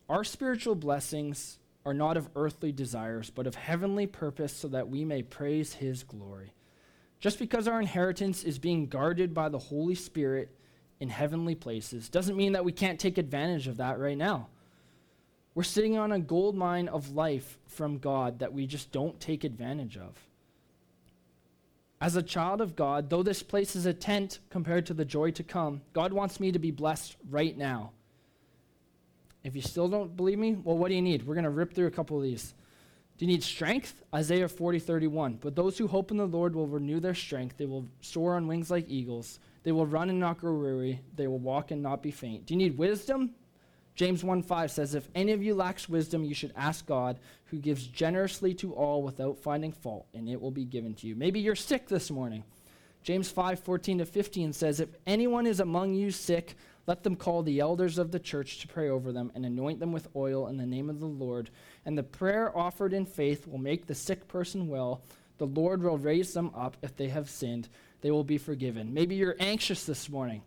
Our 0.08 0.24
spiritual 0.24 0.74
blessings 0.74 1.58
are 1.84 1.92
not 1.92 2.16
of 2.16 2.30
earthly 2.34 2.72
desires, 2.72 3.28
but 3.28 3.46
of 3.46 3.56
heavenly 3.56 4.06
purpose, 4.06 4.54
so 4.54 4.68
that 4.68 4.88
we 4.88 5.04
may 5.04 5.22
praise 5.22 5.74
His 5.74 6.02
glory. 6.02 6.54
Just 7.20 7.38
because 7.38 7.68
our 7.68 7.78
inheritance 7.78 8.42
is 8.42 8.58
being 8.58 8.86
guarded 8.86 9.34
by 9.34 9.50
the 9.50 9.58
Holy 9.58 9.94
Spirit 9.94 10.48
in 10.98 11.10
heavenly 11.10 11.54
places 11.54 12.08
doesn't 12.08 12.36
mean 12.38 12.52
that 12.52 12.64
we 12.64 12.72
can't 12.72 12.98
take 12.98 13.18
advantage 13.18 13.68
of 13.68 13.76
that 13.76 13.98
right 13.98 14.16
now. 14.16 14.48
We're 15.54 15.62
sitting 15.62 15.98
on 15.98 16.10
a 16.10 16.18
gold 16.18 16.56
mine 16.56 16.88
of 16.88 17.14
life 17.14 17.58
from 17.66 17.98
God 17.98 18.38
that 18.38 18.54
we 18.54 18.66
just 18.66 18.92
don't 18.92 19.20
take 19.20 19.44
advantage 19.44 19.98
of. 19.98 20.16
As 22.02 22.16
a 22.16 22.22
child 22.22 22.60
of 22.60 22.74
God, 22.74 23.10
though 23.10 23.22
this 23.22 23.44
place 23.44 23.76
is 23.76 23.86
a 23.86 23.94
tent 23.94 24.40
compared 24.50 24.86
to 24.86 24.94
the 24.94 25.04
joy 25.04 25.30
to 25.30 25.44
come, 25.44 25.82
God 25.92 26.12
wants 26.12 26.40
me 26.40 26.50
to 26.50 26.58
be 26.58 26.72
blessed 26.72 27.14
right 27.30 27.56
now. 27.56 27.92
If 29.44 29.54
you 29.54 29.62
still 29.62 29.88
don't 29.88 30.16
believe 30.16 30.40
me, 30.40 30.54
well, 30.64 30.76
what 30.76 30.88
do 30.88 30.96
you 30.96 31.00
need? 31.00 31.24
We're 31.24 31.36
going 31.36 31.44
to 31.44 31.50
rip 31.50 31.72
through 31.72 31.86
a 31.86 31.92
couple 31.92 32.16
of 32.16 32.24
these. 32.24 32.54
Do 33.18 33.24
you 33.24 33.30
need 33.30 33.44
strength? 33.44 34.02
Isaiah 34.12 34.48
40, 34.48 34.80
31. 34.80 35.38
But 35.40 35.54
those 35.54 35.78
who 35.78 35.86
hope 35.86 36.10
in 36.10 36.16
the 36.16 36.26
Lord 36.26 36.56
will 36.56 36.66
renew 36.66 36.98
their 36.98 37.14
strength. 37.14 37.56
They 37.56 37.66
will 37.66 37.86
soar 38.00 38.34
on 38.34 38.48
wings 38.48 38.68
like 38.68 38.86
eagles. 38.88 39.38
They 39.62 39.70
will 39.70 39.86
run 39.86 40.10
and 40.10 40.18
not 40.18 40.38
grow 40.38 40.54
weary. 40.54 41.00
They 41.14 41.28
will 41.28 41.38
walk 41.38 41.70
and 41.70 41.84
not 41.84 42.02
be 42.02 42.10
faint. 42.10 42.46
Do 42.46 42.54
you 42.54 42.58
need 42.58 42.76
wisdom? 42.76 43.30
James 43.94 44.24
1 44.24 44.42
5 44.42 44.70
says, 44.70 44.94
If 44.94 45.08
any 45.14 45.32
of 45.32 45.42
you 45.42 45.54
lacks 45.54 45.88
wisdom, 45.88 46.24
you 46.24 46.34
should 46.34 46.52
ask 46.56 46.86
God, 46.86 47.18
who 47.46 47.58
gives 47.58 47.86
generously 47.86 48.54
to 48.54 48.72
all 48.72 49.02
without 49.02 49.38
finding 49.38 49.72
fault, 49.72 50.06
and 50.14 50.28
it 50.28 50.40
will 50.40 50.50
be 50.50 50.64
given 50.64 50.94
to 50.94 51.06
you. 51.06 51.14
Maybe 51.14 51.40
you're 51.40 51.54
sick 51.54 51.88
this 51.88 52.10
morning. 52.10 52.44
James 53.02 53.32
5:14 53.32 53.98
to 53.98 54.06
15 54.06 54.52
says, 54.52 54.80
If 54.80 54.96
anyone 55.06 55.46
is 55.46 55.60
among 55.60 55.94
you 55.94 56.10
sick, 56.10 56.56
let 56.86 57.02
them 57.02 57.16
call 57.16 57.42
the 57.42 57.60
elders 57.60 57.98
of 57.98 58.10
the 58.10 58.18
church 58.18 58.60
to 58.60 58.68
pray 58.68 58.88
over 58.88 59.12
them 59.12 59.30
and 59.34 59.44
anoint 59.44 59.78
them 59.78 59.92
with 59.92 60.08
oil 60.16 60.48
in 60.48 60.56
the 60.56 60.66
name 60.66 60.88
of 60.88 61.00
the 61.00 61.06
Lord. 61.06 61.50
And 61.84 61.96
the 61.96 62.02
prayer 62.02 62.56
offered 62.56 62.92
in 62.92 63.06
faith 63.06 63.46
will 63.46 63.58
make 63.58 63.86
the 63.86 63.94
sick 63.94 64.26
person 64.26 64.68
well. 64.68 65.02
The 65.38 65.46
Lord 65.46 65.82
will 65.82 65.98
raise 65.98 66.32
them 66.32 66.50
up 66.54 66.76
if 66.82 66.96
they 66.96 67.08
have 67.08 67.30
sinned. 67.30 67.68
They 68.00 68.10
will 68.10 68.24
be 68.24 68.38
forgiven. 68.38 68.94
Maybe 68.94 69.14
you're 69.14 69.36
anxious 69.38 69.84
this 69.84 70.08
morning. 70.08 70.42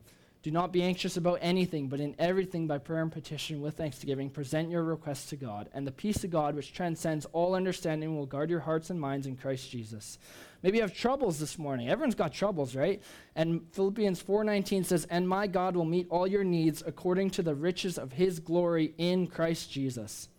Do 0.45 0.51
not 0.51 0.71
be 0.71 0.83
anxious 0.83 1.17
about 1.17 1.39
anything, 1.41 1.87
but 1.87 1.99
in 1.99 2.13
everything 2.19 2.67
by 2.67 2.77
prayer 2.77 3.01
and 3.01 3.11
petition 3.11 3.61
with 3.61 3.77
thanksgiving, 3.77 4.29
present 4.29 4.69
your 4.69 4.83
requests 4.83 5.31
to 5.31 5.35
God. 5.35 5.71
And 5.73 5.87
the 5.87 5.91
peace 5.91 6.23
of 6.23 6.29
God, 6.29 6.53
which 6.53 6.71
transcends 6.71 7.25
all 7.33 7.55
understanding, 7.55 8.15
will 8.15 8.27
guard 8.27 8.51
your 8.51 8.59
hearts 8.59 8.91
and 8.91 9.01
minds 9.01 9.25
in 9.25 9.37
Christ 9.37 9.71
Jesus. 9.71 10.19
Maybe 10.61 10.77
you 10.77 10.83
have 10.83 10.93
troubles 10.93 11.39
this 11.39 11.57
morning. 11.57 11.89
Everyone's 11.89 12.13
got 12.13 12.31
troubles, 12.31 12.75
right? 12.75 13.01
And 13.35 13.65
Philippians 13.71 14.21
4:19 14.21 14.83
says, 14.83 15.05
"And 15.05 15.27
my 15.27 15.47
God 15.47 15.75
will 15.75 15.83
meet 15.83 16.05
all 16.11 16.27
your 16.27 16.43
needs 16.43 16.83
according 16.85 17.31
to 17.31 17.41
the 17.41 17.55
riches 17.55 17.97
of 17.97 18.13
his 18.13 18.39
glory 18.39 18.93
in 18.99 19.25
Christ 19.25 19.71
Jesus." 19.71 20.29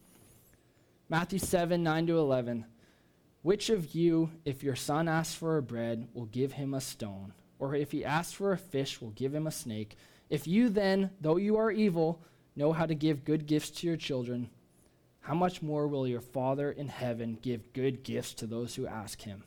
Matthew 1.09 1.41
7, 1.41 1.83
9 1.83 2.07
to 2.07 2.17
11. 2.17 2.65
Which 3.43 3.71
of 3.71 3.93
you, 3.93 4.31
if 4.45 4.63
your 4.63 4.77
son 4.77 5.09
asks 5.09 5.35
for 5.35 5.57
a 5.57 5.63
bread, 5.63 6.07
will 6.15 6.27
give 6.27 6.53
him 6.53 6.75
a 6.75 6.81
stone? 6.81 7.33
Or 7.59 7.75
if 7.75 7.93
he 7.93 8.05
asks 8.05 8.33
for 8.33 8.53
a 8.53 8.59
fish, 8.59 9.01
will 9.01 9.11
give 9.11 9.35
him 9.35 9.47
a 9.47 9.53
snake. 9.53 9.97
If 10.29 10.47
you 10.47 10.69
then, 10.69 11.11
though 11.21 11.37
you 11.37 11.57
are 11.57 11.71
evil, 11.71 12.23
know 12.55 12.73
how 12.73 12.87
to 12.87 12.95
give 12.95 13.25
good 13.25 13.47
gifts 13.47 13.71
to 13.71 13.87
your 13.87 13.97
children, 13.97 14.51
how 15.21 15.35
much 15.35 15.63
more 15.63 15.89
will 15.89 16.07
your 16.07 16.21
Father 16.21 16.71
in 16.71 16.89
heaven 16.89 17.39
give 17.43 17.73
good 17.73 18.03
gifts 18.03 18.35
to 18.35 18.47
those 18.47 18.75
who 18.75 18.87
ask 18.87 19.23
him? 19.23 19.43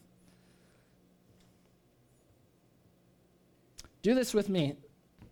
Do 4.02 4.16
this 4.16 4.34
with 4.34 4.50
me. 4.50 4.76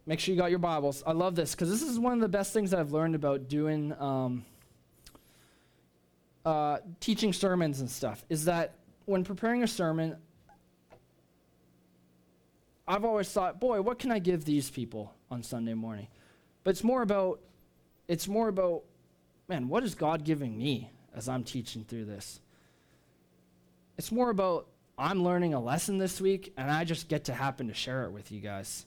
Make 0.06 0.20
sure 0.20 0.34
you 0.34 0.40
got 0.40 0.50
your 0.50 0.60
Bibles. 0.60 1.04
I 1.06 1.12
love 1.12 1.36
this 1.36 1.54
because 1.54 1.70
this 1.70 1.82
is 1.82 2.00
one 2.00 2.14
of 2.14 2.20
the 2.20 2.30
best 2.30 2.54
things 2.54 2.74
I've 2.74 2.94
learned 2.94 3.16
about 3.16 3.50
doing 3.50 3.94
um, 4.00 4.46
uh, 6.46 6.78
teaching 7.02 7.34
sermons 7.34 7.82
and 7.82 7.90
stuff. 7.90 8.24
Is 8.30 8.46
that 8.46 8.76
when 9.06 9.26
preparing 9.26 9.64
a 9.64 9.68
sermon, 9.68 10.16
I've 12.88 13.04
always 13.04 13.30
thought, 13.30 13.60
boy, 13.60 13.82
what 13.82 14.00
can 14.00 14.12
I 14.12 14.20
give 14.20 14.46
these 14.46 14.70
people 14.70 15.14
on 15.30 15.44
Sunday 15.44 15.74
morning? 15.74 16.08
But 16.64 16.72
it's 16.72 16.84
more 16.84 17.02
about, 17.02 17.42
it's 18.08 18.28
more 18.28 18.48
about, 18.48 18.84
man, 19.50 19.68
what 19.68 19.84
is 19.84 19.94
God 19.94 20.24
giving 20.24 20.58
me 20.58 20.90
as 21.14 21.28
I'm 21.28 21.44
teaching 21.44 21.84
through 21.84 22.06
this? 22.06 22.40
It's 23.98 24.12
more 24.12 24.30
about, 24.30 24.68
I'm 24.98 25.24
learning 25.24 25.54
a 25.54 25.60
lesson 25.60 25.98
this 25.98 26.22
week, 26.22 26.54
and 26.58 26.72
I 26.72 26.86
just 26.86 27.10
get 27.10 27.26
to 27.26 27.34
happen 27.34 27.68
to 27.68 27.74
share 27.74 28.06
it 28.06 28.12
with 28.12 28.32
you 28.32 28.40
guys. 28.40 28.86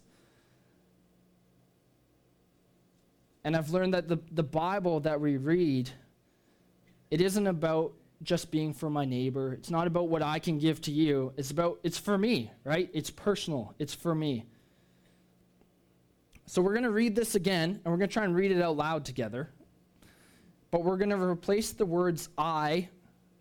And 3.44 3.56
I've 3.56 3.70
learned 3.70 3.94
that 3.94 4.08
the, 4.08 4.18
the 4.32 4.42
Bible 4.42 5.00
that 5.00 5.20
we 5.20 5.36
read, 5.36 5.90
it 7.10 7.20
isn't 7.20 7.46
about 7.46 7.92
just 8.22 8.50
being 8.50 8.74
for 8.74 8.90
my 8.90 9.04
neighbor. 9.04 9.52
It's 9.54 9.70
not 9.70 9.86
about 9.86 10.08
what 10.08 10.22
I 10.22 10.38
can 10.38 10.58
give 10.58 10.80
to 10.82 10.90
you. 10.90 11.32
It's 11.36 11.50
about 11.50 11.80
it's 11.82 11.98
for 11.98 12.16
me, 12.16 12.50
right? 12.64 12.90
It's 12.92 13.10
personal. 13.10 13.74
It's 13.78 13.94
for 13.94 14.14
me. 14.14 14.44
So 16.46 16.60
we're 16.60 16.72
going 16.72 16.84
to 16.84 16.90
read 16.90 17.14
this 17.14 17.34
again 17.34 17.80
and 17.84 17.84
we're 17.84 17.98
going 17.98 18.08
to 18.08 18.12
try 18.12 18.24
and 18.24 18.34
read 18.34 18.50
it 18.50 18.60
out 18.60 18.76
loud 18.76 19.04
together. 19.04 19.50
But 20.70 20.84
we're 20.84 20.96
going 20.96 21.10
to 21.10 21.20
replace 21.20 21.72
the 21.72 21.86
words 21.86 22.28
I 22.36 22.88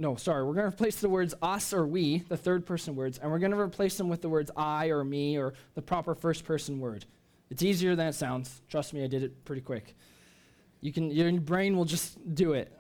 no, 0.01 0.15
sorry, 0.15 0.45
we're 0.45 0.53
going 0.53 0.63
to 0.63 0.73
replace 0.73 1.01
the 1.01 1.09
words 1.09 1.35
us 1.41 1.73
or 1.73 1.85
we, 1.85 2.19
the 2.19 2.37
third 2.37 2.65
person 2.65 2.95
words, 2.95 3.17
and 3.17 3.29
we're 3.29 3.39
going 3.39 3.51
to 3.51 3.59
replace 3.59 3.97
them 3.97 4.07
with 4.07 4.21
the 4.21 4.29
words 4.29 4.49
I 4.55 4.87
or 4.87 5.03
me 5.03 5.37
or 5.37 5.53
the 5.75 5.81
proper 5.81 6.15
first 6.15 6.45
person 6.45 6.79
word. 6.79 7.03
It's 7.49 7.63
easier 7.63 7.97
than 7.97 8.07
it 8.07 8.15
sounds. 8.15 8.61
Trust 8.69 8.93
me, 8.93 9.03
I 9.03 9.07
did 9.07 9.23
it 9.23 9.43
pretty 9.43 9.61
quick. 9.61 9.95
You 10.79 10.93
can 10.93 11.11
your 11.11 11.29
brain 11.41 11.75
will 11.75 11.83
just 11.83 12.17
do 12.33 12.53
it. 12.53 12.71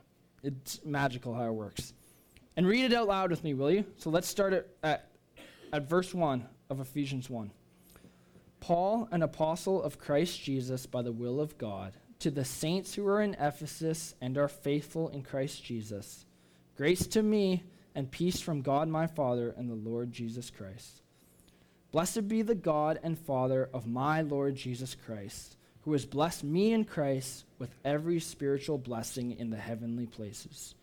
It's 0.43 0.83
magical 0.85 1.33
how 1.33 1.45
it 1.45 1.53
works. 1.53 1.93
And 2.55 2.67
read 2.67 2.85
it 2.85 2.93
out 2.93 3.07
loud 3.07 3.31
with 3.31 3.43
me, 3.43 3.53
will 3.53 3.71
you? 3.71 3.85
So 3.97 4.09
let's 4.09 4.27
start 4.27 4.53
at, 4.53 4.67
at, 4.83 5.09
at 5.71 5.87
verse 5.87 6.13
1 6.13 6.45
of 6.69 6.79
Ephesians 6.79 7.29
1. 7.29 7.51
Paul, 8.59 9.07
an 9.11 9.23
apostle 9.23 9.81
of 9.81 9.99
Christ 9.99 10.41
Jesus 10.41 10.85
by 10.85 11.01
the 11.01 11.11
will 11.11 11.39
of 11.39 11.57
God, 11.57 11.93
to 12.19 12.29
the 12.29 12.43
saints 12.43 12.93
who 12.93 13.07
are 13.07 13.21
in 13.21 13.35
Ephesus 13.39 14.13
and 14.19 14.37
are 14.37 14.49
faithful 14.49 15.09
in 15.09 15.23
Christ 15.23 15.63
Jesus, 15.63 16.25
grace 16.75 17.07
to 17.07 17.23
me 17.23 17.63
and 17.95 18.11
peace 18.11 18.41
from 18.41 18.61
God 18.61 18.87
my 18.87 19.07
Father 19.07 19.53
and 19.57 19.69
the 19.69 19.89
Lord 19.89 20.11
Jesus 20.11 20.49
Christ. 20.49 21.01
Blessed 21.91 22.27
be 22.27 22.41
the 22.41 22.55
God 22.55 22.99
and 23.01 23.17
Father 23.17 23.69
of 23.73 23.87
my 23.87 24.21
Lord 24.21 24.55
Jesus 24.55 24.95
Christ, 24.95 25.55
who 25.89 25.93
has 25.93 26.05
blessed 26.05 26.43
me 26.43 26.71
in 26.71 26.85
Christ 26.85 27.45
with 27.57 27.75
every 27.83 28.19
spiritual 28.19 28.77
blessing 28.77 29.31
in 29.37 29.49
the 29.49 29.57
heavenly 29.57 30.05
places 30.05 30.75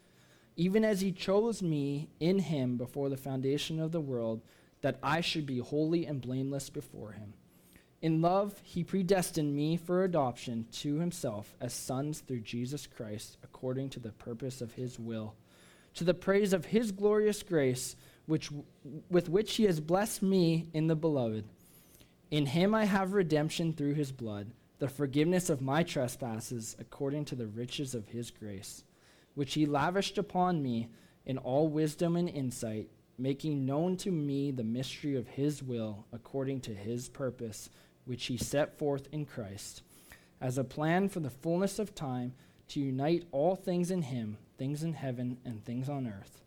even 0.56 0.84
as 0.84 1.00
he 1.00 1.12
chose 1.12 1.62
me 1.62 2.08
in 2.18 2.38
him 2.38 2.76
before 2.76 3.10
the 3.10 3.16
foundation 3.16 3.78
of 3.78 3.92
the 3.92 4.00
world, 4.00 4.40
that 4.80 4.98
I 5.02 5.20
should 5.20 5.46
be 5.46 5.58
holy 5.58 6.06
and 6.06 6.20
blameless 6.20 6.70
before 6.70 7.12
him. 7.12 7.34
In 8.02 8.22
love, 8.22 8.60
he 8.62 8.84
predestined 8.84 9.54
me 9.54 9.76
for 9.76 10.04
adoption 10.04 10.66
to 10.72 10.98
himself 10.98 11.54
as 11.60 11.72
sons 11.74 12.20
through 12.20 12.40
Jesus 12.40 12.86
Christ, 12.86 13.36
according 13.42 13.90
to 13.90 14.00
the 14.00 14.12
purpose 14.12 14.60
of 14.60 14.72
his 14.72 14.98
will, 14.98 15.34
to 15.94 16.04
the 16.04 16.14
praise 16.14 16.52
of 16.52 16.66
his 16.66 16.92
glorious 16.92 17.42
grace, 17.42 17.96
which, 18.26 18.50
with 19.10 19.28
which 19.28 19.56
he 19.56 19.64
has 19.64 19.80
blessed 19.80 20.22
me 20.22 20.68
in 20.72 20.86
the 20.86 20.96
beloved. 20.96 21.44
In 22.30 22.46
him 22.46 22.74
I 22.74 22.84
have 22.84 23.12
redemption 23.12 23.72
through 23.72 23.94
his 23.94 24.12
blood, 24.12 24.48
the 24.78 24.88
forgiveness 24.88 25.48
of 25.50 25.60
my 25.60 25.82
trespasses, 25.82 26.76
according 26.78 27.24
to 27.26 27.34
the 27.34 27.46
riches 27.46 27.94
of 27.94 28.08
his 28.08 28.30
grace 28.30 28.84
which 29.36 29.52
he 29.52 29.66
lavished 29.66 30.18
upon 30.18 30.62
me 30.62 30.88
in 31.26 31.38
all 31.38 31.68
wisdom 31.68 32.16
and 32.16 32.28
insight, 32.28 32.88
making 33.18 33.64
known 33.64 33.96
to 33.96 34.10
me 34.10 34.50
the 34.50 34.64
mystery 34.64 35.14
of 35.14 35.28
his 35.28 35.62
will 35.62 36.06
according 36.10 36.58
to 36.58 36.74
his 36.74 37.08
purpose, 37.10 37.68
which 38.06 38.26
he 38.26 38.36
set 38.36 38.78
forth 38.78 39.06
in 39.12 39.26
Christ, 39.26 39.82
as 40.40 40.56
a 40.56 40.64
plan 40.64 41.08
for 41.10 41.20
the 41.20 41.30
fullness 41.30 41.78
of 41.78 41.94
time 41.94 42.32
to 42.68 42.80
unite 42.80 43.24
all 43.30 43.54
things 43.54 43.90
in 43.90 44.02
him, 44.02 44.38
things 44.56 44.82
in 44.82 44.94
heaven 44.94 45.36
and 45.44 45.62
things 45.62 45.88
on 45.88 46.06
earth. 46.06 46.42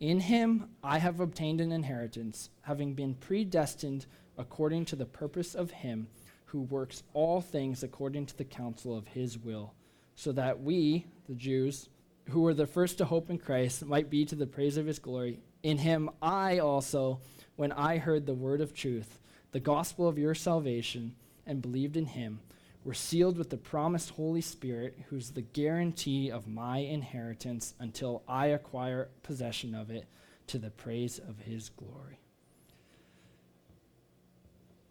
In 0.00 0.18
him 0.20 0.68
I 0.82 0.98
have 0.98 1.20
obtained 1.20 1.60
an 1.60 1.70
inheritance, 1.70 2.50
having 2.62 2.94
been 2.94 3.14
predestined 3.14 4.06
according 4.36 4.84
to 4.86 4.96
the 4.96 5.06
purpose 5.06 5.54
of 5.54 5.70
him 5.70 6.08
who 6.46 6.62
works 6.62 7.02
all 7.12 7.40
things 7.40 7.82
according 7.82 8.26
to 8.26 8.36
the 8.36 8.44
counsel 8.44 8.96
of 8.96 9.08
his 9.08 9.38
will, 9.38 9.74
so 10.14 10.32
that 10.32 10.62
we, 10.62 11.06
the 11.28 11.34
Jews, 11.34 11.88
who 12.30 12.40
were 12.40 12.54
the 12.54 12.66
first 12.66 12.98
to 12.98 13.04
hope 13.04 13.30
in 13.30 13.38
Christ 13.38 13.84
might 13.84 14.10
be 14.10 14.24
to 14.24 14.34
the 14.34 14.46
praise 14.46 14.76
of 14.76 14.86
his 14.86 14.98
glory. 14.98 15.40
In 15.62 15.78
him 15.78 16.10
I 16.22 16.58
also, 16.58 17.20
when 17.56 17.72
I 17.72 17.98
heard 17.98 18.26
the 18.26 18.34
word 18.34 18.60
of 18.60 18.74
truth, 18.74 19.18
the 19.52 19.60
gospel 19.60 20.08
of 20.08 20.18
your 20.18 20.34
salvation, 20.34 21.14
and 21.46 21.62
believed 21.62 21.96
in 21.96 22.06
him, 22.06 22.40
were 22.84 22.94
sealed 22.94 23.36
with 23.36 23.50
the 23.50 23.56
promised 23.56 24.10
Holy 24.10 24.40
Spirit, 24.40 24.96
who's 25.08 25.30
the 25.30 25.42
guarantee 25.42 26.30
of 26.30 26.46
my 26.46 26.78
inheritance 26.78 27.74
until 27.80 28.22
I 28.28 28.46
acquire 28.46 29.08
possession 29.24 29.74
of 29.74 29.90
it 29.90 30.06
to 30.46 30.58
the 30.58 30.70
praise 30.70 31.18
of 31.18 31.40
his 31.40 31.68
glory. 31.68 32.20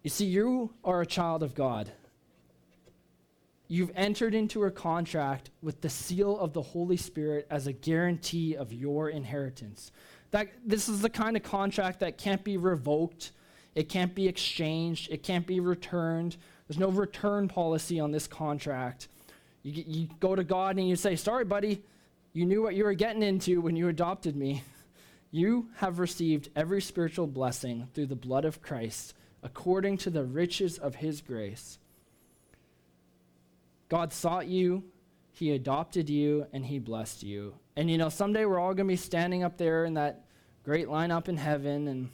You 0.06 0.10
see, 0.10 0.26
you 0.26 0.70
are 0.84 1.00
a 1.00 1.06
child 1.06 1.42
of 1.42 1.56
God. 1.56 1.90
You've 3.66 3.90
entered 3.96 4.36
into 4.36 4.62
a 4.62 4.70
contract 4.70 5.50
with 5.62 5.80
the 5.80 5.88
seal 5.88 6.38
of 6.38 6.52
the 6.52 6.62
Holy 6.62 6.96
Spirit 6.96 7.44
as 7.50 7.66
a 7.66 7.72
guarantee 7.72 8.54
of 8.54 8.72
your 8.72 9.10
inheritance. 9.10 9.90
That 10.30 10.50
this 10.64 10.88
is 10.88 11.02
the 11.02 11.10
kind 11.10 11.36
of 11.36 11.42
contract 11.42 11.98
that 11.98 12.18
can't 12.18 12.44
be 12.44 12.56
revoked, 12.56 13.32
it 13.74 13.88
can't 13.88 14.14
be 14.14 14.28
exchanged, 14.28 15.10
it 15.10 15.24
can't 15.24 15.44
be 15.44 15.58
returned. 15.58 16.36
There's 16.68 16.78
no 16.78 16.90
return 16.90 17.48
policy 17.48 17.98
on 17.98 18.12
this 18.12 18.28
contract. 18.28 19.08
You, 19.64 19.82
you 19.84 20.08
go 20.20 20.36
to 20.36 20.44
God 20.44 20.78
and 20.78 20.88
you 20.88 20.94
say, 20.94 21.16
Sorry, 21.16 21.44
buddy, 21.44 21.82
you 22.32 22.46
knew 22.46 22.62
what 22.62 22.76
you 22.76 22.84
were 22.84 22.94
getting 22.94 23.24
into 23.24 23.60
when 23.60 23.74
you 23.74 23.88
adopted 23.88 24.36
me. 24.36 24.62
You 25.32 25.68
have 25.78 25.98
received 25.98 26.50
every 26.54 26.80
spiritual 26.80 27.26
blessing 27.26 27.88
through 27.92 28.06
the 28.06 28.14
blood 28.14 28.44
of 28.46 28.62
Christ, 28.62 29.12
according 29.46 29.96
to 29.96 30.10
the 30.10 30.24
riches 30.24 30.76
of 30.76 30.96
his 30.96 31.20
grace. 31.20 31.78
God 33.88 34.12
sought 34.12 34.48
you, 34.48 34.82
He 35.30 35.52
adopted 35.52 36.10
you, 36.10 36.48
and 36.52 36.66
He 36.66 36.80
blessed 36.80 37.22
you. 37.22 37.54
And 37.76 37.88
you 37.88 37.96
know, 37.96 38.08
someday 38.08 38.44
we're 38.44 38.58
all 38.58 38.74
going 38.74 38.88
to 38.88 38.92
be 38.92 38.96
standing 38.96 39.44
up 39.44 39.56
there 39.56 39.84
in 39.84 39.94
that 39.94 40.24
great 40.64 40.88
lineup 40.88 41.28
in 41.28 41.36
heaven, 41.36 41.86
and 41.86 42.08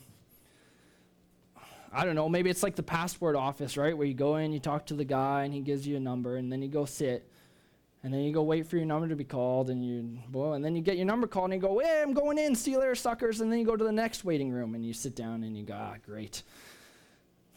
I 1.90 2.04
don't 2.04 2.14
know, 2.14 2.28
maybe 2.28 2.50
it's 2.50 2.62
like 2.62 2.76
the 2.76 2.82
passport 2.82 3.34
office, 3.34 3.78
right? 3.78 3.96
Where 3.96 4.06
you 4.06 4.12
go 4.12 4.36
in, 4.36 4.52
you 4.52 4.60
talk 4.60 4.84
to 4.86 4.94
the 4.94 5.04
guy, 5.04 5.44
and 5.44 5.54
he 5.54 5.60
gives 5.60 5.86
you 5.86 5.96
a 5.96 6.00
number, 6.00 6.36
and 6.36 6.52
then 6.52 6.60
you 6.60 6.68
go 6.68 6.84
sit. 6.84 7.26
And 8.04 8.12
then 8.12 8.22
you 8.22 8.32
go 8.32 8.42
wait 8.42 8.66
for 8.66 8.76
your 8.76 8.84
number 8.84 9.08
to 9.08 9.16
be 9.16 9.24
called, 9.24 9.70
and 9.70 9.82
you 9.82 10.18
well, 10.32 10.54
and 10.54 10.64
then 10.64 10.74
you 10.74 10.82
get 10.82 10.96
your 10.96 11.06
number 11.06 11.28
called, 11.28 11.52
and 11.52 11.62
you 11.62 11.68
go, 11.68 11.78
"Hey, 11.78 12.02
I'm 12.02 12.12
going 12.12 12.36
in. 12.36 12.56
See 12.56 12.72
you 12.72 12.80
later, 12.80 12.96
suckers." 12.96 13.40
And 13.40 13.50
then 13.50 13.60
you 13.60 13.64
go 13.64 13.76
to 13.76 13.84
the 13.84 13.92
next 13.92 14.24
waiting 14.24 14.50
room, 14.50 14.74
and 14.74 14.84
you 14.84 14.92
sit 14.92 15.14
down, 15.14 15.44
and 15.44 15.56
you 15.56 15.62
go, 15.62 15.74
"Ah, 15.74 15.94
great." 16.04 16.42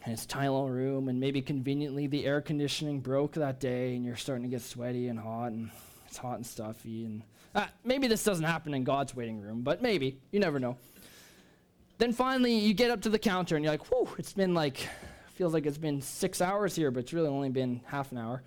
And 0.05 0.13
it's 0.13 0.27
tiny 0.27 0.47
little 0.47 0.69
room, 0.69 1.09
and 1.09 1.19
maybe 1.19 1.41
conveniently 1.41 2.05
the 2.05 2.25
air 2.25 2.39
conditioning 2.39 2.99
broke 2.99 3.33
that 3.33 3.59
day, 3.59 3.95
and 3.95 4.05
you're 4.05 4.15
starting 4.15 4.43
to 4.43 4.49
get 4.49 4.61
sweaty 4.61 5.07
and 5.07 5.19
hot, 5.19 5.51
and 5.51 5.71
it's 6.07 6.17
hot 6.17 6.35
and 6.35 6.45
stuffy. 6.45 7.05
And 7.05 7.23
uh, 7.55 7.65
maybe 7.83 8.07
this 8.07 8.23
doesn't 8.23 8.45
happen 8.45 8.75
in 8.75 8.83
God's 8.83 9.15
waiting 9.15 9.41
room, 9.41 9.63
but 9.63 9.81
maybe 9.81 10.19
you 10.31 10.39
never 10.39 10.59
know. 10.59 10.77
Then 11.97 12.13
finally, 12.13 12.55
you 12.55 12.75
get 12.75 12.91
up 12.91 13.01
to 13.01 13.09
the 13.09 13.17
counter, 13.17 13.55
and 13.55 13.65
you're 13.65 13.73
like, 13.73 13.91
"Whew, 13.91 14.07
it's 14.19 14.33
been 14.33 14.53
like, 14.53 14.87
feels 15.33 15.53
like 15.53 15.65
it's 15.65 15.77
been 15.77 16.01
six 16.01 16.39
hours 16.39 16.75
here, 16.75 16.91
but 16.91 16.99
it's 16.99 17.13
really 17.13 17.29
only 17.29 17.49
been 17.49 17.81
half 17.85 18.11
an 18.11 18.19
hour." 18.19 18.43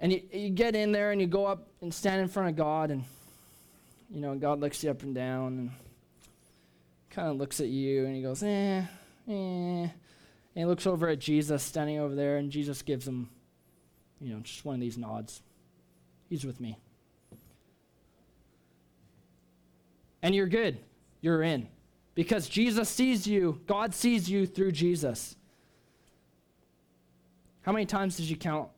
And 0.00 0.10
you, 0.10 0.22
you 0.32 0.50
get 0.50 0.74
in 0.74 0.90
there, 0.90 1.12
and 1.12 1.20
you 1.20 1.26
go 1.26 1.44
up 1.44 1.68
and 1.82 1.92
stand 1.92 2.22
in 2.22 2.28
front 2.28 2.48
of 2.48 2.56
God, 2.56 2.90
and 2.90 3.04
you 4.10 4.22
know, 4.22 4.34
God 4.34 4.60
looks 4.60 4.82
you 4.82 4.90
up 4.90 5.02
and 5.02 5.14
down, 5.14 5.46
and 5.58 5.70
kind 7.10 7.28
of 7.28 7.36
looks 7.36 7.60
at 7.60 7.68
you, 7.68 8.06
and 8.06 8.16
he 8.16 8.22
goes, 8.22 8.42
"Eh, 8.42 8.82
eh." 9.28 9.88
And 10.56 10.62
he 10.62 10.64
looks 10.64 10.86
over 10.86 11.06
at 11.08 11.18
Jesus 11.18 11.62
standing 11.62 11.98
over 11.98 12.14
there, 12.14 12.38
and 12.38 12.50
Jesus 12.50 12.80
gives 12.80 13.06
him, 13.06 13.28
you 14.22 14.32
know, 14.32 14.40
just 14.40 14.64
one 14.64 14.74
of 14.74 14.80
these 14.80 14.96
nods. 14.96 15.42
He's 16.30 16.46
with 16.46 16.62
me. 16.62 16.78
And 20.22 20.34
you're 20.34 20.46
good. 20.46 20.78
You're 21.20 21.42
in. 21.42 21.68
Because 22.14 22.48
Jesus 22.48 22.88
sees 22.88 23.26
you, 23.26 23.60
God 23.66 23.94
sees 23.94 24.30
you 24.30 24.46
through 24.46 24.72
Jesus. 24.72 25.36
How 27.60 27.72
many 27.72 27.84
times 27.84 28.16
did 28.16 28.24
you 28.24 28.36
count 28.36 28.70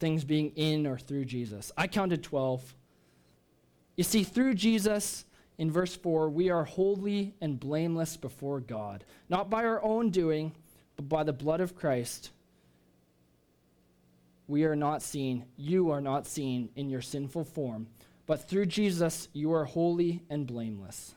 things 0.00 0.24
being 0.24 0.50
in 0.56 0.84
or 0.84 0.98
through 0.98 1.26
Jesus? 1.26 1.70
I 1.76 1.86
counted 1.86 2.24
12. 2.24 2.74
You 3.96 4.02
see, 4.02 4.24
through 4.24 4.54
Jesus, 4.54 5.26
in 5.58 5.70
verse 5.70 5.96
4, 5.96 6.28
we 6.28 6.50
are 6.50 6.64
holy 6.64 7.34
and 7.40 7.58
blameless 7.58 8.16
before 8.16 8.60
God, 8.60 9.04
not 9.28 9.48
by 9.48 9.64
our 9.64 9.82
own 9.82 10.10
doing, 10.10 10.52
but 10.96 11.08
by 11.08 11.24
the 11.24 11.32
blood 11.32 11.60
of 11.60 11.74
Christ. 11.74 12.30
We 14.48 14.64
are 14.64 14.76
not 14.76 15.02
seen, 15.02 15.44
you 15.56 15.90
are 15.90 16.00
not 16.00 16.26
seen 16.26 16.68
in 16.76 16.90
your 16.90 17.02
sinful 17.02 17.44
form, 17.44 17.88
but 18.26 18.48
through 18.48 18.66
Jesus 18.66 19.28
you 19.32 19.52
are 19.52 19.64
holy 19.64 20.22
and 20.28 20.46
blameless. 20.46 21.14